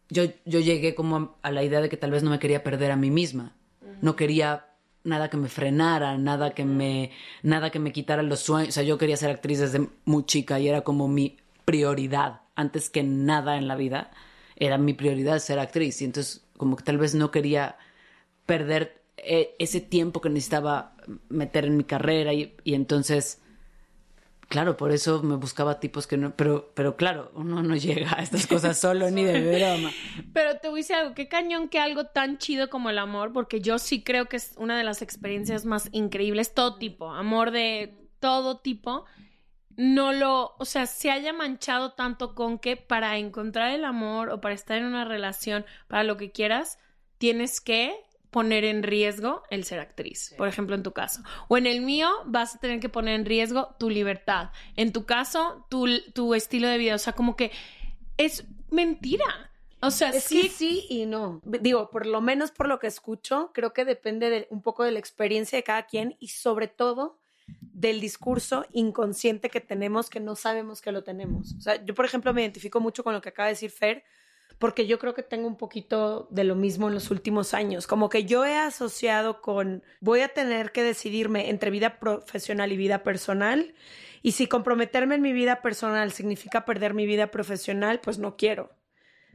yo, 0.10 0.24
yo 0.46 0.60
llegué 0.60 0.96
como 0.96 1.16
a, 1.16 1.36
a 1.44 1.52
la 1.52 1.64
idea 1.64 1.80
de 1.80 1.88
que 1.88 1.96
tal 1.98 2.12
vez 2.12 2.24
no 2.24 2.30
me 2.30 2.40
quería 2.40 2.62
perder 2.64 2.92
a 2.92 2.98
mí 2.98 3.10
misma. 3.10 3.56
No 4.02 4.18
quería 4.18 4.67
nada 5.08 5.30
que 5.30 5.38
me 5.38 5.50
frenara, 5.50 6.18
nada 6.18 6.52
que 6.54 6.66
me, 6.66 7.12
nada 7.42 7.70
que 7.72 7.80
me 7.80 7.92
quitara 7.92 8.22
los 8.24 8.42
sueños. 8.42 8.70
O 8.70 8.72
sea, 8.74 8.84
yo 8.84 8.98
quería 8.98 9.18
ser 9.18 9.32
actriz 9.32 9.60
desde 9.60 9.88
muy 10.06 10.26
chica 10.26 10.60
y 10.60 10.68
era 10.68 10.82
como 10.82 11.08
mi 11.08 11.38
prioridad 11.66 12.42
antes 12.56 12.90
que 12.90 13.04
nada 13.04 13.58
en 13.58 13.68
la 13.68 13.76
vida. 13.76 14.12
era 14.60 14.78
mi 14.78 14.94
prioridad 14.94 15.40
ser 15.40 15.60
actriz 15.60 16.02
y 16.02 16.06
entonces 16.06 16.44
como 16.58 16.76
que 16.76 16.84
tal 16.84 16.98
vez 16.98 17.14
no 17.14 17.30
quería 17.30 17.78
perder 18.48 19.04
eh, 19.18 19.56
ese 19.60 19.82
tiempo 19.82 20.20
que 20.20 20.30
necesitaba 20.30 20.96
meter 21.30 21.66
en 21.66 21.78
mi 21.78 21.84
carrera 21.84 22.34
y, 22.34 22.56
y 22.64 22.74
entonces 22.74 23.40
Claro, 24.48 24.78
por 24.78 24.92
eso 24.92 25.22
me 25.24 25.36
buscaba 25.36 25.80
tipos 25.82 26.08
que 26.08 26.16
no, 26.16 26.34
pero, 26.34 26.72
pero 26.74 26.96
claro, 26.96 27.32
uno 27.36 27.62
no 27.64 27.76
llega 27.76 28.14
a 28.18 28.22
estas 28.22 28.48
cosas 28.48 28.80
solo 28.80 29.12
ni 29.12 29.24
de 29.26 29.42
broma. 29.58 29.92
Pero 30.34 30.58
te 30.60 30.70
voy 30.70 30.80
a 30.80 30.82
decir 30.82 30.96
algo, 30.96 31.14
qué 31.16 31.28
cañón 31.28 31.68
que 31.68 31.80
algo 31.80 32.06
tan 32.06 32.38
chido 32.38 32.70
como 32.70 32.90
el 32.90 32.98
amor, 32.98 33.34
porque 33.34 33.60
yo 33.60 33.78
sí 33.78 34.04
creo 34.04 34.28
que 34.28 34.38
es 34.38 34.54
una 34.58 34.78
de 34.78 34.86
las 34.86 35.02
experiencias 35.02 35.66
más 35.66 35.90
increíbles, 35.92 36.54
todo 36.54 36.78
tipo, 36.78 37.12
amor 37.12 37.52
de 37.52 37.94
todo 38.20 38.60
tipo, 38.60 39.04
no 39.76 40.14
lo, 40.14 40.56
o 40.58 40.66
sea, 40.66 40.86
se 40.86 41.12
haya 41.12 41.34
manchado 41.34 41.92
tanto 41.92 42.34
con 42.34 42.58
que 42.58 42.78
para 42.78 43.18
encontrar 43.18 43.72
el 43.72 43.84
amor 43.84 44.30
o 44.30 44.40
para 44.40 44.56
estar 44.56 44.78
en 44.78 44.86
una 44.86 45.04
relación, 45.04 45.66
para 45.90 46.04
lo 46.04 46.16
que 46.16 46.32
quieras, 46.32 46.80
tienes 47.18 47.60
que 47.60 47.96
poner 48.32 48.66
en 48.66 48.84
riesgo 48.84 49.44
el 49.50 49.64
ser 49.64 49.80
actriz, 49.80 50.34
por 50.38 50.48
ejemplo, 50.48 50.76
en 50.76 50.84
tu 50.84 50.92
caso. 50.92 51.22
O 51.48 51.58
en 51.58 51.66
el 51.66 51.82
mío, 51.82 52.10
vas 52.26 52.56
a 52.56 52.60
tener 52.60 52.80
que 52.80 52.90
poner 52.90 53.16
en 53.16 53.26
riesgo 53.26 53.76
tu 53.80 53.90
libertad. 53.90 54.50
En 54.76 54.92
tu 54.92 55.06
caso, 55.06 55.66
tu, 55.70 55.88
tu 56.14 56.34
estilo 56.34 56.68
de 56.68 56.78
vida. 56.78 56.96
O 56.96 57.00
sea, 57.00 57.14
como 57.14 57.36
que 57.36 57.52
es 58.18 58.46
mentira. 58.70 59.52
O 59.80 59.92
sea, 59.92 60.10
es 60.10 60.24
sí. 60.24 60.42
que 60.42 60.50
sí 60.50 60.86
y 60.90 61.06
no. 61.06 61.42
Digo, 61.46 61.90
por 61.90 62.06
lo 62.06 62.20
menos 62.20 62.52
por 62.52 62.68
lo 62.68 62.80
que 62.80 62.88
escucho, 62.88 63.52
creo 63.54 63.74
que 63.74 63.86
depende 63.86 64.30
de, 64.30 64.48
un 64.50 64.62
poco 64.62 64.84
de 64.84 64.92
la 64.92 65.00
experiencia 65.00 65.58
de 65.58 65.64
cada 65.64 65.86
quien 65.86 66.16
y 66.20 66.30
sobre 66.30 66.68
todo 66.68 67.20
del 67.62 68.02
discurso 68.02 68.66
inconsciente 68.74 69.50
que 69.50 69.62
tenemos 69.62 70.10
que 70.10 70.20
no 70.20 70.36
sabemos 70.36 70.82
que 70.82 70.92
lo 70.92 71.04
tenemos. 71.04 71.54
O 71.58 71.62
sea, 71.62 71.84
yo, 71.86 71.94
por 71.94 72.06
ejemplo, 72.06 72.34
me 72.34 72.42
identifico 72.42 72.80
mucho 72.80 73.04
con 73.04 73.14
lo 73.14 73.22
que 73.22 73.30
acaba 73.30 73.48
de 73.48 73.54
decir 73.54 73.70
Fer, 73.72 74.04
porque 74.60 74.88
yo 74.88 75.00
creo 75.00 75.14
que 75.14 75.24
tengo 75.24 75.48
un 75.48 75.58
poquito 75.58 76.28
de 76.32 76.44
lo 76.44 76.56
mismo 76.56 76.88
en 76.88 76.94
los 76.94 77.12
últimos 77.12 77.54
años. 77.54 77.88
Como 77.88 78.10
que 78.10 78.26
yo 78.26 78.46
he 78.46 78.56
asociado 78.56 79.42
con 79.42 79.84
voy 80.00 80.22
a 80.22 80.30
tener 80.30 80.72
que 80.72 80.84
decidirme 80.84 81.50
entre 81.50 81.72
vida 81.72 82.00
profesional 82.00 82.72
y 82.72 82.78
vida 82.78 83.04
personal. 83.04 83.74
Y 84.24 84.32
si 84.32 84.48
comprometerme 84.48 85.16
en 85.16 85.22
mi 85.22 85.34
vida 85.34 85.62
personal 85.62 86.12
significa 86.12 86.66
perder 86.66 86.94
mi 86.94 87.06
vida 87.06 87.28
profesional, 87.28 88.00
pues 88.02 88.18
no 88.18 88.36
quiero. 88.36 88.72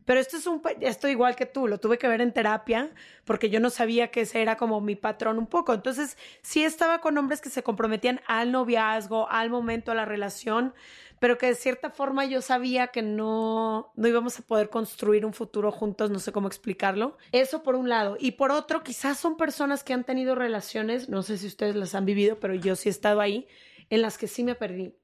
Pero 0.04 0.20
esto 0.20 0.36
es 0.36 0.46
un, 0.46 0.62
esto 0.80 1.08
igual 1.08 1.36
que 1.36 1.46
tú, 1.46 1.68
lo 1.68 1.78
tuve 1.78 1.98
que 1.98 2.08
ver 2.08 2.20
en 2.20 2.32
terapia 2.32 2.90
porque 3.24 3.50
yo 3.50 3.60
no 3.60 3.70
sabía 3.70 4.10
que 4.10 4.22
ese 4.22 4.42
era 4.42 4.56
como 4.56 4.80
mi 4.80 4.96
patrón 4.96 5.38
un 5.38 5.46
poco. 5.46 5.72
Entonces, 5.74 6.16
sí 6.42 6.64
estaba 6.64 7.00
con 7.00 7.16
hombres 7.18 7.40
que 7.40 7.50
se 7.50 7.62
comprometían 7.62 8.20
al 8.26 8.52
noviazgo, 8.52 9.28
al 9.30 9.50
momento, 9.50 9.92
a 9.92 9.94
la 9.94 10.04
relación, 10.04 10.74
pero 11.18 11.38
que 11.38 11.46
de 11.46 11.54
cierta 11.54 11.90
forma 11.90 12.24
yo 12.24 12.42
sabía 12.42 12.88
que 12.88 13.02
no, 13.02 13.92
no 13.94 14.08
íbamos 14.08 14.38
a 14.38 14.42
poder 14.42 14.70
construir 14.70 15.24
un 15.24 15.32
futuro 15.32 15.70
juntos, 15.70 16.10
no 16.10 16.18
sé 16.18 16.32
cómo 16.32 16.48
explicarlo. 16.48 17.16
Eso 17.30 17.62
por 17.62 17.76
un 17.76 17.88
lado. 17.88 18.16
Y 18.18 18.32
por 18.32 18.50
otro, 18.50 18.82
quizás 18.82 19.18
son 19.18 19.36
personas 19.36 19.84
que 19.84 19.92
han 19.92 20.04
tenido 20.04 20.34
relaciones, 20.34 21.08
no 21.08 21.22
sé 21.22 21.38
si 21.38 21.46
ustedes 21.46 21.76
las 21.76 21.94
han 21.94 22.06
vivido, 22.06 22.40
pero 22.40 22.54
yo 22.54 22.74
sí 22.74 22.88
he 22.88 22.92
estado 22.92 23.20
ahí, 23.20 23.46
en 23.88 24.02
las 24.02 24.18
que 24.18 24.26
sí 24.26 24.42
me 24.42 24.56
perdí. 24.56 24.96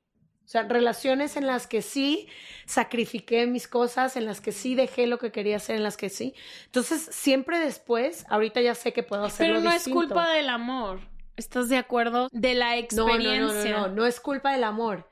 O 0.48 0.50
sea, 0.50 0.62
relaciones 0.62 1.36
en 1.36 1.46
las 1.46 1.66
que 1.66 1.82
sí 1.82 2.26
sacrifiqué 2.64 3.46
mis 3.46 3.68
cosas, 3.68 4.16
en 4.16 4.24
las 4.24 4.40
que 4.40 4.50
sí 4.50 4.74
dejé 4.74 5.06
lo 5.06 5.18
que 5.18 5.30
quería 5.30 5.56
hacer, 5.56 5.76
en 5.76 5.82
las 5.82 5.98
que 5.98 6.08
sí. 6.08 6.32
Entonces, 6.64 7.06
siempre 7.12 7.58
después, 7.58 8.24
ahorita 8.30 8.62
ya 8.62 8.74
sé 8.74 8.94
que 8.94 9.02
puedo 9.02 9.24
hacerlo 9.24 9.56
Pero 9.56 9.64
no 9.64 9.74
distinto. 9.74 10.00
es 10.00 10.06
culpa 10.06 10.30
del 10.30 10.48
amor. 10.48 11.00
¿Estás 11.36 11.68
de 11.68 11.76
acuerdo? 11.76 12.30
De 12.32 12.54
la 12.54 12.78
experiencia. 12.78 13.40
No, 13.40 13.48
no, 13.48 13.52
no, 13.52 13.64
no, 13.64 13.88
no, 13.88 13.94
no 13.94 14.06
es 14.06 14.20
culpa 14.20 14.52
del 14.52 14.64
amor. 14.64 15.06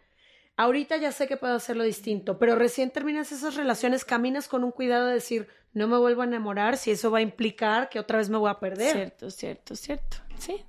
Ahorita 0.56 0.96
ya 0.96 1.12
sé 1.12 1.28
que 1.28 1.36
puedo 1.36 1.54
hacerlo 1.54 1.84
distinto, 1.84 2.38
pero 2.38 2.56
recién 2.56 2.90
terminas 2.90 3.30
esas 3.30 3.56
relaciones, 3.56 4.06
caminas 4.06 4.48
con 4.48 4.64
un 4.64 4.70
cuidado 4.70 5.06
de 5.06 5.12
decir, 5.12 5.48
no 5.74 5.86
me 5.86 5.98
vuelvo 5.98 6.22
a 6.22 6.24
enamorar 6.24 6.78
si 6.78 6.92
eso 6.92 7.10
va 7.10 7.18
a 7.18 7.20
implicar 7.20 7.90
que 7.90 8.00
otra 8.00 8.16
vez 8.16 8.30
me 8.30 8.38
voy 8.38 8.48
a 8.48 8.58
perder. 8.58 8.90
Cierto, 8.90 9.30
cierto, 9.30 9.76
cierto. 9.76 10.16
Sí. 10.38 10.64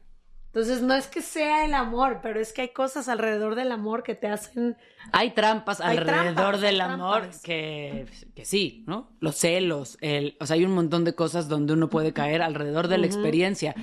Entonces 0.47 0.81
no 0.81 0.93
es 0.95 1.07
que 1.07 1.21
sea 1.21 1.65
el 1.65 1.73
amor, 1.73 2.19
pero 2.23 2.39
es 2.39 2.51
que 2.51 2.63
hay 2.63 2.69
cosas 2.69 3.09
alrededor 3.09 3.55
del 3.55 3.71
amor 3.71 4.01
que 4.03 4.15
te 4.15 4.27
hacen... 4.27 4.75
Hay 5.11 5.31
trampas 5.31 5.81
Hay 5.81 5.97
alrededor 5.97 6.35
trampas, 6.35 6.61
del 6.61 6.81
amor 6.81 7.29
que, 7.43 8.07
que 8.33 8.45
sí, 8.45 8.83
¿no? 8.87 9.11
Los 9.19 9.35
celos, 9.35 9.97
el, 10.01 10.35
o 10.39 10.45
sea, 10.45 10.55
hay 10.55 10.65
un 10.65 10.73
montón 10.73 11.03
de 11.03 11.13
cosas 11.13 11.47
donde 11.47 11.73
uno 11.73 11.89
puede 11.89 12.13
caer 12.13 12.41
alrededor 12.41 12.87
de 12.87 12.97
la 12.97 13.05
experiencia. 13.05 13.75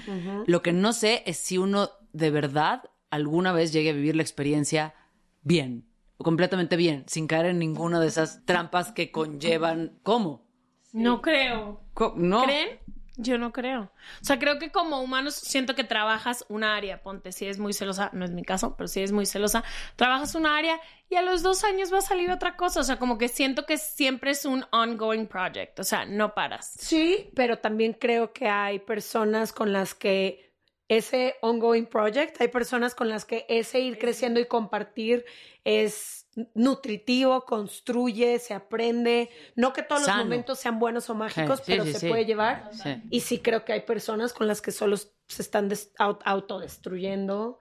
Lo 0.46 0.62
que 0.62 0.72
no 0.72 0.92
sé 0.92 1.22
es 1.26 1.36
si 1.36 1.58
uno 1.58 1.90
de 2.12 2.30
verdad 2.30 2.82
alguna 3.10 3.52
vez 3.52 3.72
llegue 3.72 3.90
a 3.90 3.94
vivir 3.94 4.16
la 4.16 4.22
experiencia 4.22 4.94
bien, 5.42 5.86
completamente 6.18 6.76
bien, 6.76 7.04
sin 7.06 7.26
caer 7.28 7.46
en 7.46 7.58
ninguna 7.58 8.00
de 8.00 8.08
esas 8.08 8.44
trampas 8.46 8.90
que 8.90 9.12
conllevan. 9.12 9.98
¿Cómo? 10.02 10.44
No 10.92 11.22
creo. 11.22 11.80
No. 12.16 12.42
¿Creen? 12.44 12.80
Yo 13.16 13.38
no 13.38 13.52
creo. 13.52 13.92
O 14.20 14.24
sea, 14.24 14.38
creo 14.38 14.58
que 14.58 14.72
como 14.72 15.00
humanos 15.00 15.34
siento 15.34 15.74
que 15.74 15.84
trabajas 15.84 16.44
un 16.48 16.64
área, 16.64 17.02
ponte, 17.02 17.30
si 17.30 17.44
eres 17.44 17.58
muy 17.58 17.72
celosa, 17.72 18.10
no 18.12 18.24
es 18.24 18.32
mi 18.32 18.42
caso, 18.42 18.74
pero 18.76 18.88
si 18.88 19.00
eres 19.00 19.12
muy 19.12 19.24
celosa, 19.24 19.62
trabajas 19.94 20.34
un 20.34 20.46
área 20.46 20.80
y 21.08 21.14
a 21.14 21.22
los 21.22 21.42
dos 21.42 21.62
años 21.62 21.92
va 21.92 21.98
a 21.98 22.02
salir 22.02 22.30
otra 22.30 22.56
cosa. 22.56 22.80
O 22.80 22.84
sea, 22.84 22.98
como 22.98 23.16
que 23.16 23.28
siento 23.28 23.66
que 23.66 23.78
siempre 23.78 24.32
es 24.32 24.44
un 24.44 24.64
ongoing 24.72 25.28
project, 25.28 25.78
o 25.78 25.84
sea, 25.84 26.04
no 26.04 26.34
paras. 26.34 26.74
Sí, 26.76 27.30
pero 27.36 27.58
también 27.58 27.92
creo 27.92 28.32
que 28.32 28.48
hay 28.48 28.80
personas 28.80 29.52
con 29.52 29.72
las 29.72 29.94
que 29.94 30.52
ese 30.88 31.36
ongoing 31.40 31.86
project, 31.86 32.40
hay 32.40 32.48
personas 32.48 32.94
con 32.94 33.08
las 33.08 33.24
que 33.24 33.46
ese 33.48 33.80
ir 33.80 33.98
creciendo 33.98 34.40
y 34.40 34.46
compartir 34.46 35.24
es 35.64 36.23
nutritivo, 36.54 37.44
construye, 37.44 38.38
se 38.38 38.54
aprende. 38.54 39.30
No 39.56 39.72
que 39.72 39.82
todos 39.82 40.02
Sano. 40.04 40.18
los 40.18 40.26
momentos 40.26 40.58
sean 40.58 40.78
buenos 40.78 41.08
o 41.10 41.14
mágicos, 41.14 41.58
Sí, 41.60 41.64
pero 41.66 41.84
sí, 41.84 41.92
se 41.92 42.00
sí. 42.00 42.08
puede 42.08 42.24
llevar. 42.24 42.70
Sí. 42.72 43.02
Y 43.10 43.20
sí 43.20 43.38
creo 43.38 43.64
que 43.64 43.72
hay 43.72 43.80
personas 43.82 44.32
con 44.32 44.46
las 44.46 44.60
que 44.60 44.72
solo 44.72 44.96
se 44.96 45.42
están 45.42 45.68
des- 45.68 45.92
au- 45.98 46.18
autodestruyendo 46.24 47.58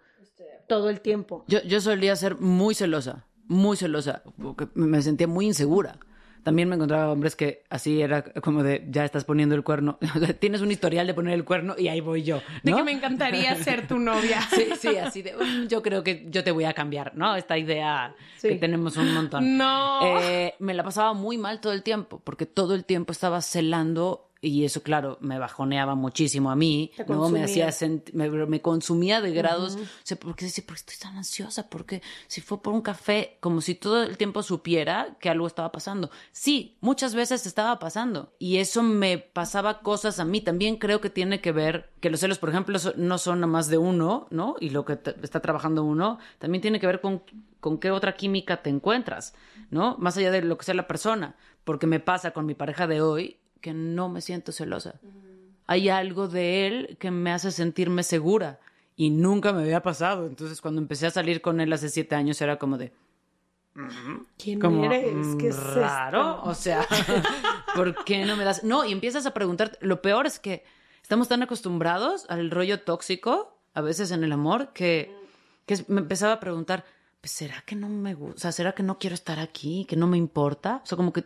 todo 0.67 0.89
el 0.89 1.01
tiempo. 1.01 1.43
Yo, 1.47 1.61
yo 1.63 1.81
solía 1.81 2.15
ser 2.15 2.37
muy 2.39 2.73
celosa, 2.75 3.25
muy 3.47 3.77
celosa, 3.77 4.23
porque 4.41 4.67
me 4.73 5.01
sentía 5.01 5.27
muy 5.27 5.45
insegura. 5.45 5.99
También 6.43 6.67
me 6.69 6.75
encontraba 6.75 7.09
hombres 7.11 7.35
que 7.35 7.63
así 7.69 8.01
era 8.01 8.21
como 8.23 8.63
de, 8.63 8.85
ya 8.89 9.05
estás 9.05 9.23
poniendo 9.23 9.55
el 9.55 9.63
cuerno. 9.63 9.97
Tienes 10.39 10.61
un 10.61 10.71
historial 10.71 11.07
de 11.07 11.13
poner 11.13 11.33
el 11.33 11.43
cuerno 11.45 11.75
y 11.77 11.87
ahí 11.87 12.01
voy 12.01 12.23
yo. 12.23 12.41
De 12.63 12.73
que 12.73 12.83
me 12.83 12.91
encantaría 12.91 13.55
ser 13.55 13.87
tu 13.87 13.97
novia. 13.99 14.39
Sí, 14.53 14.65
sí, 14.77 14.97
así 14.97 15.21
de, 15.21 15.33
"Mm, 15.35 15.67
yo 15.67 15.81
creo 15.81 16.03
que 16.03 16.25
yo 16.29 16.43
te 16.43 16.51
voy 16.51 16.65
a 16.65 16.73
cambiar, 16.73 17.15
¿no? 17.15 17.35
Esta 17.35 17.57
idea 17.57 18.13
Sí. 18.37 18.49
que 18.49 18.55
tenemos 18.55 18.97
un 18.97 19.13
montón. 19.13 19.57
No. 19.57 19.99
Eh, 20.19 20.53
me 20.59 20.73
la 20.73 20.83
pasaba 20.83 21.13
muy 21.13 21.37
mal 21.37 21.61
todo 21.61 21.71
el 21.73 21.81
tiempo, 21.81 22.21
porque 22.23 22.45
todo 22.45 22.75
el 22.75 22.83
tiempo 22.85 23.11
estaba 23.13 23.41
celando 23.41 24.29
y 24.43 24.65
eso, 24.65 24.83
claro, 24.83 25.17
me 25.21 25.39
bajoneaba 25.39 25.95
muchísimo 25.95 26.51
a 26.51 26.55
mí, 26.57 26.91
¿no? 27.07 27.29
Me 27.29 27.45
consumía. 27.45 27.67
hacía 27.69 27.89
me, 28.11 28.29
me 28.29 28.61
consumía 28.61 29.21
de 29.21 29.31
grados. 29.31 29.77
O 29.77 29.79
sea, 30.03 30.19
¿por 30.19 30.35
qué, 30.35 30.45
decía, 30.45 30.65
¿por 30.67 30.75
qué 30.75 30.81
estoy 30.81 30.97
tan 30.97 31.15
ansiosa? 31.15 31.69
Porque 31.69 32.01
si 32.27 32.41
fue 32.41 32.61
por 32.61 32.73
un 32.73 32.81
café, 32.81 33.37
como 33.39 33.61
si 33.61 33.73
todo 33.73 34.03
el 34.03 34.17
tiempo 34.17 34.43
supiera 34.43 35.15
que 35.21 35.29
algo 35.29 35.47
estaba 35.47 35.71
pasando. 35.71 36.11
Sí, 36.33 36.75
muchas 36.81 37.15
veces 37.15 37.45
estaba 37.45 37.79
pasando 37.79 38.33
y 38.37 38.57
eso 38.57 38.83
me 38.83 39.17
pasaba 39.17 39.79
cosas 39.79 40.19
a 40.19 40.25
mí. 40.25 40.41
También 40.41 40.75
creo 40.75 40.99
que 40.99 41.09
tiene 41.09 41.39
que 41.39 41.53
ver 41.53 41.91
que 42.01 42.09
los 42.09 42.19
celos, 42.19 42.37
por 42.37 42.49
ejemplo, 42.49 42.77
no 42.97 43.17
son 43.17 43.39
nada 43.39 43.51
más 43.51 43.69
de 43.69 43.77
uno, 43.77 44.27
¿no? 44.29 44.57
Y 44.59 44.71
lo 44.71 44.83
que 44.83 44.99
está 45.21 45.39
trabajando 45.39 45.85
uno 45.85 46.19
también 46.39 46.61
tiene 46.61 46.81
que 46.81 46.87
ver 46.87 46.99
con, 46.99 47.23
con 47.61 47.77
qué 47.77 47.91
otra 47.91 48.17
química 48.17 48.61
te 48.61 48.69
encuentras, 48.69 49.35
¿no? 49.69 49.95
Más 49.99 50.17
allá 50.17 50.31
de 50.31 50.41
lo 50.41 50.57
que 50.57 50.65
sea 50.65 50.75
la 50.75 50.85
persona. 50.85 51.37
Porque 51.63 51.87
me 51.87 52.01
pasa 52.01 52.31
con 52.31 52.45
mi 52.45 52.55
pareja 52.55 52.87
de 52.87 53.01
hoy 53.01 53.37
que 53.63 53.73
no 53.73 54.09
me 54.09 54.19
siento 54.19 54.51
celosa. 54.51 54.99
Hay 55.65 55.87
algo 55.87 56.27
de 56.27 56.67
él 56.67 56.97
que 56.99 57.09
me 57.11 57.31
hace 57.31 57.49
sentirme 57.49 58.03
segura 58.03 58.59
y 58.97 59.09
nunca 59.09 59.53
me 59.53 59.61
había 59.61 59.81
pasado. 59.81 60.27
Entonces, 60.27 60.59
cuando 60.59 60.81
empecé 60.81 61.07
a 61.07 61.11
salir 61.11 61.41
con 61.41 61.61
él 61.61 61.71
hace 61.71 61.87
siete 61.87 62.13
años, 62.13 62.41
era 62.41 62.59
como 62.59 62.77
de, 62.77 62.91
¿Quién 64.37 64.59
como 64.59 64.83
eres? 64.85 65.15
mm, 65.15 65.37
¿Qué 65.37 65.47
es 65.47 65.63
raro, 65.73 66.35
esto? 66.35 66.49
o 66.49 66.53
sea, 66.53 66.85
¿por 67.75 68.03
qué 68.03 68.25
no 68.25 68.35
me 68.35 68.43
das? 68.43 68.65
No, 68.65 68.83
y 68.83 68.91
empiezas 68.91 69.25
a 69.25 69.33
preguntar, 69.33 69.77
lo 69.79 70.01
peor 70.01 70.27
es 70.27 70.39
que 70.39 70.65
estamos 71.01 71.29
tan 71.29 71.41
acostumbrados 71.41 72.25
al 72.29 72.51
rollo 72.51 72.81
tóxico, 72.81 73.57
a 73.73 73.79
veces 73.81 74.11
en 74.11 74.25
el 74.25 74.33
amor, 74.33 74.73
que, 74.73 75.15
que 75.65 75.83
me 75.87 76.01
empezaba 76.01 76.33
a 76.33 76.39
preguntar, 76.41 76.83
pues 77.21 77.31
será 77.31 77.63
que 77.65 77.77
no 77.77 77.87
me 77.87 78.13
gusta, 78.13 78.51
será 78.51 78.73
que 78.73 78.83
no 78.83 78.99
quiero 78.99 79.13
estar 79.13 79.39
aquí, 79.39 79.85
que 79.85 79.95
no 79.95 80.07
me 80.07 80.17
importa, 80.17 80.81
o 80.83 80.85
sea, 80.85 80.97
como 80.97 81.13
que 81.13 81.23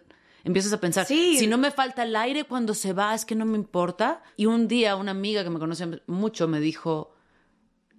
empiezas 0.48 0.74
a 0.74 0.80
pensar, 0.80 1.06
Sí. 1.06 1.38
si 1.38 1.46
no 1.48 1.58
me 1.58 1.70
falta 1.72 2.04
el 2.04 2.16
aire 2.16 2.46
cuando 2.46 2.74
se 2.74 2.94
va, 2.94 3.14
es 3.14 3.26
que 3.26 3.36
no 3.36 3.46
me 3.46 3.58
importa. 3.58 4.24
Y 4.36 4.46
un 4.48 4.68
día 4.68 4.96
una 4.96 5.12
amiga 5.12 5.44
que 5.44 5.50
me 5.52 5.60
conoce 5.60 6.02
mucho 6.08 6.48
me 6.48 6.60
dijo, 6.60 7.14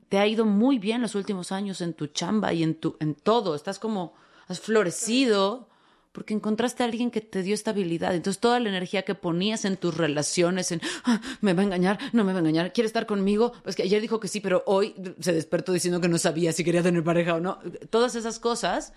te 0.08 0.18
ha 0.18 0.26
ido 0.26 0.44
muy 0.44 0.78
bien 0.78 1.02
los 1.02 1.14
últimos 1.14 1.52
años 1.52 1.80
en 1.80 1.92
tu 1.94 2.06
chamba 2.08 2.52
y 2.52 2.62
en 2.62 2.74
tu 2.74 2.96
en 3.00 3.14
todo, 3.14 3.54
estás 3.54 3.78
como 3.78 4.14
has 4.48 4.58
florecido 4.61 5.68
porque 6.12 6.32
encontraste 6.34 6.82
a 6.82 6.87
alguien 6.87 7.11
que 7.11 7.20
te 7.20 7.42
dio 7.42 7.54
estabilidad. 7.54 8.14
Entonces 8.14 8.40
toda 8.40 8.58
la 8.58 8.70
energía 8.70 9.02
que 9.02 9.14
ponías 9.14 9.64
en 9.66 9.76
tus 9.76 9.96
relaciones 9.96 10.72
en 10.72 10.80
"Ah, 11.04 11.20
me 11.42 11.52
va 11.52 11.61
a 11.61 11.64
engañar, 11.66 11.98
no 12.12 12.24
me 12.24 12.32
va 12.32 12.38
a 12.38 12.40
engañar, 12.40 12.72
quiere 12.72 12.87
estar 12.87 13.06
conmigo, 13.06 13.52
pues 13.62 13.76
que 13.76 13.82
ayer 13.82 14.00
dijo 14.00 14.18
que 14.18 14.26
sí, 14.26 14.40
pero 14.40 14.64
hoy 14.66 14.94
se 15.20 15.32
despertó 15.32 15.72
diciendo 15.72 16.00
que 16.00 16.08
no 16.08 16.18
sabía 16.18 16.52
si 16.52 16.64
quería 16.64 16.82
tener 16.82 17.04
pareja 17.04 17.34
o 17.34 17.40
no. 17.40 17.58
Todas 17.90 18.14
esas 18.14 18.38
cosas 18.40 18.94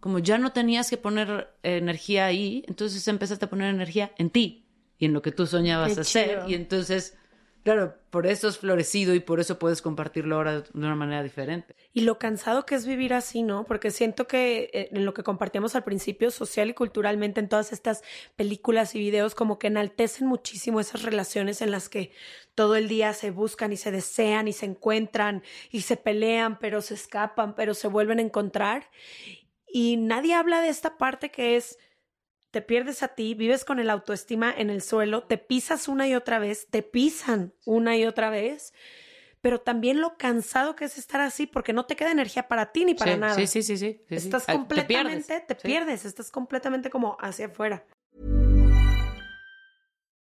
como 0.00 0.18
ya 0.18 0.38
no 0.38 0.52
tenías 0.52 0.90
que 0.90 0.96
poner 0.96 1.48
energía 1.62 2.26
ahí, 2.26 2.64
entonces 2.68 3.06
empezaste 3.08 3.44
a 3.46 3.50
poner 3.50 3.74
energía 3.74 4.12
en 4.18 4.30
ti 4.30 4.66
y 4.98 5.06
en 5.06 5.12
lo 5.12 5.22
que 5.22 5.32
tú 5.32 5.46
soñabas 5.46 5.94
Qué 5.94 6.00
hacer. 6.00 6.28
chido. 6.30 6.48
Y 6.48 6.54
entonces, 6.54 7.16
claro, 7.64 7.94
por 8.10 8.26
eso 8.26 8.48
es 8.48 8.58
florecido 8.58 9.14
y 9.14 9.20
por 9.20 9.40
eso 9.40 9.58
puedes 9.58 9.82
compartirlo 9.82 10.36
ahora 10.36 10.60
de 10.60 10.64
una 10.74 10.94
manera 10.94 11.22
diferente. 11.22 11.74
Y 11.92 12.02
lo 12.02 12.18
cansado 12.18 12.64
que 12.64 12.74
es 12.74 12.86
vivir 12.86 13.12
así, 13.12 13.42
¿no? 13.42 13.64
Porque 13.64 13.90
siento 13.90 14.26
que 14.26 14.70
eh, 14.72 14.88
en 14.92 15.04
lo 15.04 15.12
que 15.12 15.22
compartíamos 15.22 15.74
al 15.74 15.84
principio, 15.84 16.30
social 16.30 16.70
y 16.70 16.74
culturalmente, 16.74 17.40
en 17.40 17.48
todas 17.48 17.72
estas 17.72 18.02
películas 18.36 18.94
y 18.94 19.00
videos, 19.00 19.34
como 19.34 19.58
que 19.58 19.66
enaltecen 19.66 20.26
muchísimo 20.26 20.78
esas 20.80 21.02
relaciones 21.02 21.60
en 21.62 21.70
las 21.70 21.88
que 21.88 22.12
todo 22.54 22.76
el 22.76 22.88
día 22.88 23.12
se 23.12 23.30
buscan 23.30 23.72
y 23.72 23.76
se 23.76 23.90
desean 23.90 24.48
y 24.48 24.52
se 24.52 24.66
encuentran 24.66 25.42
y 25.70 25.82
se 25.82 25.96
pelean, 25.96 26.58
pero 26.58 26.80
se 26.80 26.94
escapan, 26.94 27.54
pero 27.54 27.74
se 27.74 27.88
vuelven 27.88 28.18
a 28.18 28.22
encontrar. 28.22 28.88
Y 29.68 29.96
nadie 29.96 30.34
habla 30.34 30.60
de 30.60 30.68
esta 30.68 30.96
parte 30.96 31.30
que 31.30 31.56
es, 31.56 31.78
te 32.50 32.62
pierdes 32.62 33.02
a 33.02 33.08
ti, 33.08 33.34
vives 33.34 33.64
con 33.64 33.78
el 33.78 33.90
autoestima 33.90 34.52
en 34.56 34.70
el 34.70 34.82
suelo, 34.82 35.24
te 35.24 35.38
pisas 35.38 35.88
una 35.88 36.08
y 36.08 36.14
otra 36.14 36.38
vez, 36.38 36.68
te 36.70 36.82
pisan 36.82 37.54
una 37.64 37.96
y 37.96 38.06
otra 38.06 38.30
vez, 38.30 38.72
pero 39.40 39.60
también 39.60 40.00
lo 40.00 40.16
cansado 40.16 40.76
que 40.76 40.86
es 40.86 40.98
estar 40.98 41.20
así 41.20 41.46
porque 41.46 41.72
no 41.72 41.86
te 41.86 41.96
queda 41.96 42.10
energía 42.12 42.48
para 42.48 42.72
ti 42.72 42.84
ni 42.84 42.94
para 42.94 43.16
sí, 43.16 43.20
nada. 43.20 43.36
sí, 43.36 43.62
sí, 43.62 43.62
sí, 43.62 43.76
sí, 43.76 44.00
sí, 44.08 44.20
sí. 44.20 44.28
Estás 44.28 44.44
Ah, 44.46 44.52
te 44.54 44.58
completamente, 44.58 45.34
pierdes. 45.34 45.46
te 45.46 45.54
pierdes, 45.54 46.04
estás 46.04 46.30
completamente 46.30 46.90
como 46.90 47.16
hacia 47.20 47.46
afuera. 47.46 47.84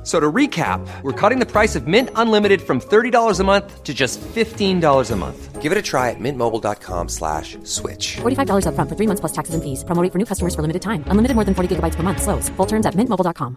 F- 0.00 0.06
So 0.06 0.18
to 0.18 0.32
recap, 0.32 0.80
we're 1.02 1.12
cutting 1.12 1.40
the 1.40 1.46
price 1.46 1.76
of 1.76 1.86
Mint 1.86 2.08
Unlimited 2.16 2.62
from 2.62 2.80
$30 2.80 3.38
a 3.38 3.44
month 3.44 3.82
to 3.84 3.92
just 3.92 4.18
$15 4.20 5.10
a 5.10 5.16
month. 5.16 5.60
Give 5.60 5.72
it 5.72 5.76
a 5.76 5.82
try 5.82 6.08
at 6.08 6.16
mintmobile.com 6.18 7.08
slash 7.10 7.58
switch. 7.64 8.16
$45 8.22 8.64
upfront 8.64 8.88
for 8.88 8.96
three 8.96 9.06
months 9.06 9.20
plus 9.20 9.32
taxes 9.32 9.54
and 9.54 9.62
fees. 9.62 9.84
Promo 9.84 10.02
rate 10.02 10.10
for 10.12 10.18
new 10.18 10.24
customers 10.24 10.54
for 10.54 10.62
limited 10.62 10.80
time. 10.80 11.04
Unlimited 11.08 11.34
more 11.34 11.44
than 11.44 11.54
40 11.54 11.76
gigabytes 11.76 11.96
per 11.96 12.02
month. 12.02 12.22
Slows. 12.22 12.48
Full 12.56 12.66
terms 12.66 12.86
at 12.86 12.94
mintmobile.com. 12.94 13.56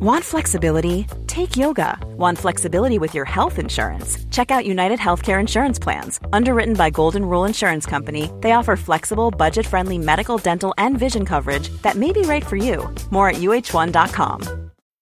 Want 0.00 0.24
flexibility? 0.24 1.06
Take 1.26 1.56
yoga. 1.56 1.96
Want 2.18 2.36
flexibility 2.38 2.98
with 2.98 3.14
your 3.14 3.24
health 3.24 3.58
insurance? 3.58 4.18
Check 4.30 4.50
out 4.50 4.66
United 4.66 4.98
Healthcare 4.98 5.40
Insurance 5.40 5.78
Plans. 5.80 6.20
Underwritten 6.34 6.74
by 6.74 6.90
Golden 6.90 7.24
Rule 7.24 7.46
Insurance 7.46 7.86
Company, 7.86 8.30
they 8.42 8.52
offer 8.52 8.76
flexible, 8.76 9.30
budget 9.30 9.64
friendly 9.66 9.96
medical, 9.98 10.36
dental, 10.36 10.74
and 10.76 10.98
vision 10.98 11.24
coverage 11.24 11.70
that 11.82 11.96
may 11.96 12.12
be 12.12 12.22
right 12.22 12.44
for 12.44 12.56
you. 12.56 12.76
More 13.10 13.30
at 13.30 13.36
uh1.com. 13.36 14.69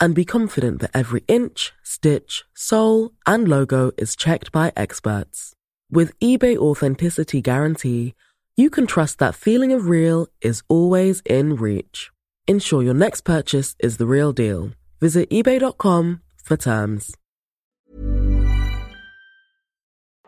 and 0.00 0.14
be 0.14 0.24
confident 0.24 0.80
that 0.80 0.90
every 0.94 1.22
inch, 1.28 1.72
stitch, 1.82 2.44
sole, 2.54 3.12
and 3.26 3.46
logo 3.46 3.92
is 3.98 4.16
checked 4.16 4.50
by 4.50 4.72
experts. 4.76 5.52
With 5.90 6.18
eBay 6.20 6.56
Authenticity 6.56 7.40
Guarantee, 7.42 8.14
you 8.56 8.70
can 8.70 8.86
trust 8.86 9.18
that 9.18 9.34
feeling 9.34 9.72
of 9.72 9.88
real 9.88 10.26
is 10.40 10.62
always 10.68 11.22
in 11.26 11.56
reach. 11.56 12.10
Ensure 12.46 12.82
your 12.82 12.94
next 12.94 13.20
purchase 13.22 13.76
is 13.78 13.98
the 13.98 14.06
real 14.06 14.32
deal. 14.32 14.70
Visit 15.00 15.30
eBay.com 15.30 16.20
for 16.42 16.56
terms. 16.56 17.14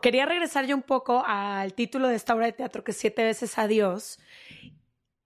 Quería 0.02 0.26
regresar 0.26 0.66
yo 0.66 0.74
un 0.74 0.82
poco 0.82 1.22
al 1.24 1.74
título 1.74 2.08
de 2.08 2.16
esta 2.16 2.34
obra 2.34 2.46
de 2.46 2.52
teatro 2.52 2.82
que 2.82 2.92
Siete 2.92 3.22
veces 3.22 3.56
Adiós 3.56 4.18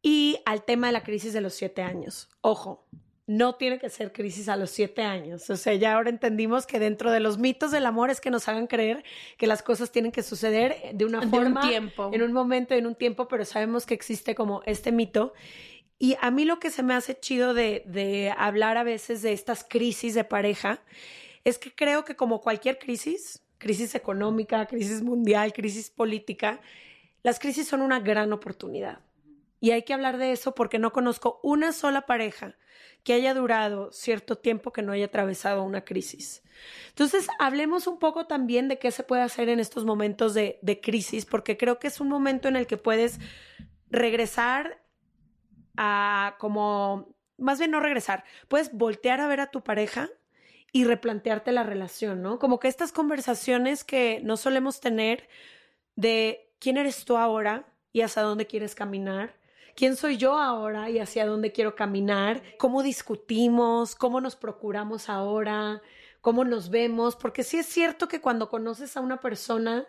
y 0.02 0.38
al 0.44 0.64
tema 0.64 0.88
de 0.88 0.92
la 0.92 1.02
crisis 1.02 1.32
de 1.32 1.40
los 1.40 1.54
siete 1.54 1.82
años. 1.82 2.28
Ojo, 2.42 2.86
no 3.26 3.56
tiene 3.56 3.78
que 3.78 3.90
ser 3.90 4.12
crisis 4.12 4.48
a 4.48 4.56
los 4.56 4.70
siete 4.70 5.02
años. 5.02 5.50
O 5.50 5.56
sea, 5.56 5.74
ya 5.74 5.94
ahora 5.94 6.10
entendimos 6.10 6.66
que 6.66 6.78
dentro 6.78 7.10
de 7.10 7.18
los 7.20 7.38
mitos 7.38 7.72
del 7.72 7.84
amor 7.86 8.10
es 8.10 8.20
que 8.20 8.30
nos 8.30 8.48
hagan 8.48 8.66
creer 8.68 9.02
que 9.36 9.46
las 9.48 9.62
cosas 9.62 9.90
tienen 9.90 10.12
que 10.12 10.22
suceder 10.22 10.76
de 10.94 11.04
una 11.04 11.20
De 11.20 11.26
un 11.26 11.30
forma, 11.32 11.68
tiempo. 11.68 12.10
en 12.12 12.22
un 12.22 12.32
momento, 12.32 12.74
en 12.74 12.86
un 12.86 12.94
tiempo, 12.94 13.26
pero 13.26 13.44
sabemos 13.44 13.84
que 13.84 13.94
existe 13.94 14.34
como 14.36 14.62
este 14.64 14.92
mito. 14.92 15.32
Y 15.98 16.16
a 16.20 16.30
mí 16.30 16.44
lo 16.44 16.58
que 16.60 16.70
se 16.70 16.82
me 16.82 16.94
hace 16.94 17.18
chido 17.18 17.52
de, 17.54 17.82
de 17.86 18.32
hablar 18.36 18.76
a 18.76 18.84
veces 18.84 19.22
de 19.22 19.32
estas 19.32 19.64
crisis 19.68 20.14
de 20.14 20.24
pareja 20.24 20.80
es 21.42 21.58
que 21.58 21.74
creo 21.74 22.04
que 22.04 22.14
como 22.16 22.40
cualquier 22.40 22.78
crisis, 22.78 23.42
crisis 23.58 23.94
económica, 23.94 24.66
crisis 24.66 25.02
mundial, 25.02 25.52
crisis 25.52 25.90
política, 25.90 26.60
las 27.22 27.38
crisis 27.40 27.66
son 27.66 27.82
una 27.82 27.98
gran 27.98 28.32
oportunidad. 28.32 29.00
Y 29.60 29.70
hay 29.70 29.82
que 29.82 29.94
hablar 29.94 30.18
de 30.18 30.32
eso 30.32 30.54
porque 30.54 30.78
no 30.78 30.92
conozco 30.92 31.40
una 31.42 31.72
sola 31.72 32.02
pareja 32.02 32.56
que 33.06 33.14
haya 33.14 33.34
durado 33.34 33.92
cierto 33.92 34.36
tiempo 34.36 34.72
que 34.72 34.82
no 34.82 34.92
haya 34.92 35.06
atravesado 35.06 35.62
una 35.62 35.84
crisis. 35.84 36.42
Entonces, 36.88 37.28
hablemos 37.38 37.86
un 37.86 37.98
poco 37.98 38.26
también 38.26 38.68
de 38.68 38.78
qué 38.78 38.90
se 38.90 39.04
puede 39.04 39.22
hacer 39.22 39.48
en 39.48 39.60
estos 39.60 39.84
momentos 39.84 40.34
de, 40.34 40.80
crisis, 40.82 41.24
porque 41.24 41.56
creo 41.56 41.78
que 41.78 41.86
es 41.86 42.00
un 42.00 42.08
momento 42.08 42.48
en 42.48 42.56
el 42.56 42.66
que 42.66 42.76
puedes 42.76 43.20
regresar 43.90 44.82
a 45.76 46.34
como, 46.38 47.14
más 47.38 47.58
bien 47.58 47.70
no 47.70 47.80
regresar, 47.80 48.24
puedes 48.48 48.72
voltear 48.72 49.20
a 49.20 49.28
ver 49.28 49.40
a 49.40 49.50
tu 49.50 49.62
pareja 49.62 50.08
y 50.72 50.84
replantearte 50.84 51.52
la 51.52 51.62
relación, 51.62 52.22
¿no? 52.22 52.38
Como 52.38 52.58
que 52.58 52.68
estas 52.68 52.92
conversaciones 52.92 53.84
que 53.84 54.20
no 54.24 54.36
solemos 54.36 54.80
tener 54.80 55.28
de 55.94 56.52
quién 56.58 56.76
eres 56.76 57.04
tú 57.04 57.16
ahora 57.16 57.72
y 57.92 58.02
hacia 58.02 58.22
dónde 58.22 58.46
quieres 58.46 58.74
caminar, 58.74 59.36
quién 59.76 59.94
soy 59.94 60.16
yo 60.16 60.38
ahora 60.38 60.90
y 60.90 60.98
hacia 60.98 61.26
dónde 61.26 61.52
quiero 61.52 61.76
caminar, 61.76 62.42
cómo 62.58 62.82
discutimos, 62.82 63.94
cómo 63.94 64.20
nos 64.20 64.34
procuramos 64.34 65.08
ahora, 65.08 65.82
cómo 66.20 66.44
nos 66.44 66.70
vemos, 66.70 67.14
porque 67.14 67.44
sí 67.44 67.58
es 67.58 67.66
cierto 67.66 68.08
que 68.08 68.20
cuando 68.20 68.48
conoces 68.48 68.96
a 68.96 69.00
una 69.00 69.20
persona 69.20 69.86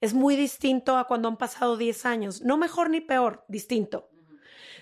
es 0.00 0.14
muy 0.14 0.34
distinto 0.34 0.96
a 0.96 1.06
cuando 1.06 1.28
han 1.28 1.36
pasado 1.36 1.76
10 1.76 2.06
años, 2.06 2.42
no 2.42 2.56
mejor 2.56 2.90
ni 2.90 3.00
peor, 3.00 3.44
distinto. 3.48 4.08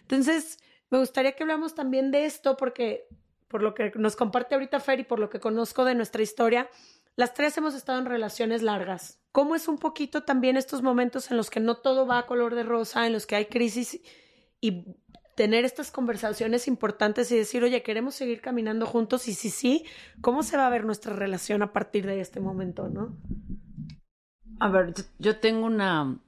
Entonces, 0.00 0.58
me 0.88 0.98
gustaría 0.98 1.32
que 1.32 1.42
hablamos 1.42 1.74
también 1.74 2.10
de 2.10 2.26
esto 2.26 2.56
porque 2.56 3.08
por 3.48 3.62
lo 3.62 3.74
que 3.74 3.92
nos 3.96 4.16
comparte 4.16 4.54
ahorita 4.54 4.80
Fer 4.80 5.00
y 5.00 5.04
por 5.04 5.18
lo 5.18 5.28
que 5.28 5.40
conozco 5.40 5.84
de 5.84 5.94
nuestra 5.94 6.22
historia, 6.22 6.68
las 7.16 7.34
tres 7.34 7.56
hemos 7.56 7.74
estado 7.74 7.98
en 7.98 8.06
relaciones 8.06 8.62
largas. 8.62 9.20
¿Cómo 9.32 9.54
es 9.54 9.68
un 9.68 9.78
poquito 9.78 10.24
también 10.24 10.56
estos 10.56 10.82
momentos 10.82 11.30
en 11.30 11.36
los 11.36 11.50
que 11.50 11.60
no 11.60 11.76
todo 11.78 12.06
va 12.06 12.18
a 12.18 12.26
color 12.26 12.54
de 12.54 12.62
rosa, 12.62 13.06
en 13.06 13.12
los 13.12 13.26
que 13.26 13.36
hay 13.36 13.46
crisis 13.46 14.00
y 14.60 14.84
tener 15.36 15.64
estas 15.66 15.90
conversaciones 15.90 16.66
importantes 16.66 17.30
y 17.30 17.36
decir, 17.36 17.62
oye, 17.62 17.82
queremos 17.82 18.14
seguir 18.14 18.40
caminando 18.40 18.86
juntos 18.86 19.28
y 19.28 19.34
si 19.34 19.50
sí, 19.50 19.84
¿cómo 20.22 20.42
se 20.42 20.56
va 20.56 20.66
a 20.66 20.70
ver 20.70 20.84
nuestra 20.84 21.12
relación 21.14 21.62
a 21.62 21.72
partir 21.72 22.06
de 22.06 22.20
este 22.20 22.40
momento, 22.40 22.88
no? 22.88 23.16
A 24.60 24.68
ver, 24.70 24.94
yo- 25.18 25.36
tengo 25.38 25.66
una 25.66 26.18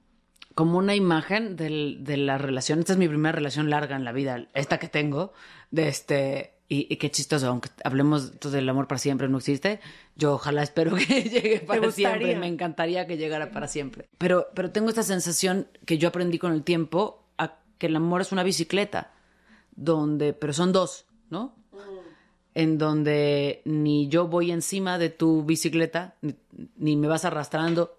como 0.55 0.77
una 0.77 0.93
imagen 0.93 1.55
del- 1.55 1.99
de 2.03 2.17
la 2.17 2.37
relación. 2.37 2.79
Esta 2.79 2.91
es 2.93 2.99
mi 2.99 3.07
primera 3.07 3.31
relación 3.31 3.69
larga 3.69 3.95
en 3.95 4.03
la 4.03 4.11
vida, 4.11 4.47
esta 4.53 4.77
que 4.77 4.89
tengo, 4.89 5.31
de 5.71 5.87
este. 5.87 6.53
Y, 6.67 6.85
y 6.93 6.97
qué 6.97 7.09
chistoso, 7.09 7.47
aunque 7.47 7.69
hablemos 7.83 8.25
entonces, 8.25 8.51
del 8.53 8.69
amor 8.69 8.87
para 8.87 8.99
siempre 8.99 9.27
no 9.29 9.37
existe, 9.37 9.79
yo 10.15 10.33
ojalá 10.33 10.61
espero 10.61 10.95
que 10.95 11.23
llegue 11.23 11.61
para 11.61 11.89
siempre, 11.91 12.35
me 12.35 12.45
encantaría 12.47 13.07
que 13.07 13.17
llegara 13.17 13.51
para 13.51 13.67
siempre. 13.67 14.05
Pero, 14.19 14.47
pero 14.53 14.69
tengo 14.71 14.89
esta 14.89 15.01
sensación 15.01 15.67
que 15.85 15.97
yo 15.97 16.09
aprendí 16.09 16.37
con 16.37 16.51
el 16.53 16.63
tiempo 16.63 17.25
que 17.79 17.87
el 17.87 17.95
amor 17.95 18.21
es 18.21 18.31
una 18.31 18.43
bicicleta, 18.43 19.11
donde, 19.75 20.33
pero 20.33 20.53
son 20.53 20.71
dos, 20.71 21.07
¿no? 21.31 21.55
en 22.59 22.77
donde 22.77 23.61
ni 23.63 24.09
yo 24.09 24.27
voy 24.27 24.51
encima 24.51 24.97
de 24.97 25.09
tu 25.09 25.43
bicicleta, 25.43 26.15
ni, 26.75 26.97
me 26.97 27.07
vas 27.07 27.23
arrastrando, 27.23 27.97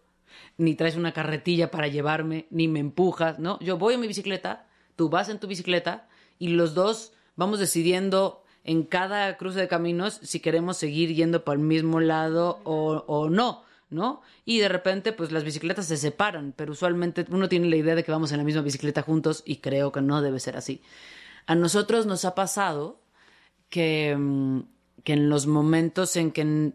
ni 0.59 0.75
traes 0.75 0.97
una 0.97 1.13
carretilla 1.13 1.71
para 1.71 1.89
llevarme, 1.89 2.47
ni 2.51 2.69
me 2.69 2.81
empujas, 2.81 3.39
¿no? 3.39 3.59
Yo 3.61 3.79
voy 3.79 3.95
en 3.95 4.01
mi 4.01 4.07
bicicleta, 4.07 4.67
tú 4.97 5.09
vas 5.09 5.29
en 5.29 5.39
tu 5.39 5.47
bicicleta 5.47 6.09
y 6.39 6.49
los 6.49 6.75
dos 6.75 7.13
vamos 7.37 7.59
decidiendo 7.59 8.45
en 8.65 8.83
cada 8.83 9.37
cruce 9.39 9.61
de 9.61 9.69
caminos 9.69 10.21
si 10.23 10.41
queremos 10.41 10.77
seguir 10.77 11.15
yendo 11.15 11.45
para 11.45 11.59
el 11.59 11.65
mismo 11.65 12.01
lado 12.01 12.61
o, 12.65 13.05
o 13.07 13.31
no, 13.31 13.63
¿no? 13.91 14.23
Y 14.45 14.61
de 14.61 14.69
repente, 14.69 15.13
pues 15.13 15.33
las 15.33 15.45
bicicletas 15.45 15.87
se 15.87 15.97
separan, 15.97 16.55
pero 16.57 16.73
usualmente 16.73 17.27
uno 17.31 17.49
tiene 17.49 17.69
la 17.69 17.77
idea 17.77 17.95
de 17.95 18.05
que 18.05 18.13
vamos 18.13 18.33
en 18.33 18.39
la 18.39 18.45
misma 18.45 18.63
bicicleta 18.63 19.03
juntos 19.03 19.43
y 19.45 19.57
creo 19.57 19.93
que 19.93 20.01
no 20.01 20.23
debe 20.23 20.41
ser 20.41 20.57
así. 20.57 20.83
A 21.47 21.55
nosotros 21.55 22.07
nos 22.07 22.25
ha 22.25 22.35
pasado 22.35 23.01
que, 23.69 24.17
mm, 24.17 24.61
que 25.05 25.13
en 25.15 25.29
los 25.29 25.47
momentos 25.47 26.17
en 26.17 26.31
que, 26.31 26.73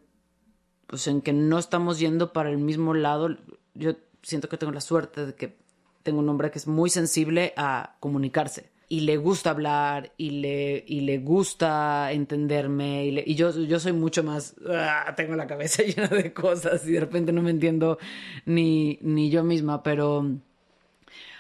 pues 0.88 1.08
en 1.08 1.22
que 1.22 1.34
no 1.34 1.58
estamos 1.58 2.00
yendo 2.00 2.34
para 2.34 2.50
el 2.50 2.58
mismo 2.58 2.94
lado, 2.94 3.30
yo 3.74 3.96
siento 4.22 4.50
que 4.50 4.58
tengo 4.58 4.74
la 4.74 4.82
suerte 4.82 5.26
de 5.26 5.36
que 5.36 5.58
tengo 6.04 6.20
un 6.20 6.30
hombre 6.30 6.52
que 6.52 6.60
es 6.60 6.68
muy 6.68 6.90
sensible 6.90 7.54
a 7.58 7.96
comunicarse 8.00 8.75
y 8.88 9.02
le 9.02 9.18
gusta 9.18 9.50
hablar 9.50 10.14
y 10.18 10.30
le, 10.42 10.84
y 10.88 11.02
le 11.02 11.18
gusta 11.18 12.12
entenderme 12.12 13.06
y, 13.06 13.24
y 13.26 13.36
yo, 13.36 13.52
yo 13.52 13.80
soy 13.80 13.94
mucho 13.94 14.24
más, 14.24 14.56
ah, 14.70 15.14
tengo 15.16 15.36
la 15.36 15.48
cabeza 15.48 15.84
llena 15.88 16.08
de 16.08 16.34
cosas 16.34 16.88
y 16.88 16.92
de 16.92 17.00
repente 17.00 17.32
no 17.32 17.42
me 17.42 17.52
entiendo 17.52 17.98
ni, 18.46 19.00
ni 19.02 19.30
yo 19.30 19.44
misma, 19.44 19.82
pero, 19.84 20.30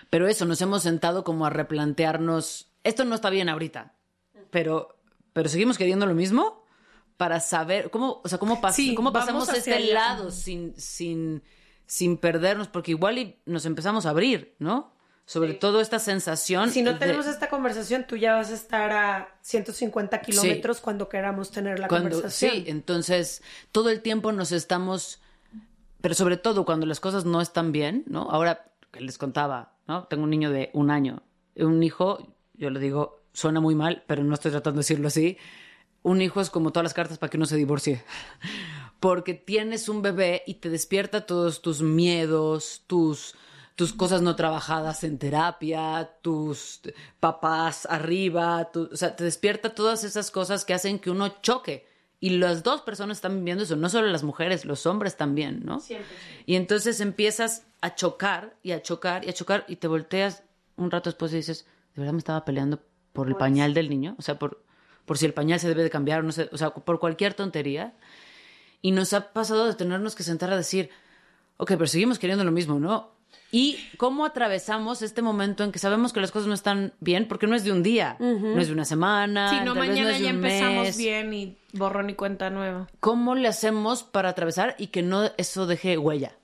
pero 0.09 0.27
eso, 0.27 0.45
nos 0.45 0.61
hemos 0.61 0.83
sentado 0.83 1.23
como 1.23 1.45
a 1.45 1.49
replantearnos, 1.49 2.71
esto 2.83 3.05
no 3.05 3.15
está 3.15 3.29
bien 3.29 3.49
ahorita, 3.49 3.93
pero, 4.49 4.97
pero 5.33 5.49
seguimos 5.49 5.77
queriendo 5.77 6.05
lo 6.05 6.15
mismo 6.15 6.63
para 7.17 7.39
saber 7.39 7.91
cómo, 7.91 8.21
o 8.23 8.27
sea, 8.27 8.39
cómo, 8.39 8.59
pas 8.59 8.75
Sí, 8.75 8.95
cómo 8.95 9.13
pasamos 9.13 9.49
este 9.49 9.73
allá. 9.73 9.93
lado 9.93 10.31
sin, 10.31 10.73
sin, 10.79 11.43
sin 11.85 12.17
perdernos, 12.17 12.67
porque 12.67 12.91
igual 12.91 13.17
y 13.19 13.39
nos 13.45 13.65
empezamos 13.65 14.05
a 14.05 14.09
abrir, 14.09 14.55
¿no? 14.59 14.94
Sobre 15.27 15.55
todo 15.55 15.81
esta 15.81 15.97
sensación. 15.97 16.69
Si 16.69 16.83
no 16.83 16.93
de- 16.93 16.99
tenemos 16.99 17.25
esta 17.25 17.49
conversación, 17.49 18.05
tú 18.07 18.15
ya 18.15 18.35
vas 18.35 18.51
a 18.51 18.53
estar 18.53 18.91
a 18.91 19.35
150 19.41 20.21
kilómetros 20.21 20.81
cuando 20.81 21.09
queramos 21.09 21.49
tener 21.49 21.79
la 21.79 21.87
cuando, 21.87 22.11
conversación. 22.11 22.51
Sí, 22.51 22.63
entonces 22.67 23.41
todo 23.71 23.89
el 23.89 24.01
tiempo 24.01 24.31
nos 24.31 24.51
estamos, 24.51 25.19
pero 26.01 26.13
sobre 26.13 26.37
todo 26.37 26.63
cuando 26.63 26.85
las 26.85 26.99
cosas 26.99 27.25
no 27.25 27.41
están 27.41 27.71
bien, 27.71 28.03
¿no? 28.05 28.29
Ahora 28.29 28.71
que 28.91 29.01
les 29.01 29.17
contaba, 29.17 29.73
¿no? 29.87 30.03
Tengo 30.05 30.23
un 30.23 30.29
niño 30.29 30.51
de 30.51 30.69
un 30.73 30.91
año, 30.91 31.23
un 31.55 31.81
hijo, 31.81 32.31
yo 32.53 32.69
le 32.69 32.79
digo, 32.79 33.23
suena 33.33 33.59
muy 33.59 33.73
mal, 33.73 34.03
pero 34.05 34.23
no 34.23 34.35
estoy 34.35 34.51
tratando 34.51 34.77
de 34.77 34.81
decirlo 34.81 35.07
así. 35.07 35.37
Un 36.03 36.21
hijo 36.21 36.39
es 36.39 36.51
como 36.51 36.71
todas 36.71 36.83
las 36.83 36.93
cartas 36.93 37.17
para 37.17 37.31
que 37.31 37.37
uno 37.37 37.47
se 37.47 37.55
divorcie. 37.55 38.03
Porque 38.99 39.33
tienes 39.33 39.89
un 39.89 40.01
bebé 40.03 40.43
y 40.45 40.55
te 40.55 40.69
despierta 40.69 41.25
todos 41.25 41.61
tus 41.63 41.81
miedos, 41.81 42.83
tus, 42.87 43.35
tus 43.75 43.91
cosas 43.93 44.21
no 44.21 44.35
trabajadas 44.35 45.03
en 45.03 45.17
terapia, 45.17 46.11
tus 46.21 46.79
papás 47.19 47.85
arriba, 47.89 48.71
tu- 48.71 48.89
o 48.91 48.95
sea, 48.95 49.15
te 49.15 49.23
despierta 49.25 49.75
todas 49.75 50.03
esas 50.03 50.31
cosas 50.31 50.63
que 50.65 50.73
hacen 50.73 50.99
que 50.99 51.09
uno 51.11 51.41
choque. 51.41 51.87
Y 52.21 52.29
las 52.37 52.63
dos 52.63 52.81
personas 52.81 53.17
están 53.17 53.35
viviendo 53.37 53.63
eso, 53.65 53.75
no 53.75 53.89
solo 53.89 54.07
las 54.07 54.23
mujeres, 54.23 54.63
los 54.65 54.85
hombres 54.85 55.17
también, 55.17 55.61
¿no? 55.65 55.81
Y 56.45 56.55
entonces 56.55 57.01
empiezas 57.01 57.67
a 57.81 57.93
chocar 57.95 58.55
y 58.63 58.71
a 58.71 58.81
chocar 58.81 59.25
y 59.25 59.29
a 59.29 59.33
chocar 59.33 59.65
y 59.67 59.75
te 59.75 59.87
volteas 59.87 60.43
un 60.77 60.89
rato 60.89 61.09
después 61.09 61.33
y 61.33 61.37
dices, 61.37 61.65
¿de 61.93 62.01
verdad 62.01 62.13
me 62.13 62.19
estaba 62.19 62.45
peleando 62.45 62.79
por 63.11 63.27
el 63.27 63.35
pañal 63.35 63.73
del 63.73 63.89
niño? 63.89 64.15
O 64.17 64.21
sea, 64.21 64.39
por, 64.39 64.63
por 65.05 65.17
si 65.17 65.25
el 65.25 65.33
pañal 65.33 65.59
se 65.59 65.67
debe 65.67 65.83
de 65.83 65.89
cambiar, 65.89 66.23
no 66.23 66.31
sé, 66.31 66.49
o 66.51 66.57
sea, 66.57 66.69
por 66.73 66.99
cualquier 66.99 67.33
tontería. 67.33 67.93
Y 68.81 68.91
nos 68.91 69.13
ha 69.13 69.33
pasado 69.33 69.65
de 69.67 69.75
tenernos 69.75 70.15
que 70.15 70.23
sentar 70.23 70.51
a 70.51 70.57
decir, 70.57 70.89
ok, 71.57 71.69
pero 71.71 71.87
seguimos 71.87 72.17
queriendo 72.19 72.43
lo 72.45 72.51
mismo, 72.51 72.79
¿no? 72.79 73.13
Y 73.51 73.77
cómo 73.97 74.25
atravesamos 74.25 75.01
este 75.01 75.21
momento 75.21 75.63
en 75.63 75.71
que 75.71 75.79
sabemos 75.79 76.11
que 76.13 76.19
las 76.19 76.31
cosas 76.31 76.47
no 76.47 76.53
están 76.53 76.93
bien, 76.99 77.27
porque 77.27 77.47
no 77.47 77.55
es 77.55 77.63
de 77.63 77.71
un 77.71 77.83
día, 77.83 78.17
no 78.19 78.59
es 78.59 78.67
de 78.67 78.73
una 78.73 78.85
semana, 78.85 79.49
Si 79.49 79.63
no, 79.65 79.75
mañana 79.75 80.11
es 80.11 80.17
de 80.19 80.23
ya 80.25 80.29
empezamos 80.31 80.83
mes. 80.87 80.97
bien 80.97 81.33
y 81.33 81.57
borrón 81.73 82.09
y 82.09 82.15
cuenta 82.15 82.49
nueva. 82.49 82.87
¿Cómo 82.99 83.35
le 83.35 83.47
hacemos 83.47 84.03
para 84.03 84.29
atravesar 84.29 84.75
y 84.77 84.87
que 84.87 85.03
no 85.03 85.29
eso 85.37 85.67
deje 85.67 85.97
huella? 85.97 86.35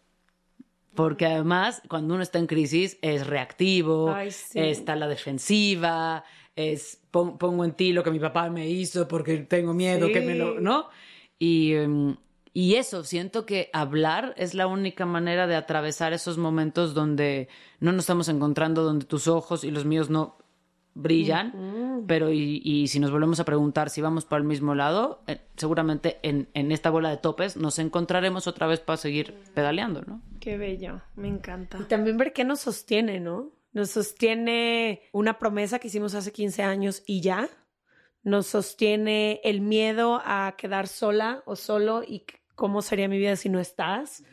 Porque 0.95 1.25
además, 1.25 1.81
cuando 1.87 2.13
uno 2.13 2.23
está 2.23 2.37
en 2.39 2.47
crisis, 2.47 2.97
es 3.01 3.25
reactivo, 3.27 4.11
Ay, 4.13 4.31
sí. 4.31 4.59
está 4.59 4.93
a 4.93 4.97
la 4.97 5.07
defensiva, 5.07 6.23
es 6.55 6.99
pon- 7.11 7.37
pongo 7.37 7.63
en 7.63 7.71
ti 7.73 7.93
lo 7.93 8.03
que 8.03 8.11
mi 8.11 8.19
papá 8.19 8.49
me 8.49 8.67
hizo 8.69 9.07
porque 9.07 9.37
tengo 9.37 9.73
miedo 9.73 10.07
que 10.11 10.19
me 10.21 10.35
lo. 10.35 10.55
Sí. 10.55 10.57
¿No? 10.61 10.89
Y, 11.39 11.73
em, 11.73 12.15
y 12.53 12.75
eso, 12.75 13.03
siento 13.03 13.45
que 13.45 13.69
hablar 13.71 14.33
es 14.37 14.53
la 14.53 14.67
única 14.67 15.05
manera 15.05 15.47
de 15.47 15.55
atravesar 15.55 16.11
esos 16.13 16.37
momentos 16.37 16.93
donde 16.93 17.47
no 17.79 17.91
nos 17.91 18.01
estamos 18.01 18.27
encontrando, 18.27 18.83
donde 18.83 19.05
tus 19.05 19.27
ojos 19.27 19.63
y 19.63 19.71
los 19.71 19.85
míos 19.85 20.09
no 20.09 20.37
brillan, 20.93 22.03
pero 22.07 22.31
y, 22.31 22.61
y 22.63 22.87
si 22.87 22.99
nos 22.99 23.11
volvemos 23.11 23.39
a 23.39 23.45
preguntar 23.45 23.89
si 23.89 24.01
vamos 24.01 24.25
para 24.25 24.41
el 24.41 24.47
mismo 24.47 24.75
lado, 24.75 25.23
eh, 25.27 25.39
seguramente 25.55 26.19
en, 26.23 26.49
en 26.53 26.73
esta 26.73 26.89
bola 26.89 27.09
de 27.09 27.17
topes 27.17 27.55
nos 27.55 27.79
encontraremos 27.79 28.47
otra 28.47 28.67
vez 28.67 28.81
para 28.81 28.97
seguir 28.97 29.33
pedaleando, 29.53 30.01
¿no? 30.01 30.21
Qué 30.41 30.57
bello, 30.57 31.01
me 31.15 31.29
encanta. 31.29 31.77
Y 31.79 31.83
también 31.83 32.17
ver 32.17 32.33
qué 32.33 32.43
nos 32.43 32.59
sostiene, 32.59 33.21
¿no? 33.21 33.51
Nos 33.71 33.91
sostiene 33.91 35.03
una 35.13 35.39
promesa 35.39 35.79
que 35.79 35.87
hicimos 35.87 36.13
hace 36.13 36.33
15 36.33 36.63
años 36.63 37.03
y 37.05 37.21
ya. 37.21 37.47
Nos 38.23 38.47
sostiene 38.47 39.39
el 39.43 39.61
miedo 39.61 40.21
a 40.23 40.55
quedar 40.57 40.87
sola 40.87 41.41
o 41.45 41.55
solo 41.55 42.03
y 42.05 42.25
cómo 42.61 42.83
sería 42.83 43.07
mi 43.07 43.17
vida 43.17 43.35
si 43.37 43.49
no 43.49 43.59
estás. 43.59 44.23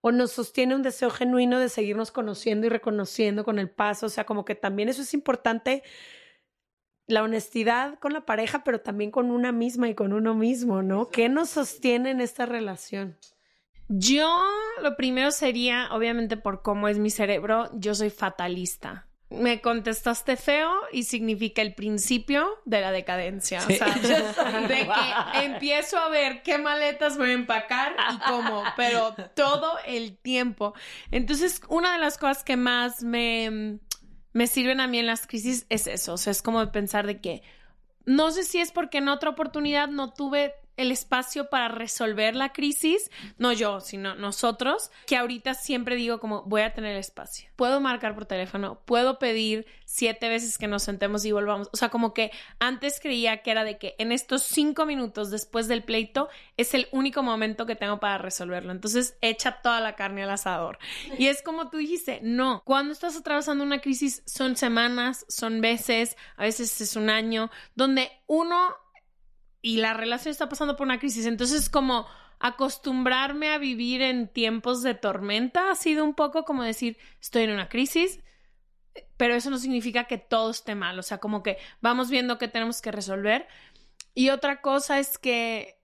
O 0.00 0.12
nos 0.12 0.32
sostiene 0.32 0.74
un 0.74 0.80
deseo 0.80 1.10
genuino 1.10 1.58
de 1.58 1.68
seguirnos 1.68 2.10
conociendo 2.10 2.66
y 2.66 2.70
reconociendo 2.70 3.44
con 3.44 3.58
el 3.58 3.68
paso. 3.68 4.06
O 4.06 4.08
sea, 4.08 4.24
como 4.24 4.46
que 4.46 4.54
también 4.54 4.88
eso 4.88 5.02
es 5.02 5.12
importante, 5.12 5.82
la 7.06 7.22
honestidad 7.22 7.98
con 7.98 8.14
la 8.14 8.24
pareja, 8.24 8.64
pero 8.64 8.80
también 8.80 9.10
con 9.10 9.30
una 9.30 9.52
misma 9.52 9.90
y 9.90 9.94
con 9.94 10.14
uno 10.14 10.34
mismo, 10.34 10.82
¿no? 10.82 11.08
¿Qué 11.10 11.28
nos 11.28 11.50
sostiene 11.50 12.12
en 12.12 12.22
esta 12.22 12.46
relación? 12.46 13.18
Yo, 13.88 14.42
lo 14.82 14.96
primero 14.96 15.30
sería, 15.30 15.90
obviamente 15.92 16.38
por 16.38 16.62
cómo 16.62 16.88
es 16.88 16.98
mi 16.98 17.10
cerebro, 17.10 17.68
yo 17.74 17.94
soy 17.94 18.08
fatalista. 18.08 19.09
Me 19.30 19.60
contestaste 19.60 20.36
feo 20.36 20.72
y 20.92 21.04
significa 21.04 21.62
el 21.62 21.74
principio 21.74 22.48
de 22.64 22.80
la 22.80 22.90
decadencia. 22.90 23.60
O 23.60 23.70
sea, 23.70 23.94
de 24.68 24.88
que 24.88 25.44
empiezo 25.44 25.98
a 25.98 26.08
ver 26.08 26.42
qué 26.42 26.58
maletas 26.58 27.16
voy 27.16 27.30
a 27.30 27.34
empacar 27.34 27.94
y 28.12 28.18
cómo, 28.28 28.64
pero 28.76 29.14
todo 29.34 29.78
el 29.86 30.16
tiempo. 30.18 30.74
Entonces, 31.10 31.62
una 31.68 31.92
de 31.92 31.98
las 31.98 32.18
cosas 32.18 32.42
que 32.42 32.56
más 32.56 33.04
me, 33.04 33.78
me 34.32 34.46
sirven 34.48 34.80
a 34.80 34.88
mí 34.88 34.98
en 34.98 35.06
las 35.06 35.26
crisis 35.26 35.64
es 35.68 35.86
eso. 35.86 36.14
O 36.14 36.18
sea, 36.18 36.32
es 36.32 36.42
como 36.42 36.70
pensar 36.72 37.06
de 37.06 37.20
que 37.20 37.42
no 38.06 38.32
sé 38.32 38.42
si 38.42 38.58
es 38.58 38.72
porque 38.72 38.98
en 38.98 39.08
otra 39.08 39.30
oportunidad 39.30 39.88
no 39.88 40.12
tuve 40.12 40.54
el 40.80 40.92
espacio 40.92 41.50
para 41.50 41.68
resolver 41.68 42.34
la 42.34 42.52
crisis, 42.52 43.10
no 43.36 43.52
yo, 43.52 43.80
sino 43.80 44.14
nosotros, 44.14 44.90
que 45.06 45.16
ahorita 45.16 45.52
siempre 45.52 45.94
digo 45.94 46.20
como 46.20 46.42
voy 46.44 46.62
a 46.62 46.72
tener 46.72 46.96
espacio. 46.96 47.50
Puedo 47.56 47.80
marcar 47.80 48.14
por 48.14 48.24
teléfono, 48.24 48.80
puedo 48.86 49.18
pedir 49.18 49.66
siete 49.84 50.28
veces 50.28 50.56
que 50.56 50.68
nos 50.68 50.82
sentemos 50.82 51.24
y 51.26 51.32
volvamos. 51.32 51.68
O 51.72 51.76
sea, 51.76 51.90
como 51.90 52.14
que 52.14 52.30
antes 52.58 52.98
creía 52.98 53.42
que 53.42 53.50
era 53.50 53.64
de 53.64 53.76
que 53.76 53.94
en 53.98 54.10
estos 54.10 54.42
cinco 54.42 54.86
minutos 54.86 55.30
después 55.30 55.68
del 55.68 55.82
pleito 55.84 56.30
es 56.56 56.72
el 56.72 56.88
único 56.92 57.22
momento 57.22 57.66
que 57.66 57.76
tengo 57.76 58.00
para 58.00 58.16
resolverlo. 58.16 58.72
Entonces 58.72 59.18
echa 59.20 59.60
toda 59.60 59.80
la 59.80 59.96
carne 59.96 60.22
al 60.22 60.30
asador. 60.30 60.78
Y 61.18 61.26
es 61.26 61.42
como 61.42 61.68
tú 61.68 61.76
dijiste, 61.76 62.20
no, 62.22 62.62
cuando 62.64 62.92
estás 62.92 63.16
atravesando 63.16 63.64
una 63.64 63.80
crisis 63.80 64.22
son 64.24 64.56
semanas, 64.56 65.26
son 65.28 65.60
veces, 65.60 66.16
a 66.36 66.44
veces 66.44 66.80
es 66.80 66.96
un 66.96 67.10
año, 67.10 67.50
donde 67.74 68.10
uno 68.26 68.76
y 69.62 69.78
la 69.78 69.94
relación 69.94 70.30
está 70.30 70.48
pasando 70.48 70.76
por 70.76 70.86
una 70.86 70.98
crisis. 70.98 71.26
Entonces, 71.26 71.68
como 71.68 72.06
acostumbrarme 72.38 73.50
a 73.50 73.58
vivir 73.58 74.00
en 74.00 74.28
tiempos 74.28 74.82
de 74.82 74.94
tormenta 74.94 75.70
ha 75.70 75.74
sido 75.74 76.04
un 76.04 76.14
poco 76.14 76.44
como 76.44 76.62
decir, 76.62 76.96
estoy 77.20 77.42
en 77.42 77.50
una 77.50 77.68
crisis, 77.68 78.20
pero 79.16 79.34
eso 79.34 79.50
no 79.50 79.58
significa 79.58 80.04
que 80.04 80.18
todo 80.18 80.50
esté 80.50 80.74
mal. 80.74 80.98
O 80.98 81.02
sea, 81.02 81.18
como 81.18 81.42
que 81.42 81.58
vamos 81.80 82.10
viendo 82.10 82.38
qué 82.38 82.48
tenemos 82.48 82.80
que 82.80 82.90
resolver. 82.90 83.46
Y 84.14 84.30
otra 84.30 84.60
cosa 84.62 84.98
es 84.98 85.18
que 85.18 85.78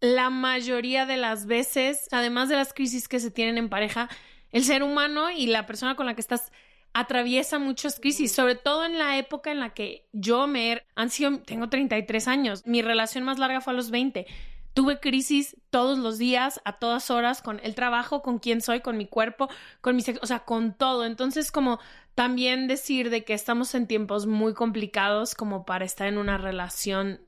la 0.00 0.28
mayoría 0.28 1.06
de 1.06 1.16
las 1.16 1.46
veces, 1.46 2.08
además 2.12 2.48
de 2.50 2.56
las 2.56 2.74
crisis 2.74 3.08
que 3.08 3.20
se 3.20 3.30
tienen 3.30 3.56
en 3.56 3.70
pareja, 3.70 4.10
el 4.50 4.64
ser 4.64 4.82
humano 4.82 5.30
y 5.30 5.46
la 5.46 5.66
persona 5.66 5.96
con 5.96 6.06
la 6.06 6.14
que 6.14 6.20
estás 6.20 6.52
atraviesa 6.94 7.58
muchas 7.58 8.00
crisis, 8.00 8.32
sobre 8.32 8.54
todo 8.54 8.84
en 8.86 8.98
la 8.98 9.18
época 9.18 9.50
en 9.52 9.60
la 9.60 9.74
que 9.74 10.06
yo 10.12 10.46
me 10.46 10.72
he- 10.72 10.82
han 10.94 11.10
sido, 11.10 11.38
tengo 11.40 11.68
33 11.68 12.26
años, 12.28 12.66
mi 12.66 12.80
relación 12.82 13.24
más 13.24 13.38
larga 13.38 13.60
fue 13.60 13.72
a 13.72 13.76
los 13.76 13.90
20. 13.90 14.26
Tuve 14.74 14.98
crisis 14.98 15.56
todos 15.70 15.98
los 15.98 16.18
días, 16.18 16.60
a 16.64 16.78
todas 16.78 17.10
horas, 17.10 17.42
con 17.42 17.60
el 17.62 17.74
trabajo, 17.76 18.22
con 18.22 18.38
quién 18.38 18.60
soy, 18.60 18.80
con 18.80 18.96
mi 18.96 19.06
cuerpo, 19.06 19.48
con 19.80 19.94
mi 19.94 20.02
sexo, 20.02 20.20
o 20.22 20.26
sea, 20.26 20.40
con 20.40 20.72
todo. 20.74 21.04
Entonces, 21.04 21.52
como 21.52 21.78
también 22.16 22.66
decir 22.66 23.10
de 23.10 23.24
que 23.24 23.34
estamos 23.34 23.74
en 23.76 23.86
tiempos 23.86 24.26
muy 24.26 24.52
complicados 24.54 25.34
como 25.36 25.64
para 25.64 25.84
estar 25.84 26.08
en 26.08 26.18
una 26.18 26.38
relación 26.38 27.20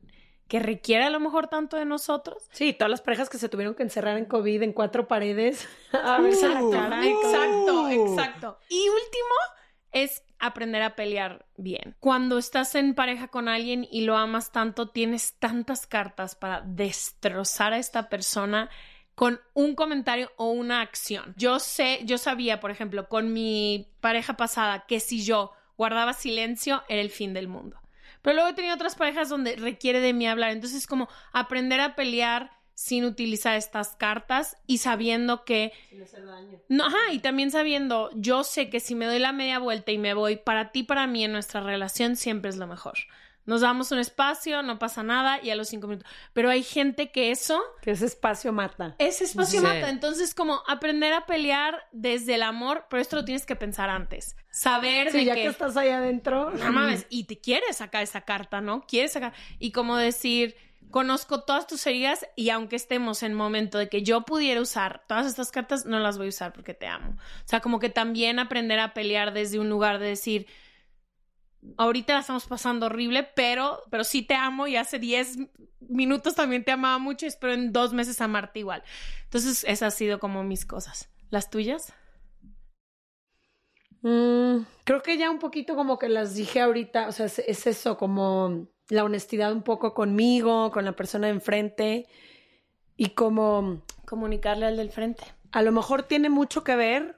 que 0.49 0.61
requiere 0.61 1.05
a 1.05 1.11
lo 1.11 1.19
mejor 1.21 1.49
tanto 1.49 1.77
de 1.77 1.85
nosotros. 1.85 2.49
Sí, 2.53 2.73
todas 2.73 2.91
las 2.91 3.01
parejas 3.01 3.29
que 3.29 3.39
se 3.39 3.49
tuvieron 3.49 3.75
que 3.75 3.83
encerrar 3.83 4.17
en 4.17 4.27
COVID 4.27 4.62
en 4.62 4.73
cuatro 4.73 5.07
paredes. 5.09 5.69
A 5.93 6.21
verse 6.21 6.49
la 6.49 6.62
cara. 6.71 7.05
Exacto, 7.05 7.89
exacto. 7.89 8.59
Y 8.69 8.89
último 8.89 9.35
es 9.97 10.23
aprender 10.39 10.83
a 10.83 10.95
pelear 10.95 11.47
bien. 11.57 11.97
Cuando 12.01 12.37
estás 12.37 12.75
en 12.75 12.95
pareja 12.95 13.29
con 13.29 13.49
alguien 13.49 13.89
y 13.91 14.03
lo 14.03 14.19
amas 14.19 14.53
tanto, 14.53 14.91
tienes 14.91 15.35
tantas 15.39 15.87
cartas 15.87 16.35
para 16.35 16.61
destrozar 16.61 17.73
a 17.73 17.79
esta 17.79 18.11
persona 18.11 18.69
con 19.15 19.41
un 19.55 19.75
comentario 19.75 20.31
o 20.37 20.51
una 20.51 20.83
acción. 20.83 21.35
Yo 21.39 21.59
sé, 21.59 22.01
yo 22.05 22.19
sabía, 22.19 22.61
por 22.61 22.71
ejemplo, 22.71 23.09
con 23.09 23.33
mi 23.33 23.89
pareja 24.03 24.37
pasada 24.37 24.85
que 24.87 25.01
si 25.01 25.25
yo 25.25 25.53
guardaba 25.79 26.13
silencio 26.13 26.85
era 26.89 27.01
el 27.01 27.11
fin 27.11 27.33
del 27.33 27.49
mundo. 27.49 27.81
Pero 28.21 28.35
luego 28.35 28.51
he 28.51 28.55
tenido 28.55 28.75
otras 28.75 28.97
parejas 28.97 29.31
donde 29.31 29.57
requiere 29.57 30.01
de 30.01 30.13
mí 30.13 30.27
hablar. 30.27 30.51
Entonces 30.51 30.81
es 30.81 30.87
como 30.87 31.09
aprender 31.33 31.81
a 31.81 31.95
pelear 31.95 32.51
sin 32.77 33.07
utilizar 33.07 33.57
estas 33.57 33.97
cartas 33.97 34.59
y 34.66 34.79
sabiendo 34.79 35.47
que... 35.47 35.72
Sin 35.89 36.03
hacer 36.03 36.27
daño. 36.27 36.61
No, 36.68 36.85
ajá, 36.85 37.11
y 37.11 37.20
también 37.20 37.51
sabiendo, 37.51 38.11
yo 38.14 38.45
sé 38.45 38.68
que 38.68 38.81
si 38.81 38.95
me 38.95 39.07
doy 39.07 39.18
la 39.18 39.33
media 39.33 39.59
vuelta 39.59 39.93
y 39.93 39.99
me 39.99 40.12
voy, 40.12 40.37
para 40.37 40.72
ti, 40.72 40.83
para 40.83 41.07
mí, 41.07 41.24
en 41.24 41.33
nuestra 41.33 41.62
relación 41.62 42.16
siempre 42.16 42.51
es 42.51 42.59
lo 42.59 42.66
mejor. 42.66 42.93
Nos 43.47 43.62
damos 43.62 43.93
un 43.93 43.99
espacio, 43.99 44.62
no 44.62 44.79
pasa 44.79 45.03
nada 45.03 45.41
y 45.43 45.49
a 45.49 45.57
los 45.57 45.68
cinco 45.68 45.87
minutos. 45.87 46.11
Pero 46.35 46.51
hay 46.51 46.62
gente 46.62 47.11
que 47.12 47.31
eso... 47.31 47.62
Que 47.81 47.93
ese 47.93 48.05
espacio 48.05 48.53
mata. 48.53 48.95
Ese 48.99 49.24
espacio 49.24 49.61
Sí. 49.61 49.64
mata. 49.66 49.89
Entonces, 49.89 50.35
como 50.35 50.62
aprender 50.66 51.14
a 51.14 51.24
pelear 51.24 51.81
desde 51.93 52.35
el 52.35 52.43
amor, 52.43 52.87
pero 52.91 53.01
esto 53.01 53.16
lo 53.16 53.24
tienes 53.24 53.47
que 53.47 53.57
pensar 53.57 53.89
antes. 53.89 54.37
Saber 54.51 55.12
Sí, 55.12 55.18
de 55.18 55.24
ya 55.24 55.35
que... 55.35 55.43
que 55.43 55.49
estás 55.49 55.77
ahí 55.79 55.89
adentro. 55.89 56.51
No 56.51 56.72
mames, 56.72 57.07
y 57.09 57.24
te 57.24 57.39
quieres 57.39 57.79
sacar 57.79 58.03
esa 58.03 58.20
carta, 58.20 58.61
¿no? 58.61 58.83
Quieres 58.83 59.12
sacar. 59.12 59.33
Y 59.61 59.70
como 59.72 59.97
decir, 59.97 60.57
conozco 60.91 61.43
todas 61.43 61.66
tus 61.66 61.87
heridas 61.87 62.26
y 62.37 62.51
aunque 62.51 62.76
estemos 62.76 63.22
en 63.22 63.34
momento 63.34 63.78
de 63.78 63.89
que 63.89 64.03
yo 64.03 64.22
pudiera 64.22 64.61
usar 64.61 65.03
todas 65.07 65.26
estas 65.26 65.51
cartas, 65.51 65.87
no 65.87 65.99
las 65.99 66.18
voy 66.18 66.26
a 66.26 66.30
usar 66.30 66.53
porque 66.53 66.74
te 66.74 66.87
amo. 66.87 67.12
O 67.12 67.49
sea, 67.49 67.61
como 67.61 67.78
que 67.78 67.91
también 67.91 68.39
aprender 68.39 68.78
a 68.78 68.95
pelear 68.95 69.32
desde 69.32 69.59
un 69.59 69.68
lugar 69.68 69.99
de 69.99 70.07
decir, 70.07 70.47
ahorita 71.76 72.14
la 72.14 72.20
estamos 72.20 72.47
pasando 72.47 72.87
horrible, 72.87 73.28
pero, 73.34 73.82
pero 73.91 74.05
sí 74.05 74.22
te 74.22 74.34
amo 74.34 74.66
y 74.66 74.76
hace 74.76 74.99
10 74.99 75.39
minutos 75.80 76.34
también 76.34 76.64
te 76.64 76.72
amaba 76.72 76.99
mucho 76.99 77.26
y 77.26 77.28
espero 77.28 77.53
en 77.53 77.72
dos 77.72 77.93
meses 77.93 78.20
amarte 78.20 78.61
igual. 78.61 78.82
Entonces, 79.24 79.64
esas 79.64 79.82
han 79.82 79.99
sido 79.99 80.18
como 80.18 80.45
mis 80.45 80.64
cosas. 80.64 81.11
¿Las 81.30 81.51
tuyas? 81.51 81.93
Mm, 84.03 84.59
creo 84.84 85.03
que 85.03 85.18
ya 85.18 85.30
un 85.30 85.39
poquito 85.39 85.74
como 85.74 85.99
que 85.99 86.09
las 86.09 86.34
dije 86.34 86.61
ahorita, 86.61 87.09
o 87.09 87.12
sea, 87.12 87.26
es, 87.26 87.41
es 87.41 87.66
eso, 87.66 87.97
como 87.97 88.68
la 88.89 89.05
honestidad 89.05 89.53
un 89.53 89.62
poco 89.62 89.95
conmigo, 89.95 90.70
con 90.70 90.84
la 90.84 90.93
persona 90.93 91.26
de 91.26 91.34
enfrente 91.34 92.07
y 92.97 93.11
como 93.11 93.82
Comunicarle 94.07 94.66
al 94.66 94.76
del 94.76 94.91
frente. 94.91 95.24
a 95.53 95.62
lo 95.62 95.72
mejor 95.72 96.05
tiene 96.05 96.30
mucho 96.30 96.64
que 96.64 96.76
ver 96.76 97.16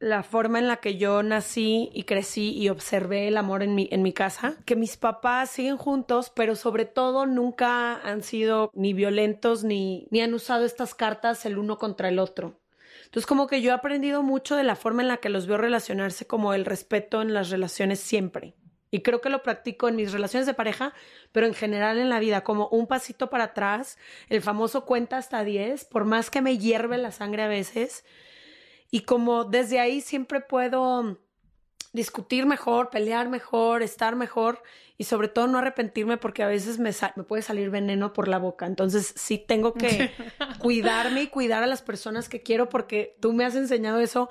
la 0.00 0.22
forma 0.22 0.58
en 0.58 0.66
la 0.66 0.78
que 0.78 0.96
yo 0.96 1.22
nací 1.22 1.90
y 1.92 2.04
crecí 2.04 2.56
y 2.56 2.70
observé 2.70 3.28
el 3.28 3.36
amor 3.36 3.62
en 3.62 3.74
mi, 3.74 3.86
en 3.92 4.02
mi 4.02 4.14
casa, 4.14 4.56
que 4.64 4.74
mis 4.74 4.96
papás 4.96 5.50
siguen 5.50 5.76
juntos, 5.76 6.32
pero 6.34 6.56
sobre 6.56 6.86
todo 6.86 7.26
nunca 7.26 7.96
han 7.96 8.22
sido 8.22 8.70
ni 8.74 8.94
violentos 8.94 9.62
ni, 9.62 10.08
ni 10.10 10.22
han 10.22 10.32
usado 10.32 10.64
estas 10.64 10.94
cartas 10.94 11.44
el 11.44 11.58
uno 11.58 11.76
contra 11.76 12.08
el 12.08 12.18
otro. 12.18 12.58
Entonces 13.04 13.26
como 13.26 13.46
que 13.46 13.60
yo 13.60 13.72
he 13.72 13.74
aprendido 13.74 14.22
mucho 14.22 14.56
de 14.56 14.64
la 14.64 14.74
forma 14.74 15.02
en 15.02 15.08
la 15.08 15.18
que 15.18 15.28
los 15.28 15.46
veo 15.46 15.58
relacionarse 15.58 16.26
como 16.26 16.54
el 16.54 16.64
respeto 16.64 17.20
en 17.20 17.34
las 17.34 17.50
relaciones 17.50 18.00
siempre. 18.00 18.54
Y 18.90 19.02
creo 19.02 19.20
que 19.20 19.30
lo 19.30 19.42
practico 19.42 19.88
en 19.88 19.96
mis 19.96 20.12
relaciones 20.12 20.46
de 20.46 20.54
pareja, 20.54 20.92
pero 21.32 21.46
en 21.46 21.54
general 21.54 21.98
en 21.98 22.08
la 22.08 22.18
vida, 22.18 22.42
como 22.42 22.68
un 22.68 22.86
pasito 22.86 23.30
para 23.30 23.44
atrás, 23.44 23.98
el 24.28 24.42
famoso 24.42 24.84
cuenta 24.84 25.16
hasta 25.16 25.44
10, 25.44 25.84
por 25.84 26.04
más 26.04 26.30
que 26.30 26.42
me 26.42 26.58
hierve 26.58 26.98
la 26.98 27.12
sangre 27.12 27.44
a 27.44 27.48
veces. 27.48 28.04
Y 28.90 29.02
como 29.02 29.44
desde 29.44 29.78
ahí 29.78 30.00
siempre 30.00 30.40
puedo 30.40 31.20
discutir 31.92 32.46
mejor, 32.46 32.90
pelear 32.90 33.28
mejor, 33.28 33.82
estar 33.82 34.16
mejor 34.16 34.62
y 34.96 35.04
sobre 35.04 35.28
todo 35.28 35.46
no 35.46 35.58
arrepentirme 35.58 36.16
porque 36.18 36.42
a 36.42 36.46
veces 36.46 36.78
me, 36.78 36.90
me 37.16 37.24
puede 37.24 37.42
salir 37.42 37.70
veneno 37.70 38.12
por 38.12 38.28
la 38.28 38.38
boca. 38.38 38.66
Entonces 38.66 39.12
sí 39.16 39.38
tengo 39.38 39.74
que 39.74 40.10
cuidarme 40.60 41.22
y 41.22 41.26
cuidar 41.28 41.62
a 41.62 41.66
las 41.66 41.82
personas 41.82 42.28
que 42.28 42.42
quiero 42.42 42.68
porque 42.68 43.16
tú 43.20 43.32
me 43.32 43.44
has 43.44 43.54
enseñado 43.54 44.00
eso. 44.00 44.28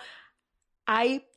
Hay, 0.85 1.29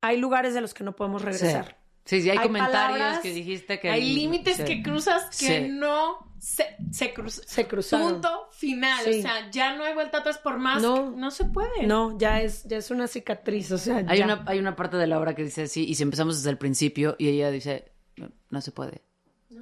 hay 0.00 0.18
lugares 0.18 0.54
de 0.54 0.60
los 0.60 0.74
que 0.74 0.84
no 0.84 0.94
podemos 0.94 1.22
regresar. 1.22 1.66
Sí, 1.66 1.85
sí, 2.06 2.16
hay, 2.30 2.38
Hay 2.38 2.46
comentarios 2.46 2.98
palabras, 2.98 3.20
que 3.20 3.32
dijiste 3.32 3.78
que... 3.78 3.90
Hay 3.90 4.14
límites 4.14 4.56
sí. 4.56 4.64
que 4.64 4.82
cruzas 4.82 5.36
que 5.36 5.46
Sí. 5.64 5.68
no 5.68 6.32
se, 6.38 6.64
se 6.90 7.12
cruzaron. 7.66 8.12
Punto 8.14 8.48
final. 8.52 9.04
Sí. 9.04 9.18
O 9.18 9.22
sea, 9.22 9.50
ya 9.50 9.76
no 9.76 9.84
hay 9.84 9.94
vuelta 9.94 10.18
atrás 10.18 10.38
por 10.38 10.58
más. 10.58 10.80
No. 10.82 11.10
No, 11.10 11.30
se 11.30 11.44
puede. 11.44 11.86
No, 11.86 12.16
ya 12.18 12.40
es, 12.40 12.64
ya 12.64 12.78
es 12.78 12.90
una 12.90 13.06
cicatriz, 13.08 13.70
o 13.72 13.78
sea, 13.78 14.04
Hay 14.08 14.18
ya. 14.18 14.24
una, 14.24 14.44
hay 14.46 14.58
una 14.58 14.76
parte 14.76 14.96
de 14.96 15.06
la 15.06 15.18
obra 15.18 15.34
que 15.34 15.44
dice 15.44 15.62
así, 15.64 15.84
y 15.84 15.94
si 15.96 16.02
empezamos 16.02 16.36
desde 16.36 16.50
el 16.50 16.58
principio, 16.58 17.16
y 17.18 17.28
ella 17.28 17.50
dice, 17.50 17.92
no, 18.16 18.30
no 18.50 18.60
se 18.60 18.72
puede. 18.72 19.02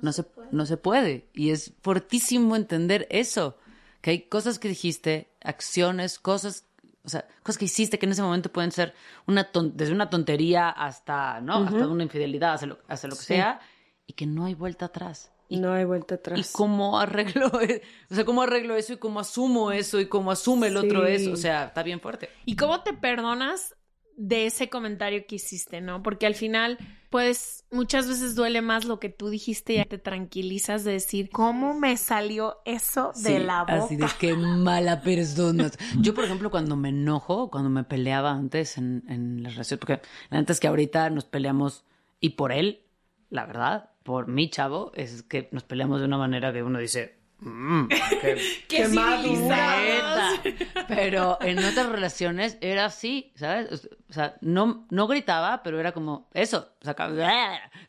No, 0.03 0.13
se, 0.13 0.25
no 0.51 0.67
se 0.67 0.77
puede. 0.77 1.29
Y 1.33 1.51
es 1.51 1.73
fortísimo 1.83 2.57
entender 2.57 3.07
eso. 3.11 3.57
Que 4.01 4.11
hay 4.11 4.23
cosas 4.29 4.59
que 4.59 4.69
dijiste, 4.69 5.31
acciones, 5.43 6.19
cosas, 6.19 6.67
o 7.05 7.09
sea, 7.09 7.27
cosas 7.43 7.59
que 7.59 7.67
hiciste 7.67 7.99
que 7.99 8.07
en 8.07 8.13
ese 8.13 8.23
momento 8.23 8.51
pueden 8.51 8.73
ser 8.73 8.95
una 9.27 9.45
ton- 9.53 9.73
desde 9.77 9.93
una 9.93 10.09
tontería 10.11 10.71
hasta, 10.71 11.41
¿no? 11.41 11.57
Hasta 11.65 11.87
una 11.87 12.03
infidelidad, 12.03 12.55
hasta 12.55 12.67
lo, 12.67 12.79
hasta 12.89 13.09
lo 13.09 13.15
que 13.15 13.21
Sí. 13.21 13.27
sea, 13.27 13.61
y 14.07 14.15
que 14.15 14.27
no 14.27 14.47
hay 14.47 14.55
vuelta 14.55 14.87
atrás. 14.87 15.31
Y, 15.49 15.59
No 15.61 15.73
hay 15.75 15.85
vuelta 15.85 16.15
atrás. 16.15 16.39
y 16.39 16.53
cómo 16.57 16.99
arreglo, 16.99 17.51
e- 17.61 17.83
o 18.11 18.15
sea, 18.15 18.25
cómo 18.25 18.43
arreglo 18.43 18.77
eso 18.77 18.95
y 18.95 18.97
cómo 18.97 19.21
asumo 19.21 19.71
eso 19.73 20.01
y 20.01 20.07
cómo 20.09 20.31
asume 20.31 20.69
el 20.69 20.77
otro 20.79 21.07
eso. 21.07 21.33
O 21.33 21.37
sea, 21.37 21.65
está 21.67 21.83
bien 21.83 22.01
fuerte. 22.01 22.31
¿Y 22.47 22.57
cómo 22.57 22.81
te 22.83 22.95
perdonas 22.95 23.75
de 24.17 24.47
ese 24.47 24.69
comentario 24.69 25.27
que 25.27 25.37
hiciste, 25.37 25.81
no? 25.81 26.03
Porque 26.03 26.27
al 26.27 26.35
final, 26.35 26.79
pues 27.11 27.65
muchas 27.71 28.09
veces 28.09 28.35
duele 28.35 28.63
más 28.63 28.85
lo 28.85 29.01
que 29.01 29.09
tú 29.09 29.29
dijiste 29.29 29.75
y 29.75 29.77
ya 29.77 29.85
te 29.85 29.99
tranquilizas 29.99 30.85
de 30.85 30.93
decir, 30.93 31.31
¿cómo 31.31 31.75
me 31.75 31.97
salió 31.97 32.59
eso 32.65 33.13
de 33.17 33.39
Sí, 33.39 33.39
la 33.39 33.65
boca? 33.65 33.85
Así 33.85 33.97
de 33.97 34.07
qué 34.19 34.35
mala 34.35 35.03
persona. 35.03 35.71
Yo, 36.01 36.15
por 36.15 36.25
ejemplo, 36.25 36.51
cuando 36.51 36.77
me 36.77 36.91
enojo, 36.91 37.51
cuando 37.51 37.71
me 37.71 37.85
peleaba 37.85 38.33
antes 38.33 38.79
en, 38.79 39.05
en 39.09 39.43
la 39.43 39.51
relación, 39.51 39.79
porque 39.81 40.01
antes 40.31 40.61
que 40.61 40.69
ahorita 40.69 41.11
nos 41.11 41.25
peleamos 41.25 41.85
y 42.21 42.31
por 42.31 42.53
él, 42.53 42.83
la 43.31 43.47
verdad, 43.47 43.91
por 44.03 44.29
mi 44.29 44.51
chavo, 44.51 44.93
es 44.95 45.23
que 45.23 45.49
nos 45.53 45.65
peleamos 45.65 46.01
de 46.01 46.07
una 46.07 46.19
manera 46.19 46.53
que 46.53 46.63
uno 46.63 46.79
dice, 46.79 47.19
"Mm, 47.45 47.89
qué, 48.21 48.39
¡Qué 48.69 48.87
civilizados! 48.87 50.41
neta". 50.45 50.85
Pero 50.89 51.39
en 51.41 51.59
otras 51.59 51.89
relaciones 51.89 52.59
era 52.61 52.87
así, 52.87 53.33
¿sabes? 53.37 53.89
O 54.09 54.13
sea, 54.13 54.37
no, 54.41 54.87
no 54.91 55.07
gritaba, 55.07 55.63
pero 55.63 55.79
era 55.81 55.93
como 55.93 56.29
eso, 56.35 56.69
sacaba, 56.81 57.15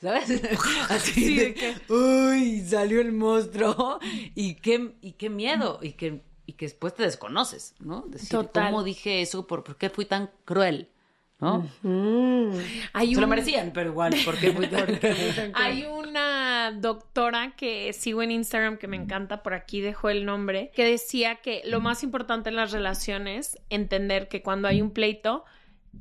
¿sabes? 0.01 0.41
Así 0.89 1.36
de 1.36 1.53
que, 1.53 1.76
uy, 1.93 2.62
salió 2.62 3.01
el 3.01 3.12
monstruo. 3.12 3.99
Y 4.34 4.56
qué, 4.56 4.95
y 5.01 5.14
qué 5.14 5.30
miedo, 5.30 5.80
y 5.82 5.93
que, 5.93 6.24
y 6.45 6.53
que 6.53 6.66
después 6.66 6.93
te 6.93 7.03
desconoces, 7.03 7.76
¿no? 7.80 8.01
Decir, 8.08 8.30
Total. 8.30 8.72
¿cómo 8.72 8.84
dije 8.84 9.22
eso? 9.22 9.47
¿Por, 9.47 9.64
por 9.64 9.78
qué 9.78 9.89
fui 9.89 10.06
tan 10.06 10.32
cruel? 10.45 10.89
¿No? 11.39 11.67
Hay 12.93 13.13
Se 13.13 13.21
lo 13.21 13.27
merecían, 13.27 13.71
pero 13.73 13.89
igual, 13.89 14.15
¿por 14.23 14.38
qué 14.38 14.53
fui 14.53 14.67
tan 14.67 14.88
Hay 15.53 15.83
una 15.83 16.71
doctora 16.71 17.55
que 17.57 17.91
sigo 17.91 18.21
en 18.21 18.31
Instagram 18.31 18.77
que 18.77 18.88
me 18.88 18.95
encanta, 18.95 19.43
por 19.43 19.53
aquí 19.53 19.81
dejo 19.81 20.09
el 20.09 20.25
nombre, 20.25 20.71
que 20.73 20.86
decía 20.86 21.36
que 21.36 21.61
lo 21.65 21.81
más 21.81 22.03
importante 22.03 22.49
en 22.49 22.55
las 22.55 22.71
relaciones, 22.71 23.59
entender 23.69 24.29
que 24.29 24.41
cuando 24.41 24.69
hay 24.69 24.81
un 24.81 24.91
pleito, 24.91 25.43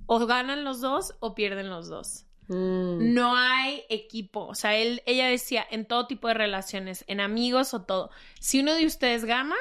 o 0.07 0.25
ganan 0.27 0.65
los 0.65 0.81
dos 0.81 1.15
o 1.21 1.35
pierden 1.35 1.69
los 1.69 1.89
dos. 1.89 2.27
Mm. 2.49 3.15
No 3.15 3.37
hay 3.37 3.85
equipo. 3.89 4.47
O 4.47 4.55
sea, 4.55 4.77
él, 4.77 5.03
ella 5.07 5.29
decía, 5.29 5.67
en 5.71 5.87
todo 5.87 6.07
tipo 6.07 6.29
de 6.29 6.35
relaciones, 6.35 7.05
en 7.09 7.21
amigos 7.21 7.75
o 7.75 7.83
todo, 7.83 8.11
si 8.39 8.61
uno 8.61 8.75
de 8.75 8.87
ustedes 8.87 9.25
gana, 9.25 9.57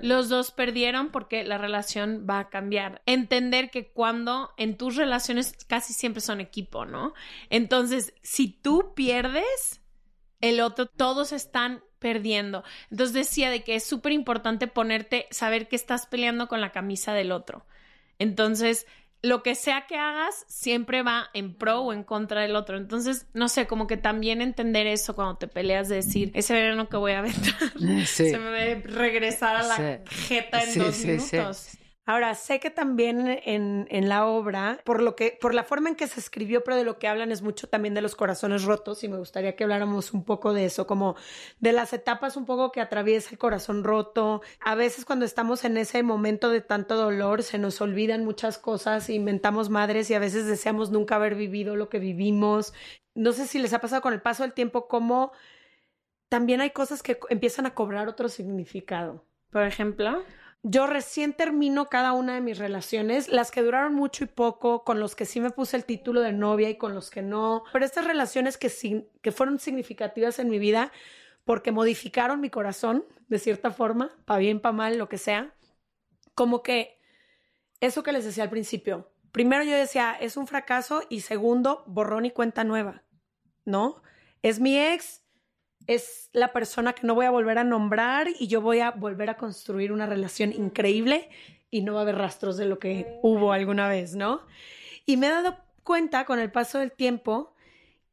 los 0.00 0.28
dos 0.28 0.50
perdieron 0.50 1.10
porque 1.10 1.44
la 1.44 1.58
relación 1.58 2.26
va 2.28 2.40
a 2.40 2.48
cambiar. 2.48 3.02
Entender 3.06 3.70
que 3.70 3.92
cuando 3.92 4.52
en 4.56 4.76
tus 4.76 4.96
relaciones 4.96 5.54
casi 5.66 5.92
siempre 5.92 6.20
son 6.20 6.40
equipo, 6.40 6.86
¿no? 6.86 7.14
Entonces, 7.50 8.14
si 8.22 8.48
tú 8.48 8.94
pierdes, 8.94 9.80
el 10.40 10.60
otro, 10.60 10.86
todos 10.86 11.32
están 11.32 11.82
perdiendo. 11.98 12.64
Entonces 12.90 13.14
decía 13.14 13.48
de 13.48 13.64
que 13.64 13.76
es 13.76 13.84
súper 13.84 14.12
importante 14.12 14.66
ponerte, 14.66 15.26
saber 15.30 15.68
que 15.68 15.76
estás 15.76 16.06
peleando 16.06 16.48
con 16.48 16.60
la 16.60 16.72
camisa 16.72 17.14
del 17.14 17.32
otro. 17.32 17.64
Entonces, 18.18 18.86
lo 19.24 19.42
que 19.42 19.54
sea 19.54 19.86
que 19.86 19.96
hagas, 19.96 20.44
siempre 20.48 21.02
va 21.02 21.30
en 21.32 21.54
pro 21.54 21.80
o 21.80 21.92
en 21.92 22.04
contra 22.04 22.42
del 22.42 22.54
otro. 22.56 22.76
Entonces, 22.76 23.26
no 23.32 23.48
sé, 23.48 23.66
como 23.66 23.86
que 23.86 23.96
también 23.96 24.42
entender 24.42 24.86
eso 24.86 25.14
cuando 25.14 25.36
te 25.36 25.48
peleas, 25.48 25.88
de 25.88 25.96
decir, 25.96 26.30
ese 26.34 26.52
veneno 26.52 26.88
que 26.88 26.96
voy 26.98 27.12
a 27.12 27.20
aventar, 27.20 27.54
Sí. 28.06 28.28
se 28.30 28.38
me 28.38 28.50
debe 28.50 28.82
regresar 28.86 29.56
a 29.56 29.62
la 29.62 29.76
Sí. 29.76 30.16
jeta 30.26 30.62
en 30.62 30.70
Sí, 30.70 30.78
dos 30.78 30.94
sí, 30.94 31.18
sí. 31.20 31.36
minutos. 31.36 31.68
Ahora, 32.06 32.34
sé 32.34 32.60
que 32.60 32.68
también 32.68 33.40
en, 33.44 33.86
en 33.90 34.08
la 34.10 34.26
obra, 34.26 34.78
por 34.84 35.02
lo 35.02 35.16
que, 35.16 35.38
por 35.40 35.54
la 35.54 35.64
forma 35.64 35.88
en 35.88 35.94
que 35.94 36.06
se 36.06 36.20
escribió, 36.20 36.62
pero 36.62 36.76
de 36.76 36.84
lo 36.84 36.98
que 36.98 37.08
hablan 37.08 37.32
es 37.32 37.40
mucho 37.40 37.66
también 37.66 37.94
de 37.94 38.02
los 38.02 38.14
corazones 38.14 38.64
rotos, 38.64 39.02
y 39.04 39.08
me 39.08 39.16
gustaría 39.16 39.56
que 39.56 39.64
habláramos 39.64 40.12
un 40.12 40.22
poco 40.22 40.52
de 40.52 40.66
eso, 40.66 40.86
como 40.86 41.16
de 41.60 41.72
las 41.72 41.94
etapas 41.94 42.36
un 42.36 42.44
poco 42.44 42.72
que 42.72 42.82
atraviesa 42.82 43.30
el 43.30 43.38
corazón 43.38 43.84
roto. 43.84 44.42
A 44.60 44.74
veces 44.74 45.06
cuando 45.06 45.24
estamos 45.24 45.64
en 45.64 45.78
ese 45.78 46.02
momento 46.02 46.50
de 46.50 46.60
tanto 46.60 46.94
dolor, 46.96 47.42
se 47.42 47.58
nos 47.58 47.80
olvidan 47.80 48.24
muchas 48.24 48.58
cosas, 48.58 49.08
inventamos 49.08 49.70
madres 49.70 50.10
y 50.10 50.14
a 50.14 50.18
veces 50.18 50.46
deseamos 50.46 50.90
nunca 50.90 51.16
haber 51.16 51.36
vivido 51.36 51.74
lo 51.74 51.88
que 51.88 52.00
vivimos. 52.00 52.74
No 53.14 53.32
sé 53.32 53.46
si 53.46 53.58
les 53.58 53.72
ha 53.72 53.80
pasado 53.80 54.02
con 54.02 54.12
el 54.12 54.20
paso 54.20 54.42
del 54.42 54.52
tiempo, 54.52 54.88
como 54.88 55.32
también 56.28 56.60
hay 56.60 56.70
cosas 56.70 57.02
que 57.02 57.18
empiezan 57.30 57.64
a 57.64 57.74
cobrar 57.74 58.08
otro 58.08 58.28
significado. 58.28 59.24
Por 59.50 59.62
ejemplo, 59.62 60.22
yo 60.66 60.86
recién 60.86 61.34
termino 61.34 61.90
cada 61.90 62.14
una 62.14 62.34
de 62.34 62.40
mis 62.40 62.56
relaciones, 62.56 63.28
las 63.28 63.50
que 63.50 63.60
duraron 63.60 63.94
mucho 63.94 64.24
y 64.24 64.28
poco, 64.28 64.82
con 64.82 64.98
los 64.98 65.14
que 65.14 65.26
sí 65.26 65.38
me 65.38 65.50
puse 65.50 65.76
el 65.76 65.84
título 65.84 66.22
de 66.22 66.32
novia 66.32 66.70
y 66.70 66.78
con 66.78 66.94
los 66.94 67.10
que 67.10 67.20
no, 67.20 67.64
pero 67.70 67.84
estas 67.84 68.06
relaciones 68.06 68.56
que, 68.56 69.06
que 69.20 69.30
fueron 69.30 69.58
significativas 69.58 70.38
en 70.38 70.48
mi 70.48 70.58
vida 70.58 70.90
porque 71.44 71.70
modificaron 71.70 72.40
mi 72.40 72.48
corazón 72.48 73.04
de 73.28 73.38
cierta 73.38 73.72
forma, 73.72 74.16
para 74.24 74.38
bien, 74.38 74.58
para 74.58 74.72
mal, 74.72 74.96
lo 74.96 75.06
que 75.10 75.18
sea, 75.18 75.54
como 76.34 76.62
que 76.62 76.98
eso 77.80 78.02
que 78.02 78.12
les 78.12 78.24
decía 78.24 78.44
al 78.44 78.50
principio, 78.50 79.12
primero 79.32 79.64
yo 79.64 79.76
decía, 79.76 80.16
es 80.18 80.38
un 80.38 80.46
fracaso 80.46 81.02
y 81.10 81.20
segundo, 81.20 81.84
borrón 81.86 82.24
y 82.24 82.30
cuenta 82.30 82.64
nueva, 82.64 83.02
¿no? 83.66 84.02
Es 84.40 84.60
mi 84.60 84.78
ex, 84.78 85.23
es 85.86 86.30
la 86.32 86.52
persona 86.52 86.92
que 86.92 87.06
no 87.06 87.14
voy 87.14 87.26
a 87.26 87.30
volver 87.30 87.58
a 87.58 87.64
nombrar 87.64 88.28
y 88.38 88.46
yo 88.46 88.60
voy 88.60 88.80
a 88.80 88.90
volver 88.90 89.30
a 89.30 89.36
construir 89.36 89.92
una 89.92 90.06
relación 90.06 90.52
increíble 90.52 91.28
y 91.70 91.82
no 91.82 91.94
va 91.94 92.00
a 92.00 92.02
haber 92.02 92.16
rastros 92.16 92.56
de 92.56 92.66
lo 92.66 92.78
que 92.78 93.18
hubo 93.22 93.52
alguna 93.52 93.88
vez, 93.88 94.14
¿no? 94.14 94.42
Y 95.06 95.16
me 95.16 95.26
he 95.26 95.30
dado 95.30 95.58
cuenta 95.82 96.24
con 96.24 96.38
el 96.38 96.50
paso 96.50 96.78
del 96.78 96.92
tiempo 96.92 97.54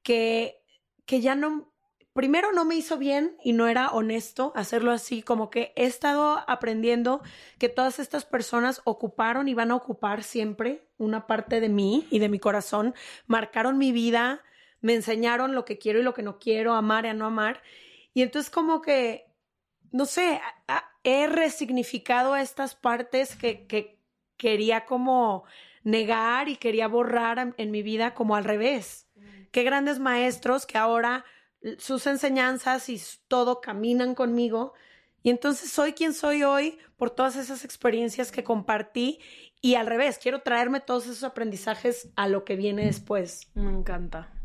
que, 0.03 0.61
que 1.05 1.21
ya 1.21 1.35
no, 1.35 1.71
primero 2.13 2.51
no 2.51 2.65
me 2.65 2.75
hizo 2.75 2.97
bien 2.97 3.37
y 3.43 3.53
no 3.53 3.67
era 3.67 3.89
honesto 3.89 4.51
hacerlo 4.55 4.91
así, 4.91 5.21
como 5.21 5.49
que 5.49 5.71
he 5.75 5.85
estado 5.85 6.43
aprendiendo 6.47 7.21
que 7.57 7.69
todas 7.69 7.99
estas 7.99 8.25
personas 8.25 8.81
ocuparon 8.83 9.47
y 9.47 9.53
van 9.53 9.71
a 9.71 9.75
ocupar 9.75 10.23
siempre 10.23 10.87
una 10.97 11.27
parte 11.27 11.61
de 11.61 11.69
mí 11.69 12.07
y 12.09 12.19
de 12.19 12.29
mi 12.29 12.39
corazón, 12.39 12.93
marcaron 13.27 13.77
mi 13.77 13.91
vida, 13.91 14.41
me 14.81 14.95
enseñaron 14.95 15.55
lo 15.55 15.65
que 15.65 15.77
quiero 15.77 15.99
y 15.99 16.03
lo 16.03 16.13
que 16.13 16.23
no 16.23 16.39
quiero, 16.39 16.73
amar 16.73 17.05
y 17.05 17.09
a 17.09 17.13
no 17.13 17.25
amar. 17.25 17.61
Y 18.13 18.21
entonces 18.21 18.51
como 18.51 18.81
que, 18.81 19.25
no 19.91 20.05
sé, 20.05 20.41
he 21.03 21.27
resignificado 21.27 22.35
estas 22.35 22.75
partes 22.75 23.35
que, 23.35 23.65
que 23.67 23.99
quería 24.37 24.85
como 24.85 25.45
negar 25.83 26.49
y 26.49 26.57
quería 26.57 26.87
borrar 26.87 27.53
en 27.57 27.71
mi 27.71 27.81
vida 27.83 28.13
como 28.13 28.35
al 28.35 28.43
revés. 28.43 29.07
Qué 29.51 29.63
grandes 29.63 29.99
maestros 29.99 30.65
que 30.65 30.77
ahora 30.77 31.25
sus 31.77 32.07
enseñanzas 32.07 32.89
y 32.89 32.99
todo 33.27 33.61
caminan 33.61 34.15
conmigo. 34.15 34.73
Y 35.23 35.29
entonces 35.29 35.71
soy 35.71 35.93
quien 35.93 36.13
soy 36.13 36.43
hoy 36.43 36.79
por 36.97 37.11
todas 37.11 37.35
esas 37.35 37.63
experiencias 37.63 38.31
que 38.31 38.43
compartí 38.43 39.19
y 39.61 39.75
al 39.75 39.85
revés, 39.85 40.17
quiero 40.17 40.41
traerme 40.41 40.79
todos 40.79 41.05
esos 41.05 41.23
aprendizajes 41.23 42.09
a 42.15 42.27
lo 42.27 42.43
que 42.43 42.55
viene 42.55 42.85
después. 42.85 43.47
Me 43.53 43.69
encanta. 43.69 44.40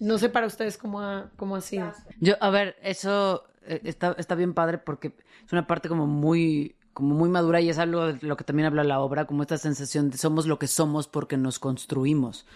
No 0.00 0.18
sé 0.18 0.28
para 0.28 0.46
ustedes 0.46 0.76
cómo 0.76 1.00
ha, 1.00 1.30
cómo 1.36 1.56
ha 1.56 1.60
sido. 1.60 1.92
Yo, 2.20 2.34
a 2.40 2.50
ver, 2.50 2.76
eso 2.82 3.44
eh, 3.62 3.80
está, 3.84 4.16
está 4.18 4.34
bien 4.34 4.54
padre 4.54 4.78
porque 4.78 5.14
es 5.46 5.52
una 5.52 5.66
parte 5.66 5.88
como 5.88 6.06
muy 6.06 6.76
como 6.92 7.14
muy 7.14 7.28
madura 7.28 7.60
y 7.60 7.70
es 7.70 7.78
algo 7.78 8.12
de 8.12 8.26
lo 8.26 8.36
que 8.36 8.44
también 8.44 8.66
habla 8.66 8.82
la 8.84 9.00
obra, 9.00 9.26
como 9.26 9.42
esta 9.42 9.56
sensación 9.58 10.10
de 10.10 10.18
somos 10.18 10.46
lo 10.46 10.58
que 10.58 10.66
somos 10.66 11.06
porque 11.06 11.36
nos 11.36 11.58
construimos, 11.58 12.46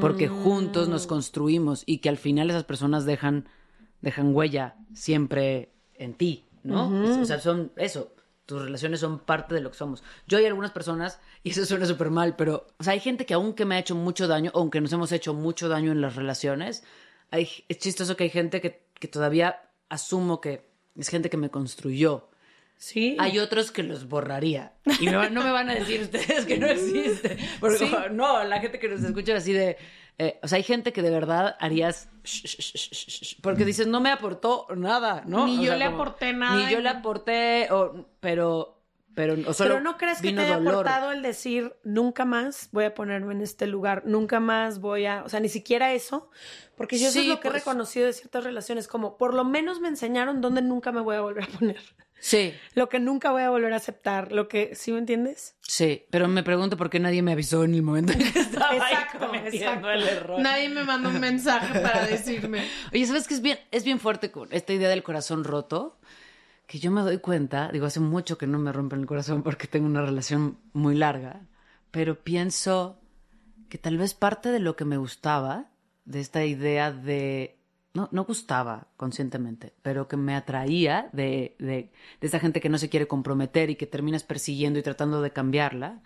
porque 0.00 0.28
juntos 0.28 0.88
nos 0.88 1.06
construimos 1.06 1.84
y 1.86 1.98
que 1.98 2.08
al 2.08 2.16
final 2.16 2.50
esas 2.50 2.64
personas 2.64 3.04
dejan, 3.04 3.48
dejan 4.02 4.34
huella 4.34 4.76
siempre 4.92 5.72
en 5.94 6.14
ti, 6.14 6.44
¿no? 6.64 7.20
O 7.20 7.24
sea, 7.24 7.38
son 7.38 7.72
eso, 7.76 8.12
tus 8.46 8.62
relaciones 8.62 9.00
son 9.00 9.18
parte 9.18 9.54
de 9.54 9.60
lo 9.60 9.70
que 9.70 9.76
somos. 9.76 10.02
Yo 10.26 10.38
hay 10.38 10.46
algunas 10.46 10.70
personas, 10.70 11.20
y 11.42 11.50
eso 11.50 11.64
suena 11.64 11.86
súper 11.86 12.10
mal, 12.10 12.36
pero 12.36 12.66
o 12.78 12.84
sea, 12.84 12.92
hay 12.92 13.00
gente 13.00 13.26
que 13.26 13.34
aunque 13.34 13.64
me 13.64 13.76
ha 13.76 13.78
hecho 13.78 13.94
mucho 13.94 14.28
daño, 14.28 14.50
aunque 14.54 14.80
nos 14.80 14.92
hemos 14.92 15.12
hecho 15.12 15.34
mucho 15.34 15.68
daño 15.68 15.92
en 15.92 16.00
las 16.00 16.16
relaciones, 16.16 16.84
hay, 17.30 17.48
es 17.68 17.78
chistoso 17.78 18.16
que 18.16 18.24
hay 18.24 18.30
gente 18.30 18.60
que, 18.60 18.86
que 18.94 19.08
todavía 19.08 19.70
asumo 19.88 20.40
que 20.40 20.68
es 20.96 21.08
gente 21.08 21.30
que 21.30 21.36
me 21.36 21.50
construyó. 21.50 22.28
Sí. 22.76 23.16
Hay 23.18 23.38
otros 23.38 23.70
que 23.70 23.82
los 23.82 24.08
borraría. 24.08 24.74
Y 25.00 25.06
me 25.06 25.30
no 25.30 25.42
me 25.42 25.50
van 25.52 25.70
a 25.70 25.74
decir 25.74 26.02
ustedes 26.02 26.44
que 26.44 26.58
no 26.58 26.66
existe. 26.66 27.38
Porque 27.60 27.78
Sí. 27.78 27.92
no, 28.10 28.44
la 28.44 28.60
gente 28.60 28.78
que 28.78 28.88
nos 28.88 29.02
escucha 29.02 29.36
así 29.36 29.52
de... 29.52 29.76
eh, 30.18 30.38
o 30.42 30.48
sea, 30.48 30.56
hay 30.56 30.62
gente 30.64 30.92
que 30.92 31.00
de 31.02 31.10
verdad 31.10 31.56
harías... 31.60 32.08
sh- 32.24 32.44
sh- 32.44 32.58
sh- 32.58 32.90
sh- 32.90 33.22
sh- 33.22 33.38
Porque 33.42 33.64
dices, 33.64 33.86
no 33.86 34.00
me 34.00 34.10
aportó 34.10 34.66
nada, 34.76 35.22
¿no? 35.26 35.46
Ni 35.46 35.58
O 35.58 35.62
yo 35.62 35.66
sea, 35.68 35.76
le 35.76 35.84
como, 35.86 35.96
aporté 36.02 36.32
nada 36.34 36.56
Ni 36.66 36.72
yo 36.72 36.80
le 36.80 36.88
aporté, 36.90 37.68
o, 37.70 38.06
pero... 38.20 38.70
Pero, 39.16 39.34
o 39.48 39.52
solo 39.54 39.74
Pero 39.74 39.80
no 39.80 39.96
crees 39.96 40.20
que 40.20 40.32
te 40.32 40.40
haya 40.40 40.56
dolor. 40.56 40.72
aportado 40.88 41.12
el 41.12 41.22
decir 41.22 41.72
nunca 41.84 42.24
más 42.24 42.68
voy 42.72 42.82
a 42.82 42.94
ponerme 42.96 43.32
en 43.32 43.42
este 43.42 43.68
lugar, 43.68 44.02
nunca 44.06 44.40
más 44.40 44.80
voy 44.80 45.06
a, 45.06 45.22
o 45.22 45.28
sea, 45.28 45.38
ni 45.38 45.48
siquiera 45.48 45.92
eso, 45.92 46.30
porque 46.76 46.98
yo 46.98 47.04
eso 47.06 47.12
Sí, 47.12 47.20
es 47.20 47.26
lo 47.28 47.38
que 47.38 47.46
he 47.46 47.50
pues- 47.52 47.62
reconocido 47.62 48.06
de 48.06 48.12
ciertas 48.12 48.42
relaciones, 48.42 48.88
como 48.88 49.16
por 49.16 49.32
lo 49.32 49.44
menos 49.44 49.78
me 49.80 49.86
enseñaron 49.86 50.40
dónde 50.40 50.62
nunca 50.62 50.90
me 50.90 51.00
voy 51.00 51.14
a 51.14 51.20
volver 51.20 51.44
a 51.44 51.46
poner, 51.46 51.78
Sí, 52.26 52.54
lo 52.72 52.88
que 52.88 53.00
nunca 53.00 53.32
voy 53.32 53.42
a 53.42 53.50
volver 53.50 53.74
a 53.74 53.76
aceptar, 53.76 54.32
lo 54.32 54.48
que, 54.48 54.74
¿sí 54.74 54.92
me 54.92 54.98
entiendes? 54.98 55.56
sí. 55.60 56.06
Pero 56.08 56.26
me 56.26 56.42
pregunto 56.42 56.78
por 56.78 56.88
qué 56.88 56.98
nadie 56.98 57.20
me 57.20 57.32
avisó 57.32 57.64
en 57.64 57.74
el 57.74 57.82
momento 57.82 58.14
en 58.14 58.20
que 58.20 58.38
estaba 58.38 58.70
ahí 58.70 58.78
Exacto, 58.78 59.18
cometiendo 59.18 59.58
exacto. 59.58 59.90
el 59.90 60.02
error. 60.04 60.40
Nadie 60.40 60.70
me 60.70 60.84
mandó 60.84 61.10
un 61.10 61.20
mensaje 61.20 61.80
para 61.80 62.06
decirme. 62.06 62.66
Oye, 62.94 63.04
¿sabes 63.06 63.28
qué 63.28 63.34
es 63.34 63.42
bien, 63.42 63.58
es 63.70 63.84
bien 63.84 64.00
fuerte 64.00 64.30
con 64.30 64.48
esta 64.52 64.72
idea 64.72 64.88
del 64.88 65.02
corazón 65.02 65.44
roto? 65.44 65.98
Que 66.66 66.78
yo 66.78 66.90
me 66.90 67.02
doy 67.02 67.18
cuenta, 67.18 67.68
digo, 67.70 67.84
hace 67.84 68.00
mucho 68.00 68.38
que 68.38 68.46
no 68.46 68.58
me 68.58 68.72
rompen 68.72 69.00
el 69.00 69.06
corazón 69.06 69.42
porque 69.42 69.66
tengo 69.66 69.84
una 69.84 70.00
relación 70.00 70.58
muy 70.72 70.94
larga, 70.94 71.42
pero 71.90 72.24
pienso 72.24 73.02
que 73.68 73.76
tal 73.76 73.98
vez 73.98 74.14
parte 74.14 74.48
de 74.48 74.60
lo 74.60 74.76
que 74.76 74.86
me 74.86 74.96
gustaba, 74.96 75.66
de 76.06 76.20
esta 76.20 76.42
idea 76.46 76.90
de, 76.90 77.58
no, 77.94 78.08
no 78.12 78.24
gustaba 78.24 78.88
conscientemente, 78.96 79.72
pero 79.82 80.08
que 80.08 80.16
me 80.16 80.34
atraía 80.34 81.08
de, 81.12 81.56
de, 81.58 81.90
de 82.20 82.26
esta 82.26 82.40
gente 82.40 82.60
que 82.60 82.68
no 82.68 82.78
se 82.78 82.88
quiere 82.88 83.08
comprometer 83.08 83.70
y 83.70 83.76
que 83.76 83.86
terminas 83.86 84.24
persiguiendo 84.24 84.78
y 84.78 84.82
tratando 84.82 85.22
de 85.22 85.32
cambiarla, 85.32 86.02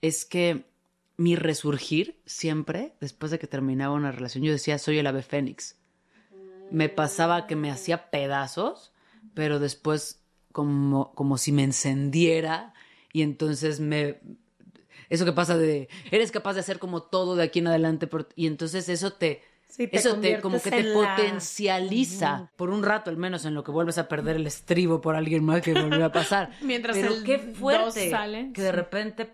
es 0.00 0.24
que 0.24 0.66
mi 1.16 1.36
resurgir 1.36 2.20
siempre, 2.26 2.94
después 3.00 3.32
de 3.32 3.38
que 3.38 3.46
terminaba 3.46 3.94
una 3.94 4.12
relación, 4.12 4.44
yo 4.44 4.52
decía, 4.52 4.78
soy 4.78 4.98
el 4.98 5.06
ave 5.06 5.22
fénix 5.22 5.76
me 6.72 6.88
pasaba 6.88 7.46
que 7.46 7.54
me 7.54 7.70
hacía 7.70 8.10
pedazos, 8.10 8.92
pero 9.34 9.58
después 9.58 10.22
como, 10.52 11.12
como 11.14 11.38
si 11.38 11.52
me 11.52 11.64
encendiera 11.64 12.74
y 13.12 13.22
entonces 13.22 13.78
me... 13.78 14.20
Eso 15.10 15.26
que 15.26 15.32
pasa 15.32 15.58
de, 15.58 15.88
eres 16.10 16.32
capaz 16.32 16.54
de 16.54 16.60
hacer 16.60 16.78
como 16.78 17.02
todo 17.02 17.36
de 17.36 17.44
aquí 17.44 17.58
en 17.58 17.66
adelante 17.66 18.08
y 18.34 18.46
entonces 18.46 18.88
eso 18.88 19.12
te... 19.12 19.42
Sí, 19.72 19.88
te 19.88 19.96
eso 19.96 20.20
te 20.20 20.38
como 20.42 20.60
que 20.60 20.70
te 20.70 20.92
potencializa 20.92 22.50
por 22.56 22.68
un 22.68 22.82
rato 22.82 23.08
al 23.08 23.16
menos 23.16 23.46
en 23.46 23.54
lo 23.54 23.64
que 23.64 23.70
vuelves 23.70 23.96
a 23.96 24.06
perder 24.06 24.36
el 24.36 24.46
estribo 24.46 25.00
por 25.00 25.16
alguien 25.16 25.42
más 25.42 25.62
que 25.62 25.72
volvió 25.72 26.04
a 26.04 26.12
pasar. 26.12 26.50
Mientras 26.60 26.94
Pero 26.94 27.14
el 27.14 27.24
qué 27.24 27.38
fuerte 27.38 28.10
sale, 28.10 28.50
que 28.52 28.60
de 28.60 28.70
repente, 28.70 29.32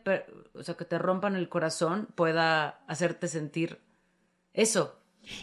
o 0.54 0.62
sea, 0.62 0.76
que 0.76 0.84
te 0.84 0.96
rompan 0.96 1.34
el 1.34 1.48
corazón 1.48 2.06
pueda 2.14 2.84
hacerte 2.86 3.26
sentir 3.26 3.80
eso. 4.52 5.00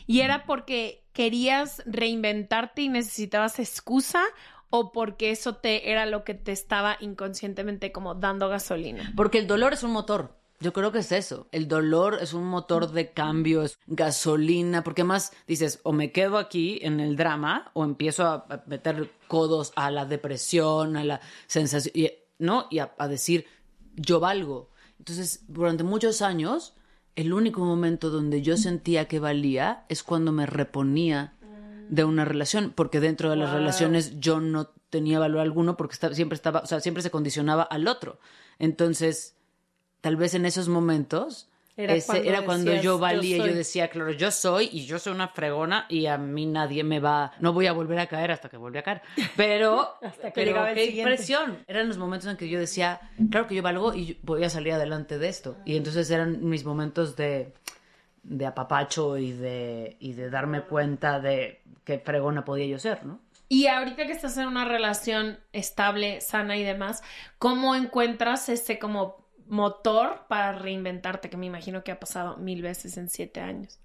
¿Y 0.08 0.22
era 0.22 0.46
porque 0.46 1.04
querías 1.12 1.84
reinventarte 1.86 2.84
y 2.84 2.88
necesitabas 2.88 3.60
excusa 3.60 4.24
o 4.70 4.94
porque 4.94 5.30
eso 5.30 5.58
te 5.58 5.92
era 5.92 6.06
lo 6.06 6.24
que 6.24 6.36
te 6.36 6.54
estaba 6.54 6.96
inconscientemente 7.02 7.92
como 7.92 8.16
dando 8.16 8.48
gasolina? 8.48 9.12
Porque 9.18 9.40
el 9.40 9.48
dolor 9.48 9.74
es 9.74 9.84
un 9.84 9.92
motor. 9.92 10.38
Yo 10.60 10.72
creo 10.74 10.92
que 10.92 11.00
es 11.00 11.12
eso. 11.12 11.48
El 11.52 11.68
dolor 11.68 12.18
es 12.22 12.34
un 12.34 12.46
motor 12.46 12.92
de 12.92 13.12
cambio, 13.12 13.62
es 13.64 13.78
gasolina, 13.88 14.84
porque 14.84 15.04
más 15.04 15.32
dices, 15.48 15.80
o 15.84 15.92
me 15.92 16.12
quedo 16.12 16.38
aquí 16.38 16.80
en 16.82 17.00
el 17.00 17.16
drama, 17.18 17.72
o 17.74 17.84
empiezo 17.84 18.26
a 18.26 18.64
meter 18.66 19.12
codos 19.28 19.74
a 19.76 19.92
la 19.92 20.06
depresión, 20.06 20.96
a 20.98 21.04
la 21.04 21.22
sensación, 21.48 21.92
y- 21.96 22.12
¿no? 22.40 22.68
Y 22.72 22.80
a, 22.80 22.94
a 22.98 23.08
decir, 23.08 23.46
yo 23.96 24.20
valgo. 24.20 24.70
Entonces, 24.98 25.44
durante 25.48 25.84
muchos 25.84 26.22
años, 26.22 26.74
el 27.16 27.34
único 27.34 27.64
momento 27.64 28.10
donde 28.10 28.42
yo 28.42 28.58
sentía 28.58 29.08
que 29.08 29.20
valía 29.20 29.86
es 29.90 30.04
cuando 30.04 30.32
me 30.32 30.46
reponía 30.46 31.34
de 31.90 32.04
una 32.04 32.26
relación, 32.26 32.72
porque 32.76 33.00
dentro 33.00 33.30
de 33.30 33.36
las 33.36 33.52
relaciones 33.54 34.20
yo 34.20 34.40
no 34.40 34.70
tenía 34.90 35.20
valor 35.20 35.42
alguno 35.42 35.78
porque 35.78 35.94
estaba- 35.94 36.16
siempre 36.16 36.36
estaba, 36.36 36.62
o 36.62 36.66
sea, 36.66 36.80
siempre 36.80 37.04
se 37.04 37.12
condicionaba 37.12 37.64
al 37.64 37.88
otro. 37.88 38.20
Entonces, 38.58 39.36
tal 40.06 40.18
vez 40.18 40.36
en 40.36 40.46
esos 40.46 40.68
momentos 40.70 41.50
Era 41.76 41.96
ese- 41.96 42.06
cuando 42.06 42.30
era 42.30 42.42
cuando 42.46 42.66
decías, 42.70 42.84
yo 42.84 42.92
"Yo 42.94 43.00
valía, 43.00 43.38
yo, 43.38 43.44
soy". 43.46 43.54
decía, 43.54 43.88
claro, 43.90 44.12
yo 44.12 44.30
soy 44.30 44.70
y 44.72 44.86
yo 44.86 45.00
soy 45.00 45.14
una 45.14 45.30
fregona 45.30 45.88
y 45.90 46.06
a 46.06 46.20
mí 46.20 46.46
nadie 46.46 46.84
me 46.84 47.00
va, 47.00 47.32
no 47.40 47.54
voy 47.54 47.66
a 47.66 47.74
volver 47.74 47.98
a 47.98 48.06
caer 48.06 48.30
hasta 48.32 48.48
que 48.48 48.58
vuelva 48.58 48.82
a 48.82 48.84
caer. 48.84 49.02
Pero, 49.36 49.96
Hasta 50.04 50.28
que 50.30 50.34
pero 50.36 50.52
llegaba 50.52 50.70
el 50.70 50.76
qué 50.76 50.86
siguiente. 50.86 51.64
Eran 51.68 51.88
los 51.88 51.98
momentos 51.98 52.30
en 52.30 52.38
que 52.38 52.48
yo 52.50 52.60
decía, 52.60 53.02
claro 53.32 53.48
que 53.48 53.56
yo 53.56 53.64
valgo 53.64 53.96
y 53.96 54.06
yo 54.06 54.16
voy 54.22 54.44
a 54.44 54.50
salir 54.52 54.74
adelante 54.74 55.18
de 55.18 55.28
esto. 55.28 55.58
Y 55.66 55.76
entonces 55.76 56.10
eran 56.12 56.48
mis 56.48 56.64
momentos 56.66 57.16
de, 57.16 57.52
de 58.22 58.46
apapacho 58.46 59.18
y 59.18 59.32
de, 59.32 59.98
y 60.00 60.14
de 60.14 60.30
darme 60.30 60.62
cuenta 60.62 61.20
de 61.20 61.64
qué 61.84 61.98
fregona 61.98 62.46
podía 62.46 62.68
yo 62.68 62.78
ser, 62.78 63.04
¿no? 63.06 63.20
Y 63.50 63.68
ahorita 63.68 64.06
que 64.06 64.12
estás 64.14 64.38
en 64.38 64.48
una 64.48 64.66
relación 64.66 65.40
estable, 65.52 66.22
sana 66.22 66.56
y 66.58 66.64
demás, 66.64 67.04
¿cómo 67.38 67.76
encuentras 67.76 68.50
ese 68.50 68.80
como 68.80 69.25
motor 69.48 70.26
para 70.28 70.54
reinventarte? 70.54 71.30
Que 71.30 71.38
me 71.38 71.46
imagino 71.46 71.84
que 71.84 71.92
ha 71.92 72.00
pasado 72.00 72.38
mil 72.38 72.62
veces 72.62 72.98
en 72.98 73.10
siete 73.10 73.40
años. 73.40 73.80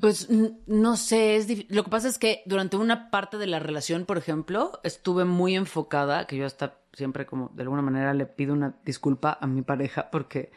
Pues 0.00 0.28
no 0.66 0.96
sé, 0.96 1.36
es 1.36 1.70
lo 1.70 1.84
que 1.84 1.90
pasa 1.90 2.08
es 2.08 2.18
que 2.18 2.42
durante 2.44 2.76
una 2.76 3.10
parte 3.10 3.38
de 3.38 3.46
la 3.46 3.58
relación, 3.58 4.04
por 4.04 4.18
ejemplo, 4.18 4.78
estuve 4.84 5.24
muy 5.24 5.56
enfocada, 5.56 6.26
que 6.26 6.36
yo 6.36 6.44
hasta 6.44 6.78
siempre 6.92 7.24
como 7.24 7.50
de 7.54 7.62
alguna 7.62 7.80
manera 7.80 8.12
le 8.12 8.26
pido 8.26 8.52
una 8.52 8.74
disculpa 8.84 9.38
a 9.40 9.46
mi 9.46 9.62
pareja 9.62 10.10
porque 10.10 10.50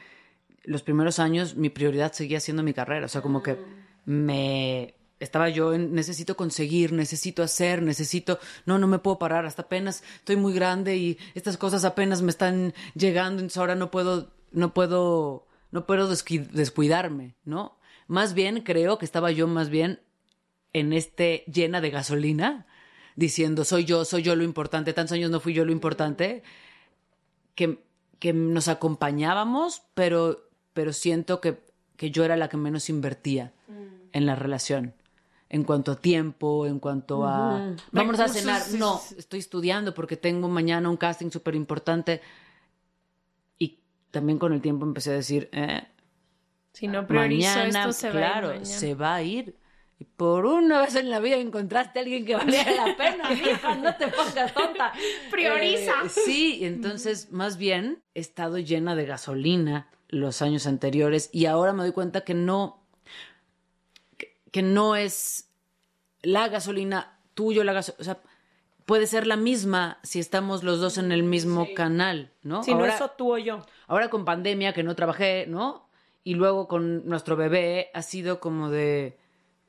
los 0.64 0.84
primeros 0.84 1.20
años 1.20 1.56
mi 1.56 1.70
prioridad 1.70 2.12
seguía 2.12 2.42
siendo 2.42 2.64
mi 2.64 2.74
carrera, 2.74 3.06
o 3.06 3.10
sea, 3.10 3.22
como 3.22 3.42
que 3.42 3.58
me 4.06 4.96
estaba 5.20 5.49
yo 5.49 5.74
en 5.74 5.93
necesito 5.93 6.38
conseguir, 6.38 6.93
necesito 6.93 7.43
hacer, 7.43 7.82
necesito, 7.82 8.39
no, 8.65 8.78
no 8.78 8.88
me 8.88 8.99
puedo 8.99 9.20
parar, 9.20 9.45
hasta 9.45 9.63
apenas 9.63 10.03
estoy 10.15 10.38
muy 10.38 10.53
grande 10.53 10.97
y 10.97 11.17
estas 11.36 11.57
cosas 11.57 11.86
apenas 11.86 12.22
me 12.22 12.32
están 12.32 12.74
llegando, 12.95 13.41
entonces 13.41 13.57
ahora 13.57 13.76
no 13.76 13.91
puedo, 13.91 14.32
no 14.51 14.74
puedo, 14.74 15.47
no 15.72 15.86
puedo 15.86 16.07
descuidarme, 16.07 17.36
¿no? 17.43 17.78
Más 18.07 18.34
bien 18.34 18.61
creo 18.61 18.97
que 18.97 19.05
estaba 19.05 19.32
yo 19.32 19.47
más 19.47 19.70
bien 19.70 19.99
en 20.74 20.93
este 20.93 21.43
llena 21.51 21.82
de 21.82 21.89
gasolina, 21.89 22.65
diciendo 23.15 23.65
soy 23.65 23.86
yo, 23.86 24.05
soy 24.05 24.24
yo 24.24 24.36
lo 24.36 24.43
importante, 24.43 24.93
tantos 24.93 25.13
años 25.13 25.32
no 25.32 25.39
fui 25.39 25.53
yo 25.53 25.65
lo 25.65 25.72
importante, 25.72 26.43
que, 27.55 27.84
que 28.20 28.32
nos 28.32 28.70
acompañábamos, 28.70 29.84
pero, 29.93 30.49
pero 30.74 30.93
siento 30.93 31.41
que, 31.41 31.59
que 31.97 32.09
yo 32.11 32.24
era 32.24 32.38
la 32.38 32.47
que 32.47 32.55
menos 32.55 32.89
invertía 32.89 33.53
en 34.11 34.26
la 34.26 34.36
relación. 34.36 34.95
En 35.50 35.64
cuanto 35.64 35.91
a 35.93 35.95
tiempo, 35.95 36.68
en 36.68 36.80
cuanto 36.80 37.26
a... 37.26 37.76
Vamos 37.91 38.20
a 38.20 38.28
cenar. 38.28 38.62
No, 38.78 39.02
estoy 39.18 39.39
estudiando 39.39 39.93
porque 39.95 40.16
tengo 40.16 40.47
mañana 40.47 40.89
un 40.89 40.97
casting 40.97 41.32
súper 41.32 41.56
importante. 41.56 42.22
Y 43.58 43.80
también 44.12 44.38
con 44.38 44.54
el 44.54 44.62
tiempo 44.62 44.86
empecé 44.86 45.10
a 45.10 45.14
decir, 45.14 45.50
eh, 45.52 45.88
Si 46.74 46.88
no 46.88 47.08
priorizo 47.08 47.50
mañana, 47.50 47.80
esto, 47.82 47.93
se 47.93 48.10
claro, 48.12 48.50
va 48.50 48.54
a 48.54 48.56
ir 48.58 48.62
mañana. 48.62 48.80
se 48.80 48.93
va 48.95 49.16
a 49.16 49.24
ir. 49.24 49.56
Y 49.97 50.06
por 50.06 50.45
una 50.45 50.80
vez 50.82 50.95
en 50.95 51.10
la 51.10 51.20
vida 51.20 51.36
encontraste 51.38 52.00
a 52.00 52.04
alguien 52.04 52.26
que 52.26 52.36
valiera 52.36 52.72
la 52.86 52.95
pena, 52.97 53.30
mija, 53.32 53.76
no 53.76 53.95
te 53.95 54.08
pongas 54.08 54.54
tonta. 54.54 54.93
Prioriza. 55.32 55.91
Eh, 56.06 56.10
sí, 56.10 56.60
entonces 56.64 57.32
más 57.32 57.58
bien 57.58 58.02
he 58.14 58.20
estado 58.22 58.60
llena 58.60 58.95
de 58.95 59.06
gasolina 59.06 59.89
los 60.08 60.41
años 60.41 60.68
anteriores 60.68 61.30
y 61.34 61.47
ahora 61.47 61.74
me 61.74 61.84
doy 61.84 61.91
cuenta 61.91 62.22
que 62.22 62.34
no, 62.34 62.82
que, 64.52 64.62
no 64.62 64.95
es 64.95 65.50
la 66.22 66.47
gasolina 66.47 67.20
tuyo, 67.34 67.64
la 67.64 67.74
gasolina, 67.74 68.02
o 68.02 68.04
sea, 68.04 68.20
puede 68.86 69.06
ser 69.06 69.28
la 69.28 69.36
misma 69.36 70.00
si 70.02 70.20
estamos 70.20 70.64
los 70.64 70.80
dos 70.80 70.97
en 70.97 71.12
el 71.12 71.24
mismo 71.24 71.68
canal, 71.76 72.32
¿no? 72.41 72.64
Si 72.64 72.74
no 72.74 72.86
eso 72.86 73.12
tú 73.18 73.36
o 73.36 73.38
yo. 73.38 73.66
Ahora 73.88 74.10
con 74.10 74.26
pandemia, 74.26 74.74
que 74.74 74.84
no 74.84 74.95
trabajé, 74.95 75.45
¿no? 75.47 75.88
Y 76.24 76.34
luego 76.34 76.68
con 76.68 77.08
nuestro 77.08 77.36
bebé 77.36 77.89
ha 77.93 78.02
sido 78.02 78.39
como 78.39 78.70
de. 78.70 79.18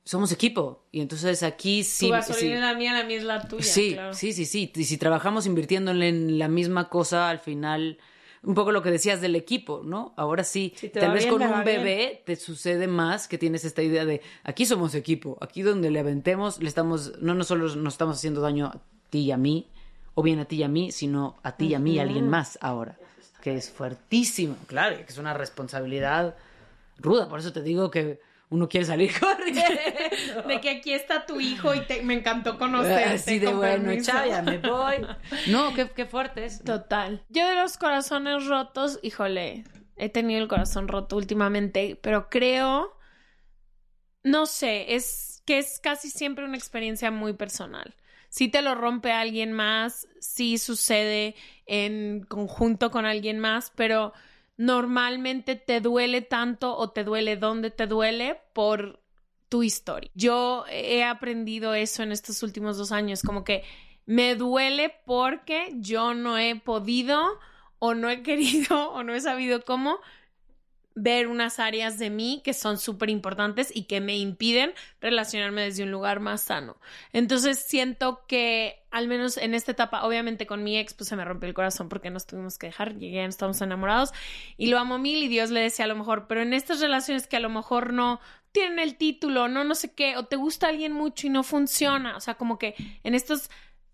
Somos 0.05 0.33
equipo. 0.33 0.87
Y 0.91 1.01
entonces 1.03 1.43
aquí 1.43 1.85
sí. 1.85 2.07
tu 2.07 2.13
gasolina 2.13 2.41
sí. 2.41 2.53
es 2.53 2.61
la 2.61 2.75
mía, 2.75 2.93
la 2.95 3.05
mía 3.05 3.17
es 3.19 3.25
la 3.25 3.47
tuya. 3.47 3.63
Sí, 3.63 3.93
claro. 3.93 4.15
sí, 4.15 4.33
sí, 4.33 4.47
sí. 4.47 4.73
Y 4.75 4.85
si 4.85 4.97
trabajamos 4.97 5.47
invirtiéndole 5.47 6.09
en 6.09 6.39
la 6.39 6.49
misma 6.49 6.89
cosa, 6.89 7.29
al 7.29 7.39
final, 7.39 7.99
un 8.43 8.55
poco 8.55 8.73
lo 8.73 8.83
que 8.83 8.91
decías 8.91 9.21
del 9.21 9.37
equipo, 9.37 9.83
¿no? 9.85 10.15
Ahora 10.17 10.45
sí, 10.45 10.73
Si 10.77 10.89
tal 10.89 11.13
vez 11.13 11.25
bien, 11.25 11.35
con 11.39 11.43
un 11.43 11.63
bien. 11.63 11.65
bebé 11.65 12.23
te 12.25 12.37
sucede 12.37 12.87
más 12.87 13.29
que 13.29 13.37
tienes 13.39 13.65
esta 13.65 13.83
idea 13.83 14.05
de 14.05 14.23
aquí 14.45 14.65
somos 14.65 14.95
equipo, 14.95 15.37
aquí 15.41 15.63
donde 15.63 15.91
le 15.91 16.01
aventemos, 16.01 16.61
le 16.61 16.69
estamos, 16.69 17.21
no, 17.21 17.35
no 17.35 17.45
solo 17.45 17.75
nos 17.77 17.95
estamos 17.95 18.17
haciendo 18.17 18.41
daño 18.41 18.67
a 18.67 18.81
ti 19.11 19.21
y 19.21 19.33
a 19.33 19.37
mí, 19.37 19.69
o 20.15 20.23
bien 20.23 20.39
a 20.39 20.47
ti 20.47 20.57
y 20.57 20.63
a 20.63 20.69
mí, 20.69 20.91
sino 20.91 21.37
a 21.43 21.57
ti 21.57 21.67
y 21.67 21.75
a 21.75 21.79
mí 21.79 21.95
y 21.95 21.99
a 21.99 22.03
alguien 22.03 22.29
más 22.29 22.59
ahora, 22.63 22.99
que 23.43 23.55
es 23.55 23.71
fuertísimo, 23.71 24.57
claro, 24.67 24.97
que 24.97 25.13
es 25.13 25.19
una 25.19 25.35
responsabilidad 25.35 26.35
ruda, 26.99 27.29
por 27.29 27.41
eso 27.41 27.53
te 27.53 27.63
digo 27.63 27.91
que 27.91 28.21
uno 28.51 28.69
quiere 28.69 28.85
salir 28.87 29.11
corriendo. 29.21 30.43
De 30.49 30.61
que 30.61 30.71
aquí 30.71 30.93
está 30.93 31.25
tu 31.27 31.41
hijo 31.41 31.75
y 31.75 31.81
te- 31.87 32.03
me 32.03 32.15
encantó 32.15 32.59
conocerte. 32.59 33.05
Así 33.05 33.39
de 33.39 33.47
con 33.47 33.57
bueno, 33.59 33.93
chao, 34.03 34.27
ya 34.29 34.43
me 34.43 34.59
voy. 34.59 34.97
No, 35.49 35.73
qué, 35.75 35.89
qué 35.91 36.05
fuerte 36.07 36.45
es. 36.45 36.63
Total. 36.63 37.25
Yo 37.29 37.49
de 37.49 37.55
los 37.55 37.79
corazones 37.79 38.47
rotos, 38.47 38.99
híjole, 39.03 39.65
he 39.97 40.09
tenido 40.09 40.41
el 40.43 40.49
corazón 40.49 40.89
roto 40.89 41.17
últimamente, 41.17 41.99
pero 42.03 42.29
creo, 42.29 42.97
no 44.23 44.47
sé, 44.47 44.95
es 44.95 45.43
que 45.47 45.59
es 45.59 45.81
casi 45.83 46.11
siempre 46.11 46.45
una 46.45 46.57
experiencia 46.57 47.11
muy 47.11 47.33
personal. 47.33 47.95
Si 48.29 48.49
te 48.49 48.63
lo 48.63 48.75
rompe 48.75 49.11
alguien 49.13 49.53
más, 49.53 50.07
sí 50.21 50.59
sucede 50.59 51.35
en 51.67 52.23
conjunto 52.29 52.91
con 52.91 53.05
alguien 53.07 53.41
más, 53.41 53.73
pero 53.75 54.13
normalmente 54.61 55.57
te 55.57 55.81
duele 55.81 56.21
tanto 56.21 56.77
o 56.77 56.91
te 56.91 57.03
duele 57.03 57.39
donde 57.39 57.71
te 57.71 57.87
duele 57.87 58.43
por 58.53 59.01
tu 59.49 59.63
historia. 59.63 60.11
Yo 60.15 60.67
he 60.69 61.03
aprendido 61.03 61.73
eso 61.73 62.03
en 62.03 62.13
estos 62.13 62.43
últimos 62.43 62.77
dos 62.77 62.93
años, 62.93 63.23
como 63.23 63.43
que 63.43 63.65
me 64.05 64.35
duele 64.35 64.95
porque 65.07 65.73
yo 65.77 66.13
no 66.13 66.37
he 66.37 66.57
podido 66.57 67.19
o 67.79 67.95
no 67.95 68.11
he 68.11 68.23
querido 68.23 68.91
o 68.91 69.03
no 69.03 69.15
he 69.15 69.21
sabido 69.23 69.65
cómo 69.65 69.99
ver 70.95 71.29
unas 71.29 71.59
áreas 71.59 71.99
de 71.99 72.11
mí 72.11 72.41
que 72.45 72.53
son 72.53 72.79
súper 72.79 73.11
importantes 73.11 73.71
y 73.75 73.85
que 73.85 74.01
me 74.01 74.19
impiden 74.19 74.73
relacionarme 75.01 75.63
desde 75.63 75.85
un 75.85 75.91
lugar 75.91 76.21
más 76.21 76.43
sano. 76.43 76.77
Entonces 77.13 77.59
siento 77.61 78.25
que 78.27 78.83
al 78.91 79.07
menos 79.07 79.37
en 79.37 79.55
esta 79.55 79.73
etapa, 79.73 80.05
obviamente 80.05 80.47
con 80.47 80.65
mi 80.65 80.77
ex 80.77 80.95
pues 80.95 81.09
se 81.09 81.17
me 81.17 81.25
rompió 81.25 81.49
el 81.49 81.55
corazón 81.55 81.89
porque 81.89 82.11
nos 82.11 82.27
tuvimos 82.27 82.59
que 82.59 82.67
dejar, 82.67 82.97
llegué, 82.99 83.25
estamos 83.25 83.61
enamorados 83.61 84.11
y 84.57 84.67
lo 84.67 84.79
amo 84.79 84.99
mil 84.99 85.23
y 85.23 85.29
Dios 85.29 85.51
le 85.51 85.61
decía 85.61 85.85
a 85.85 85.89
lo 85.89 85.97
mejor, 85.97 86.27
pero 86.27 86.43
en 86.43 86.53
estas 86.53 86.81
relaciones 86.81 87.27
que 87.27 87.37
a 87.37 87.41
lo 87.41 87.51
mejor 87.51 87.93
no 87.93 88.21
tienen 88.53 88.81
el 88.81 88.97
título, 88.97 89.47
no 89.47 89.63
no 89.63 89.77
sé 89.77 89.95
qué, 89.95 90.17
o 90.17 90.25
te 90.25 90.37
gusta 90.37 90.69
alguien 90.69 90.93
mucho 90.93 91.29
y 91.29 91.31
no 91.31 91.45
funciona, 91.45 92.17
o 92.17 92.21
sea, 92.21 92.35
como 92.35 92.59
que 92.59 92.75
en 93.05 93.15
estos 93.15 93.49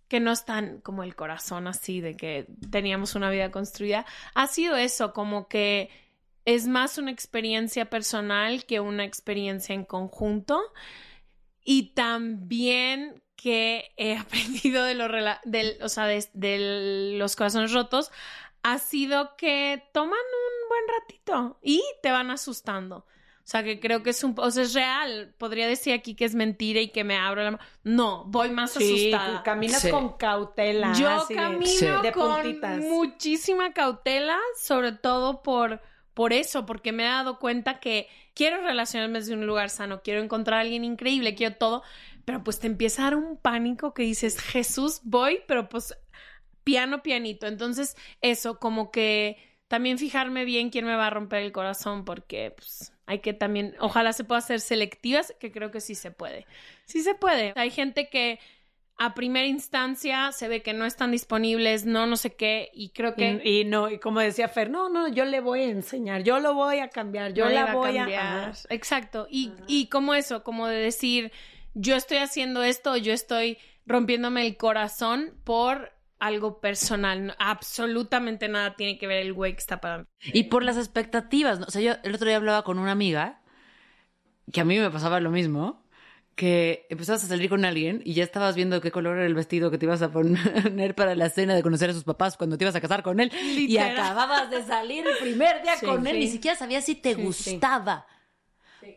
que 0.09 0.21
no 0.21 0.33
están 0.33 0.81
como 0.81 1.03
el 1.03 1.17
corazón 1.17 1.67
así 1.67 2.01
de 2.01 2.17
que 2.17 2.47
teníamos 2.71 3.15
una 3.17 3.29
vida 3.29 3.51
construida, 3.51 4.07
ha 4.35 4.47
sido 4.47 4.77
eso, 4.77 5.13
como 5.13 5.49
que 5.49 5.91
es 6.47 6.67
más 6.67 6.97
una 6.97 7.11
experiencia 7.11 7.91
personal 7.91 8.65
que 8.65 8.81
una 8.81 9.05
experiencia 9.05 9.75
en 9.75 9.85
conjunto 9.85 10.59
y 11.65 11.93
también 11.95 13.23
que 13.37 13.93
he 13.97 14.17
aprendido 14.17 14.85
de 14.85 14.95
los, 14.95 15.09
rela- 15.09 15.41
del, 15.45 15.77
o 15.83 15.89
sea, 15.89 16.07
de, 16.07 16.25
de 16.33 17.17
los 17.19 17.37
corazones 17.37 17.73
rotos 17.73 18.11
ha 18.63 18.79
sido 18.79 19.37
que 19.37 19.85
toman 19.93 20.11
un 20.19 20.69
buen 20.69 20.83
ratito 21.01 21.59
y 21.63 21.83
te 22.03 22.11
van 22.11 22.31
asustando. 22.31 22.99
O 22.99 23.49
sea, 23.49 23.63
que 23.63 23.79
creo 23.79 24.03
que 24.03 24.11
es 24.11 24.25
un... 24.25 24.35
O 24.39 24.51
sea, 24.51 24.65
es 24.65 24.75
real. 24.75 25.33
Podría 25.39 25.69
decir 25.69 25.93
aquí 25.93 26.17
que 26.17 26.25
es 26.25 26.35
mentira 26.35 26.81
y 26.81 26.89
que 26.89 27.05
me 27.05 27.17
abro 27.17 27.45
la 27.45 27.53
mano. 27.53 27.63
No, 27.85 28.25
voy 28.25 28.51
más 28.51 28.73
Sí, 28.73 29.13
asustada. 29.15 29.45
caminas 29.45 29.83
Sí. 29.83 29.91
con 29.91 30.17
cautela. 30.17 30.93
Yo 30.95 31.27
de- 31.27 31.35
camino 31.37 32.03
de 32.03 32.11
con 32.11 32.81
muchísima 32.89 33.73
cautela, 33.73 34.37
sobre 34.61 34.91
todo 34.91 35.45
por, 35.45 35.81
por 36.17 36.33
eso, 36.33 36.65
porque 36.65 36.93
me 36.93 37.03
he 37.03 37.07
dado 37.09 37.39
cuenta 37.39 37.79
que 37.79 38.09
quiero 38.33 38.63
relacionarme 38.63 39.19
desde 39.19 39.35
un 39.35 39.45
lugar 39.45 39.69
sano, 39.69 40.01
quiero 40.03 40.23
encontrar 40.23 40.57
a 40.57 40.61
alguien 40.63 40.83
increíble, 40.83 41.35
quiero 41.35 41.57
todo, 41.57 41.83
pero 42.25 42.43
pues 42.43 42.59
te 42.59 42.69
empieza 42.69 43.03
a 43.03 43.05
dar 43.11 43.17
un 43.17 43.37
pánico 43.37 43.93
que 43.93 44.05
dices, 44.05 44.41
Jesús, 44.41 45.03
voy, 45.05 45.41
pero 45.47 45.69
pues 45.69 45.95
piano, 46.65 47.03
pianito. 47.03 47.47
Entonces, 47.47 47.99
eso, 48.23 48.59
como 48.59 48.91
que 48.91 49.37
también 49.69 49.99
fijarme 49.99 50.47
bien 50.47 50.71
quién 50.71 50.87
me 50.87 50.97
va 50.97 51.09
a 51.09 51.11
romper 51.11 51.43
el 51.43 51.53
corazón, 51.53 52.07
porque 52.07 52.55
pues 52.57 52.95
hay 53.05 53.19
que 53.19 53.35
también, 53.35 53.77
ojalá 53.79 54.15
se 54.15 54.25
pueda 54.25 54.39
hacer 54.39 54.61
selectivas, 54.63 55.35
que 55.39 55.53
creo 55.53 55.71
que 55.71 55.83
sí 55.83 55.95
se 55.95 56.13
puede. 56.13 56.47
Sí 56.87 57.03
se 57.03 57.15
puede. 57.15 57.53
Hay 57.57 57.71
gente 57.71 58.09
que 58.09 58.41
a 58.99 59.15
primera 59.15 59.47
instancia 59.47 60.33
se 60.33 60.49
ve 60.49 60.63
que 60.63 60.73
no 60.73 60.87
están 60.87 61.11
disponibles, 61.11 61.85
no, 61.85 62.07
no 62.07 62.17
sé 62.17 62.35
qué, 62.35 62.71
y 62.73 62.91
creo 62.91 63.15
que... 63.15 63.43
Y, 63.45 63.61
y 63.61 63.65
no, 63.65 63.91
y 63.91 63.99
como 63.99 64.21
decía 64.21 64.49
Fer, 64.49 64.71
no, 64.71 64.89
no, 64.89 65.09
yo 65.09 65.25
le 65.27 65.41
voy 65.41 65.61
a 65.61 65.69
enseñar, 65.71 66.23
yo 66.23 66.41
lo 66.41 66.55
voy 66.55 66.79
a 66.79 66.89
cambiar, 66.89 67.35
yo 67.35 67.45
no 67.45 67.51
la 67.51 67.75
voy 67.75 67.97
a 67.97 68.01
cambiar. 68.01 68.55
Exacto. 68.71 69.27
Y, 69.31 69.53
y 69.67 69.89
como 69.89 70.15
eso, 70.15 70.43
como 70.43 70.67
de 70.67 70.77
decir, 70.77 71.31
yo 71.75 71.95
estoy 71.95 72.19
haciendo 72.19 72.63
esto, 72.63 72.97
yo 72.97 73.13
estoy 73.13 73.59
rompiéndome 73.85 74.47
el 74.47 74.57
corazón 74.57 75.35
por 75.45 75.93
algo 76.19 76.61
personal. 76.61 77.27
No- 77.27 77.35
absolutamente 77.39 78.49
nada 78.49 78.77
tiene 78.77 78.97
que 78.97 79.07
ver 79.07 79.19
el 79.19 79.35
güey 79.35 79.53
que 79.53 79.59
está 79.59 79.79
para 79.81 79.99
mí. 79.99 80.05
Y 80.33 80.45
por 80.45 80.63
las 80.65 80.79
expectativas, 80.79 81.61
¿no? 81.61 81.67
O 81.67 81.71
sea, 81.71 81.83
yo 81.83 81.93
el 82.03 82.15
otro 82.15 82.27
día 82.27 82.37
hablaba 82.39 82.65
con 82.65 82.79
una 82.79 82.93
amiga 82.93 83.43
que 84.51 84.63
a 84.63 84.65
mí 84.65 84.79
me 84.79 84.91
pasaba 84.91 85.21
lo 85.21 85.31
mismo, 85.31 85.85
que 86.37 86.87
empezabas 86.91 87.25
a 87.25 87.29
salir 87.29 87.49
con 87.49 87.65
alguien 87.65 88.03
y 88.05 88.13
ya 88.13 88.23
estabas 88.23 88.55
viendo 88.55 88.81
qué 88.81 88.91
color 88.93 89.17
era 89.17 89.27
el 89.27 89.35
vestido 89.35 89.71
que 89.71 89.79
te 89.79 89.87
ibas 89.87 90.03
a 90.03 90.13
poner 90.13 90.95
para 90.95 91.15
la 91.15 91.31
cena 91.31 91.55
de 91.55 91.63
conocer 91.63 91.91
a 91.91 91.95
sus 91.95 92.05
papás 92.05 92.37
cuando 92.37 92.57
te 92.59 92.65
ibas 92.65 92.77
a 92.77 92.81
casar 92.81 93.03
con 93.03 93.19
él 93.21 93.33
y 93.35 93.79
acababas 93.79 94.51
de 94.51 94.63
salir 94.63 95.07
el 95.07 95.17
primer 95.17 95.63
día 95.63 95.77
Sí, 95.79 95.87
con 95.87 96.07
él, 96.07 96.19
ni 96.21 96.29
siquiera 96.29 96.57
sabías 96.57 96.85
si 96.85 96.95
te 96.95 97.15
Sí, 97.15 97.23
gustaba. 97.23 98.07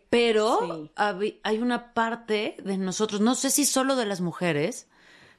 Pero 0.09 0.91
hay 1.43 1.57
una 1.59 1.93
parte 1.93 2.57
de 2.63 2.77
nosotros, 2.77 3.21
no 3.21 3.35
sé 3.35 3.49
si 3.49 3.65
solo 3.65 3.95
de 3.95 4.05
las 4.05 4.21
mujeres, 4.21 4.87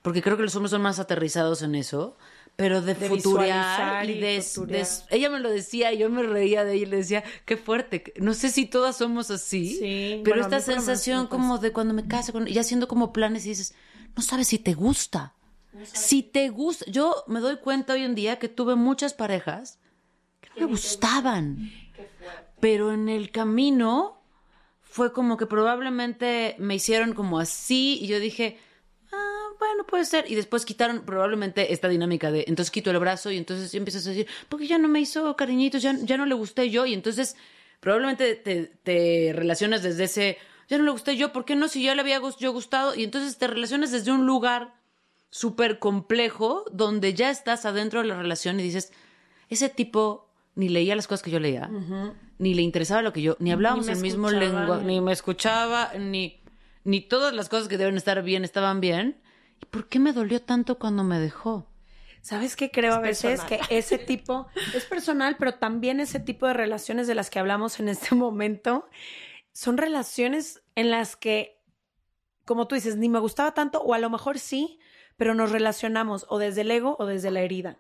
porque 0.03 0.23
creo 0.23 0.37
que 0.37 0.43
los 0.45 0.57
hombres 0.57 0.71
son 0.71 0.83
más 0.83 0.99
aterrizados 0.99 1.63
en 1.63 1.75
eso, 1.75 2.17
pero 2.57 2.83
de, 2.83 2.95
De 2.95 3.09
futurear 3.09 4.09
y 4.09 4.13
y 4.13 4.21
de, 4.21 4.43
futurear. 4.43 4.87
de- 4.87 5.17
ella 5.17 5.31
me 5.31 5.41
lo 5.41 5.51
decía 5.51 5.93
y 5.93 5.99
yo 5.99 6.11
me 6.11 6.23
reía 6.23 6.65
de 6.65 6.75
ella 6.75 6.83
y 6.87 6.91
le 6.91 6.97
decía, 6.99 7.25
qué 7.47 7.57
fuerte, 7.57 8.13
no 8.17 8.35
sé 8.35 8.51
si 8.51 8.67
todas 8.67 8.97
somos 8.99 9.31
así, 9.31 9.77
Sí, 9.79 10.21
pero 10.25 10.43
bueno, 10.43 10.57
esta 10.57 10.61
sensación 10.73 11.27
como 11.27 11.59
de 11.59 11.73
cuando 11.73 11.95
me 11.95 12.07
caso 12.07 12.33
con, 12.33 12.47
y 12.49 12.59
haciendo 12.59 12.87
como 12.89 13.13
planes 13.13 13.47
y 13.47 13.51
dices, 13.51 13.75
no 14.17 14.23
sabes 14.23 14.49
si 14.49 14.59
te 14.59 14.75
gusta, 14.75 15.35
si 15.83 16.23
te 16.23 16.49
gusta, 16.51 16.85
yo 16.91 17.25
me 17.29 17.41
doy 17.41 17.57
cuenta 17.59 17.95
hoy 17.95 18.03
en 18.03 18.15
día 18.15 18.39
que 18.39 18.49
tuve 18.49 18.75
muchas 18.75 19.15
parejas 19.15 19.79
que 20.41 20.51
no 20.51 20.67
me 20.67 20.67
gustaban, 20.67 21.71
pero 22.61 22.93
en 22.93 23.09
el 23.09 23.31
camino 23.31 24.21
fue 24.83 25.13
como 25.13 25.37
que 25.37 25.47
probablemente 25.47 26.57
me 26.59 26.75
hicieron 26.75 27.15
como 27.15 27.39
así 27.39 27.99
y 28.03 28.09
yo 28.09 28.19
dije, 28.21 28.59
bueno, 29.61 29.85
puede 29.87 30.05
ser. 30.05 30.25
Y 30.29 30.35
después 30.35 30.65
quitaron 30.65 31.03
probablemente 31.03 31.73
esta 31.73 31.89
dinámica 31.89 32.33
de, 32.33 32.41
entonces 32.49 32.73
quito 32.73 32.91
el 32.91 32.99
brazo 32.99 33.31
y 33.31 33.37
entonces 33.37 33.73
empiezas 33.75 34.05
a 34.07 34.11
decir, 34.11 34.27
porque 34.49 34.67
ya 34.67 34.79
no 34.79 34.89
me 34.89 34.99
hizo 35.01 35.37
cariñitos, 35.37 35.81
ya, 35.83 35.95
ya 36.03 36.17
no 36.17 36.27
le 36.27 36.35
gusté 36.35 36.69
yo. 36.71 36.85
Y 36.87 36.95
entonces 36.95 37.37
probablemente 37.79 38.35
te, 38.35 38.65
te 38.83 39.33
relacionas 39.35 39.83
desde 39.85 40.05
ese, 40.05 40.39
ya 40.69 40.79
no 40.79 40.85
le 40.85 40.91
gusté 40.91 41.17
yo, 41.17 41.33
¿por 41.33 41.45
qué 41.45 41.55
no? 41.55 41.69
Si 41.69 41.83
ya 41.85 41.95
le 41.95 42.01
había 42.01 42.21
yo 42.41 42.53
gustado. 42.53 42.95
Y 42.97 43.05
entonces 43.05 43.39
te 43.39 43.47
relacionas 43.47 43.93
desde 43.93 44.11
un 44.11 44.27
lugar 44.27 44.75
súper 45.31 45.79
complejo 45.79 46.65
donde 46.73 47.15
ya 47.15 47.31
estás 47.31 47.65
adentro 47.65 48.01
de 48.03 48.09
la 48.09 48.17
relación 48.17 48.59
y 48.59 48.65
dices, 48.65 48.93
ese 49.49 49.69
tipo 49.69 50.29
ni 50.57 50.69
leía 50.69 50.97
las 50.97 51.07
cosas 51.07 51.23
que 51.23 51.31
yo 51.31 51.39
leía, 51.39 51.71
ni 52.39 52.55
le 52.55 52.63
interesaba 52.63 53.01
lo 53.03 53.13
que 53.13 53.23
yo, 53.23 53.37
ni 53.39 53.53
hablábamos 53.53 53.87
Ni 53.87 53.93
el 53.93 53.99
mismo 54.01 54.31
lenguaje, 54.31 54.85
ni- 54.85 54.95
ni 54.95 55.01
me 55.01 55.13
escuchaba, 55.13 55.93
ni, 55.99 56.43
ni 56.85 57.01
todas 57.01 57.33
las 57.33 57.49
cosas 57.49 57.69
que 57.69 57.79
deben 57.79 57.97
estar 57.97 58.23
bien 58.23 58.45
estaban 58.45 58.81
bien. 58.81 59.21
¿Y 59.61 59.67
por 59.67 59.89
qué 59.89 59.99
me 59.99 60.13
dolió 60.13 60.41
tanto 60.43 60.79
cuando 60.79 61.05
me 61.05 61.19
dejó? 61.19 61.67
¿Sabes 62.23 62.55
qué 62.57 62.71
creo 62.71 62.93
Es 62.93 62.97
a 62.97 63.01
veces? 63.01 63.41
personal. 63.41 63.67
Que 63.69 63.79
ese 63.79 63.99
tipo 63.99 64.47
es 64.75 64.85
personal, 64.85 65.37
pero 65.39 65.55
también 65.55 66.01
ese 66.01 66.21
tipo 66.21 66.47
de 66.47 66.53
relaciones 66.55 67.07
de 67.07 67.15
las 67.15 67.31
que 67.31 67.39
hablamos 67.39 67.81
en 67.81 67.89
este 67.89 68.15
momento 68.15 68.89
son 69.53 69.79
relaciones 69.79 70.63
en 70.75 70.91
las 70.91 71.17
que, 71.17 71.61
como 72.45 72.69
tú 72.69 72.75
dices, 72.75 72.97
ni 72.97 73.09
me 73.09 73.19
gustaba 73.19 73.53
tanto, 73.53 73.81
o 73.83 73.95
a 73.95 73.99
lo 73.99 74.11
mejor 74.11 74.39
sí, 74.39 74.79
pero 75.17 75.35
nos 75.35 75.51
relacionamos 75.51 76.25
o 76.29 76.39
desde 76.39 76.63
el 76.63 76.71
ego 76.71 76.97
o 76.99 77.05
desde 77.07 77.31
la 77.31 77.41
herida. 77.41 77.77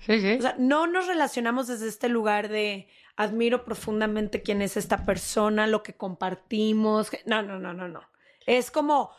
Sí, 0.00 0.20
sí. 0.20 0.32
O 0.38 0.42
sea, 0.42 0.54
no 0.58 0.86
nos 0.86 1.06
relacionamos 1.06 1.66
desde 1.66 1.88
este 1.88 2.08
lugar 2.08 2.48
de 2.48 2.88
admiro 3.16 3.64
profundamente 3.64 4.40
quién 4.42 4.62
es 4.62 4.78
esta 4.78 5.04
persona, 5.04 5.66
lo 5.66 5.82
que 5.82 5.94
compartimos. 5.94 7.10
No, 7.26 7.42
no, 7.42 7.58
no, 7.58 7.74
no, 7.74 7.88
no. 7.88 8.00
Es 8.46 8.70
como 8.70 9.10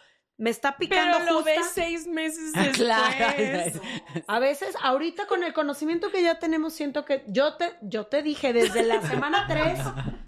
me 0.41 0.49
está 0.49 0.75
picando 0.75 1.19
Pero 1.19 1.31
lo 1.31 1.35
justa. 1.37 1.51
ves 1.51 1.71
seis 1.71 2.07
meses 2.07 2.51
Ah, 2.55 2.63
después. 2.63 2.77
claro. 2.87 3.81
A 4.27 4.39
veces, 4.39 4.75
ahorita 4.81 5.27
con 5.27 5.43
el 5.43 5.53
conocimiento 5.53 6.09
que 6.11 6.23
ya 6.23 6.39
tenemos, 6.39 6.73
siento 6.73 7.05
que 7.05 7.23
yo 7.27 7.57
te, 7.57 7.73
yo 7.83 8.07
te 8.07 8.23
dije 8.23 8.51
desde 8.51 8.81
la 8.83 9.01
semana 9.07 9.45
3, 9.47 9.79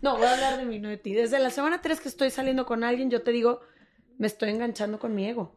no, 0.03 0.15
voy 0.17 0.27
a 0.27 0.33
hablar 0.33 0.57
de 0.57 0.65
mí, 0.65 0.77
no 0.77 0.89
de 0.89 0.97
ti. 0.97 1.13
Desde 1.13 1.39
la 1.39 1.49
semana 1.49 1.81
3 1.81 1.99
que 1.99 2.09
estoy 2.09 2.29
saliendo 2.29 2.67
con 2.67 2.83
alguien, 2.83 3.09
yo 3.09 3.23
te 3.23 3.31
digo, 3.31 3.61
me 4.19 4.27
estoy 4.27 4.51
enganchando 4.51 4.99
con 4.99 5.15
mi 5.15 5.27
ego. 5.27 5.55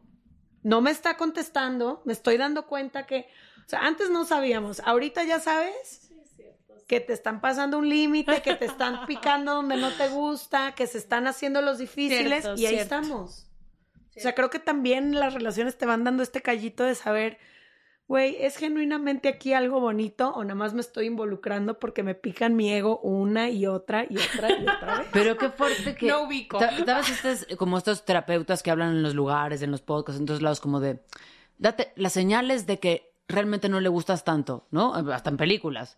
No 0.63 0.81
me 0.81 0.89
está 0.89 1.17
contestando, 1.17 2.01
me 2.05 2.13
estoy 2.13 2.37
dando 2.37 2.65
cuenta 2.65 3.05
que, 3.05 3.27
o 3.65 3.69
sea, 3.69 3.81
antes 3.81 4.09
no 4.09 4.25
sabíamos, 4.25 4.79
ahorita 4.79 5.23
ya 5.23 5.39
sabes 5.39 6.09
que 6.87 6.99
te 6.99 7.13
están 7.13 7.41
pasando 7.41 7.77
un 7.77 7.87
límite, 7.89 8.41
que 8.41 8.55
te 8.55 8.65
están 8.65 9.05
picando 9.05 9.53
donde 9.53 9.77
no 9.77 9.91
te 9.91 10.07
gusta, 10.07 10.73
que 10.73 10.87
se 10.87 10.97
están 10.97 11.27
haciendo 11.27 11.61
los 11.61 11.77
difíciles 11.77 12.41
Cierto, 12.43 12.59
y 12.59 12.65
ahí 12.65 12.75
cierto. 12.77 12.95
estamos. 12.95 13.43
O 14.17 14.19
sea, 14.19 14.33
creo 14.33 14.49
que 14.49 14.59
también 14.59 15.19
las 15.19 15.33
relaciones 15.33 15.77
te 15.77 15.85
van 15.85 16.03
dando 16.03 16.23
este 16.23 16.41
callito 16.41 16.83
de 16.83 16.95
saber, 16.95 17.37
güey, 18.07 18.35
¿es 18.39 18.57
genuinamente 18.57 19.29
aquí 19.29 19.53
algo 19.53 19.79
bonito 19.79 20.31
o 20.31 20.43
nada 20.43 20.55
más 20.55 20.73
me 20.73 20.81
estoy 20.81 21.05
involucrando 21.05 21.79
porque 21.79 22.01
me 22.01 22.15
pican 22.15 22.55
mi 22.55 22.73
ego 22.73 22.99
una 22.99 23.49
y 23.49 23.67
otra 23.67 24.05
y 24.09 24.17
otra 24.17 24.51
y 24.51 24.63
otra 24.63 24.97
vez? 24.99 25.07
Pero 25.13 25.37
qué 25.37 25.49
fuerte 25.49 25.95
que... 25.95 26.07
No 26.07 26.23
ubico. 26.23 26.59
¿Sabes 26.59 27.09
estas, 27.09 27.47
como 27.57 27.77
estos 27.77 28.05
terapeutas 28.05 28.63
que 28.63 28.71
hablan 28.71 28.89
en 28.89 29.03
los 29.03 29.13
lugares, 29.13 29.61
en 29.61 29.71
los 29.71 29.81
podcasts, 29.81 30.19
en 30.19 30.25
todos 30.25 30.41
lados, 30.41 30.59
como 30.59 30.79
de... 30.79 30.99
Date 31.59 31.91
las 31.95 32.13
señales 32.13 32.65
de 32.65 32.79
que 32.79 33.13
realmente 33.27 33.69
no 33.69 33.79
le 33.79 33.89
gustas 33.89 34.23
tanto, 34.23 34.67
¿no? 34.71 34.93
Hasta 34.93 35.29
en 35.29 35.37
películas. 35.37 35.97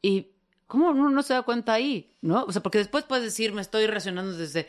Y 0.00 0.32
¿cómo 0.68 0.90
uno 0.90 1.10
no 1.10 1.22
se 1.22 1.34
da 1.34 1.42
cuenta 1.42 1.72
ahí, 1.72 2.14
no? 2.20 2.44
O 2.44 2.52
sea, 2.52 2.62
porque 2.62 2.78
después 2.78 3.04
puedes 3.04 3.24
decir, 3.24 3.52
me 3.52 3.62
estoy 3.62 3.86
relacionando 3.86 4.32
desde... 4.36 4.68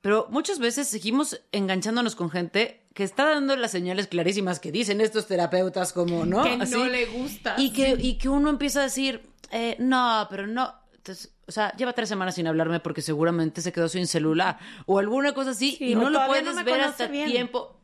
Pero 0.00 0.26
muchas 0.30 0.58
veces 0.58 0.88
seguimos 0.88 1.40
enganchándonos 1.52 2.14
con 2.14 2.30
gente 2.30 2.86
que 2.94 3.02
está 3.04 3.28
dando 3.28 3.56
las 3.56 3.70
señales 3.72 4.06
clarísimas 4.06 4.60
que 4.60 4.70
dicen 4.72 5.00
estos 5.00 5.26
terapeutas 5.26 5.92
como, 5.92 6.24
¿no? 6.24 6.42
Que 6.44 6.56
no 6.56 6.86
le 6.86 7.06
gusta. 7.06 7.54
Y 7.58 7.70
que, 7.72 7.96
y 7.98 8.14
que 8.18 8.28
uno 8.28 8.48
empieza 8.50 8.80
a 8.80 8.84
decir, 8.84 9.22
eh, 9.50 9.76
no, 9.78 10.26
pero 10.30 10.46
no. 10.46 10.72
Entonces, 10.94 11.32
o 11.46 11.52
sea, 11.52 11.72
lleva 11.76 11.92
tres 11.94 12.08
semanas 12.08 12.34
sin 12.36 12.46
hablarme 12.46 12.80
porque 12.80 13.02
seguramente 13.02 13.60
se 13.60 13.72
quedó 13.72 13.88
sin 13.88 14.06
celular 14.06 14.58
o 14.86 14.98
alguna 14.98 15.32
cosa 15.32 15.50
así 15.50 15.72
Sí, 15.76 15.92
y 15.92 15.94
no 15.94 16.10
lo 16.10 16.26
puedes 16.26 16.44
no 16.54 16.64
ver 16.64 16.80
hasta 16.80 17.06
bien. 17.08 17.30
tiempo. 17.30 17.74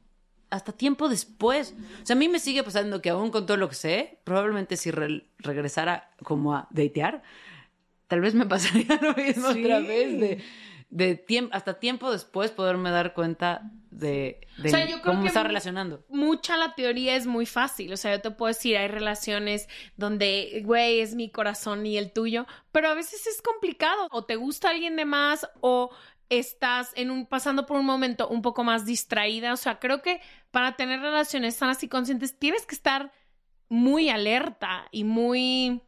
Hasta 0.51 0.71
tiempo 0.73 1.09
después. 1.09 1.75
O 2.03 2.07
sea, 2.07 2.15
a 2.15 2.19
mí 2.19 2.29
me 2.29 2.39
sigue 2.39 2.63
pasando 2.63 3.01
que 3.03 3.11
aún 3.11 3.31
con 3.31 3.45
todo 3.47 3.57
lo 3.57 3.69
que 3.69 3.75
sé, 3.75 4.21
probablemente 4.25 4.77
si 4.77 4.91
re- 4.93 5.25
regresara 5.39 6.13
como 6.23 6.55
a 6.55 6.69
datear, 6.71 7.23
tal 8.07 8.21
vez 8.21 8.35
me 8.35 8.47
pasaría 8.47 8.99
lo 9.03 9.15
mismo 9.15 9.53
Sí. 9.53 9.65
otra 9.65 9.81
vez 9.81 10.21
de, 10.21 10.45
de 10.95 11.17
tiempo, 11.17 11.57
hasta 11.57 11.81
tiempo 11.81 12.13
después 12.13 12.53
poderme 12.53 12.93
dar 12.93 13.15
cuenta 13.15 13.63
de, 13.91 14.41
de 14.59 14.69
O 14.69 14.71
sea, 14.71 14.85
yo 14.87 15.01
creo 15.01 15.03
cómo 15.03 15.19
me 15.19 15.23
que 15.23 15.29
está 15.29 15.43
relacionando. 15.43 16.05
Mucha 16.09 16.57
la 16.57 16.77
teoría 16.77 17.17
es 17.17 17.27
muy 17.27 17.47
fácil. 17.47 17.93
O 17.93 17.97
sea, 17.97 18.15
yo 18.15 18.23
te 18.23 18.31
puedo 18.31 18.47
decir, 18.47 18.77
hay 18.77 18.87
relaciones 18.87 19.69
donde, 19.97 20.63
güey, 20.65 21.01
es 21.01 21.17
mi 21.17 21.31
corazón 21.31 21.85
y 21.85 21.99
el 21.99 22.13
tuyo, 22.13 22.47
pero 22.71 22.89
a 22.89 22.95
veces 22.95 23.27
es 23.27 23.43
complicado. 23.43 24.07
O 24.13 24.25
te 24.25 24.37
gusta 24.37 24.71
alguien 24.71 24.95
de 24.95 25.05
más 25.05 25.49
o 25.61 25.91
estás 26.29 26.93
en 26.95 27.11
un 27.11 27.27
pasando 27.27 27.67
por 27.67 27.77
un 27.77 27.87
momento 27.87 28.29
un 28.29 28.41
poco 28.41 28.63
más 28.63 28.87
distraída. 28.87 29.53
O 29.53 29.57
sea, 29.57 29.81
creo 29.81 30.01
que 30.01 30.21
para 30.53 30.77
tener 30.77 31.01
relaciones 31.01 31.57
sanas 31.57 31.83
y 31.83 31.89
conscientes 31.89 32.39
tienes 32.39 32.67
que 32.67 32.77
estar 32.77 33.13
muy 33.69 34.11
alerta 34.11 34.87
y 34.93 35.03
muy 35.03 35.83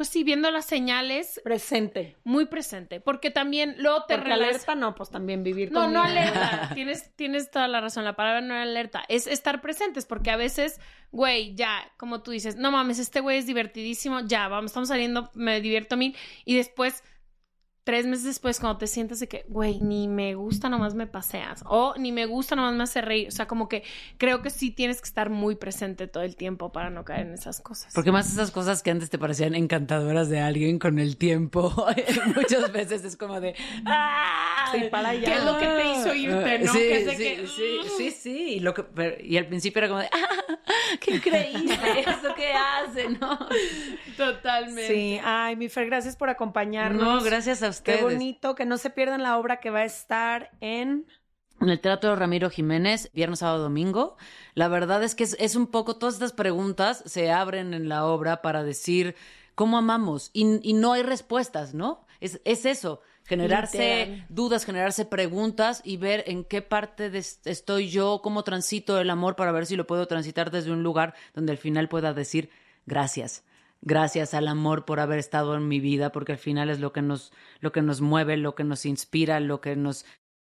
pues 0.00 0.08
sí, 0.08 0.24
viendo 0.24 0.50
las 0.50 0.64
señales 0.64 1.42
Presente. 1.44 2.16
muy 2.24 2.46
presente, 2.46 3.00
porque 3.00 3.30
también 3.30 3.74
luego 3.76 4.04
te 4.04 4.16
Porque 4.16 4.32
alerta 4.32 4.74
no, 4.74 4.94
pues 4.94 5.10
también 5.10 5.44
vivir 5.44 5.70
no, 5.70 5.82
con 5.82 5.92
no 5.92 6.02
alerta. 6.02 6.70
Tienes, 6.74 7.14
tienes 7.16 7.50
toda 7.50 7.68
la 7.68 7.82
razón. 7.82 8.06
La 8.06 8.16
palabra 8.16 8.40
no 8.40 8.54
es 8.54 8.62
alerta. 8.62 9.04
Es 9.08 9.26
estar 9.26 9.60
presentes, 9.60 10.06
porque 10.06 10.30
a 10.30 10.36
veces, 10.36 10.80
güey, 11.12 11.54
ya, 11.54 11.92
como 11.98 12.22
tú 12.22 12.30
dices, 12.30 12.56
no 12.56 12.70
mames, 12.70 12.98
este 12.98 13.20
güey 13.20 13.36
es 13.36 13.46
divertidísimo, 13.46 14.20
ya, 14.20 14.48
vamos, 14.48 14.70
estamos 14.70 14.88
saliendo, 14.88 15.30
me 15.34 15.60
divierto 15.60 15.98
mil. 15.98 16.16
Y 16.46 16.56
después, 16.56 17.04
tres 17.90 18.06
meses 18.06 18.24
después, 18.24 18.60
cuando 18.60 18.78
te 18.78 18.86
sientas 18.86 19.18
de 19.18 19.26
que, 19.26 19.44
güey, 19.48 19.80
ni 19.80 20.06
me 20.06 20.36
gusta, 20.36 20.68
nomás 20.68 20.94
me 20.94 21.08
paseas. 21.08 21.64
O 21.66 21.92
ni 21.98 22.12
me 22.12 22.24
gusta, 22.24 22.54
nomás 22.54 22.72
me 22.74 22.84
hace 22.84 23.00
reír. 23.00 23.26
O 23.26 23.30
sea, 23.32 23.48
como 23.48 23.68
que 23.68 23.82
creo 24.16 24.42
que 24.42 24.50
sí 24.50 24.70
tienes 24.70 25.00
que 25.00 25.06
estar 25.08 25.28
muy 25.28 25.56
presente 25.56 26.06
todo 26.06 26.22
el 26.22 26.36
tiempo 26.36 26.70
para 26.70 26.88
no 26.88 27.04
caer 27.04 27.26
en 27.26 27.34
esas 27.34 27.60
cosas. 27.60 27.92
Porque 27.92 28.12
más 28.12 28.30
esas 28.30 28.52
cosas 28.52 28.84
que 28.84 28.92
antes 28.92 29.10
te 29.10 29.18
parecían 29.18 29.56
encantadoras 29.56 30.28
de 30.28 30.38
alguien 30.38 30.78
con 30.78 31.00
el 31.00 31.16
tiempo, 31.16 31.74
muchas 32.36 32.70
veces 32.70 33.04
es 33.04 33.16
como 33.16 33.40
de... 33.40 33.56
¡Ah! 33.86 34.68
Sí, 34.70 34.84
para 34.88 35.08
allá. 35.08 35.24
¿Qué 35.24 35.34
es 35.34 35.44
lo 35.44 35.58
que 35.58 35.66
te 35.66 35.90
hizo 35.90 36.14
irte, 36.14 36.58
no? 36.60 36.72
Sí, 36.72 36.78
Que 36.78 36.96
es 36.96 37.06
de 37.06 37.16
sí, 37.16 37.18
que, 37.18 37.46
sí, 37.48 37.78
sí, 37.96 38.10
sí. 38.12 38.42
Y, 38.54 38.60
lo 38.60 38.72
que, 38.72 38.84
pero- 38.84 39.20
y 39.20 39.36
al 39.36 39.48
principio 39.48 39.80
era 39.80 39.88
como 39.88 39.98
de, 40.00 40.06
¡ah! 40.12 40.56
¡Qué 41.00 41.16
increíble 41.16 41.74
eso 42.06 42.34
que 42.36 42.52
hace! 42.52 43.08
¿no? 43.08 43.36
Totalmente. 44.16 44.86
Sí, 44.86 45.20
ay, 45.24 45.56
mi 45.56 45.68
Fer, 45.68 45.86
gracias 45.86 46.14
por 46.14 46.30
acompañarnos. 46.30 47.02
No, 47.02 47.20
gracias 47.20 47.64
a 47.64 47.70
Qué 47.70 47.76
ustedes. 47.88 48.02
bonito, 48.02 48.54
que 48.54 48.64
no 48.66 48.78
se 48.78 48.90
pierdan 48.90 49.22
la 49.22 49.38
obra 49.38 49.60
que 49.60 49.70
va 49.70 49.80
a 49.80 49.84
estar 49.84 50.50
en... 50.60 51.06
En 51.60 51.68
el 51.68 51.80
Teatro 51.80 52.16
Ramiro 52.16 52.48
Jiménez, 52.48 53.10
viernes, 53.12 53.40
sábado, 53.40 53.62
domingo. 53.64 54.16
La 54.54 54.68
verdad 54.68 55.02
es 55.04 55.14
que 55.14 55.24
es, 55.24 55.36
es 55.38 55.56
un 55.56 55.66
poco, 55.66 55.96
todas 55.98 56.14
estas 56.14 56.32
preguntas 56.32 57.02
se 57.04 57.30
abren 57.30 57.74
en 57.74 57.88
la 57.88 58.06
obra 58.06 58.40
para 58.40 58.62
decir 58.62 59.14
cómo 59.54 59.76
amamos 59.76 60.30
y, 60.32 60.66
y 60.68 60.72
no 60.72 60.94
hay 60.94 61.02
respuestas, 61.02 61.74
¿no? 61.74 62.06
Es, 62.20 62.40
es 62.44 62.64
eso, 62.64 63.02
generarse 63.24 64.06
Literal. 64.06 64.26
dudas, 64.30 64.64
generarse 64.64 65.04
preguntas 65.04 65.82
y 65.84 65.98
ver 65.98 66.24
en 66.26 66.44
qué 66.44 66.62
parte 66.62 67.10
de 67.10 67.18
est- 67.18 67.46
estoy 67.46 67.90
yo, 67.90 68.20
cómo 68.22 68.42
transito 68.42 68.98
el 68.98 69.10
amor 69.10 69.36
para 69.36 69.52
ver 69.52 69.66
si 69.66 69.76
lo 69.76 69.86
puedo 69.86 70.06
transitar 70.06 70.50
desde 70.50 70.72
un 70.72 70.82
lugar 70.82 71.14
donde 71.34 71.52
al 71.52 71.58
final 71.58 71.88
pueda 71.90 72.14
decir 72.14 72.48
gracias. 72.86 73.44
Gracias 73.82 74.34
al 74.34 74.46
amor 74.48 74.84
por 74.84 75.00
haber 75.00 75.18
estado 75.18 75.54
en 75.56 75.66
mi 75.66 75.80
vida, 75.80 76.12
porque 76.12 76.32
al 76.32 76.38
final 76.38 76.68
es 76.70 76.80
lo 76.80 76.92
que 76.92 77.02
nos, 77.02 77.32
lo 77.60 77.72
que 77.72 77.80
nos 77.82 78.00
mueve, 78.00 78.36
lo 78.36 78.54
que 78.54 78.64
nos 78.64 78.84
inspira, 78.84 79.40
lo 79.40 79.60
que 79.60 79.74
nos, 79.76 80.04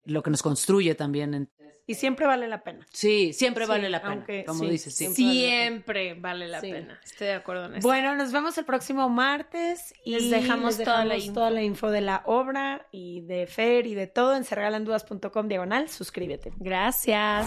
lo 0.05 0.23
que 0.23 0.31
nos 0.31 0.43
construye 0.43 0.95
también. 0.95 1.51
Y 1.87 1.95
siempre 1.95 2.27
vale 2.27 2.49
la 2.49 2.63
pena. 2.65 2.87
Sí, 2.93 3.33
siempre 3.33 3.65
Sí, 3.65 3.71
vale 3.71 3.89
la 3.89 4.03
pena, 4.03 4.13
aunque- 4.13 4.45
como 4.45 4.61
sí, 4.61 4.67
dices, 4.69 4.95
sí. 4.95 5.07
Siempre 5.15 6.13
vale 6.15 6.47
la 6.47 6.61
Sí. 6.61 6.71
pena. 6.71 7.01
Estoy 7.03 7.29
de 7.29 7.33
acuerdo 7.35 7.65
en 7.67 7.77
eso. 7.77 7.89
Bueno, 7.89 8.15
nos 8.15 8.31
vemos 8.31 8.59
el 8.59 8.67
próximo 8.67 9.09
martes 9.09 9.95
y 10.05 10.13
Les 10.13 10.31
dejamos 10.31 10.77
toda 10.77 11.07
la 11.07 11.17
info. 11.17 11.33
toda 11.33 11.51
la 11.51 11.63
info 11.63 11.91
de 11.91 12.03
la 12.03 12.23
obra 12.27 12.87
y 12.93 13.23
de 13.23 13.47
Fer 13.47 13.87
y 13.87 13.95
de 13.95 14.07
todo 14.07 14.37
en 14.37 14.45
sergalandudas.com 14.45 15.49
diagonal. 15.49 15.89
Suscríbete. 15.89 16.53
Gracias. 16.59 17.47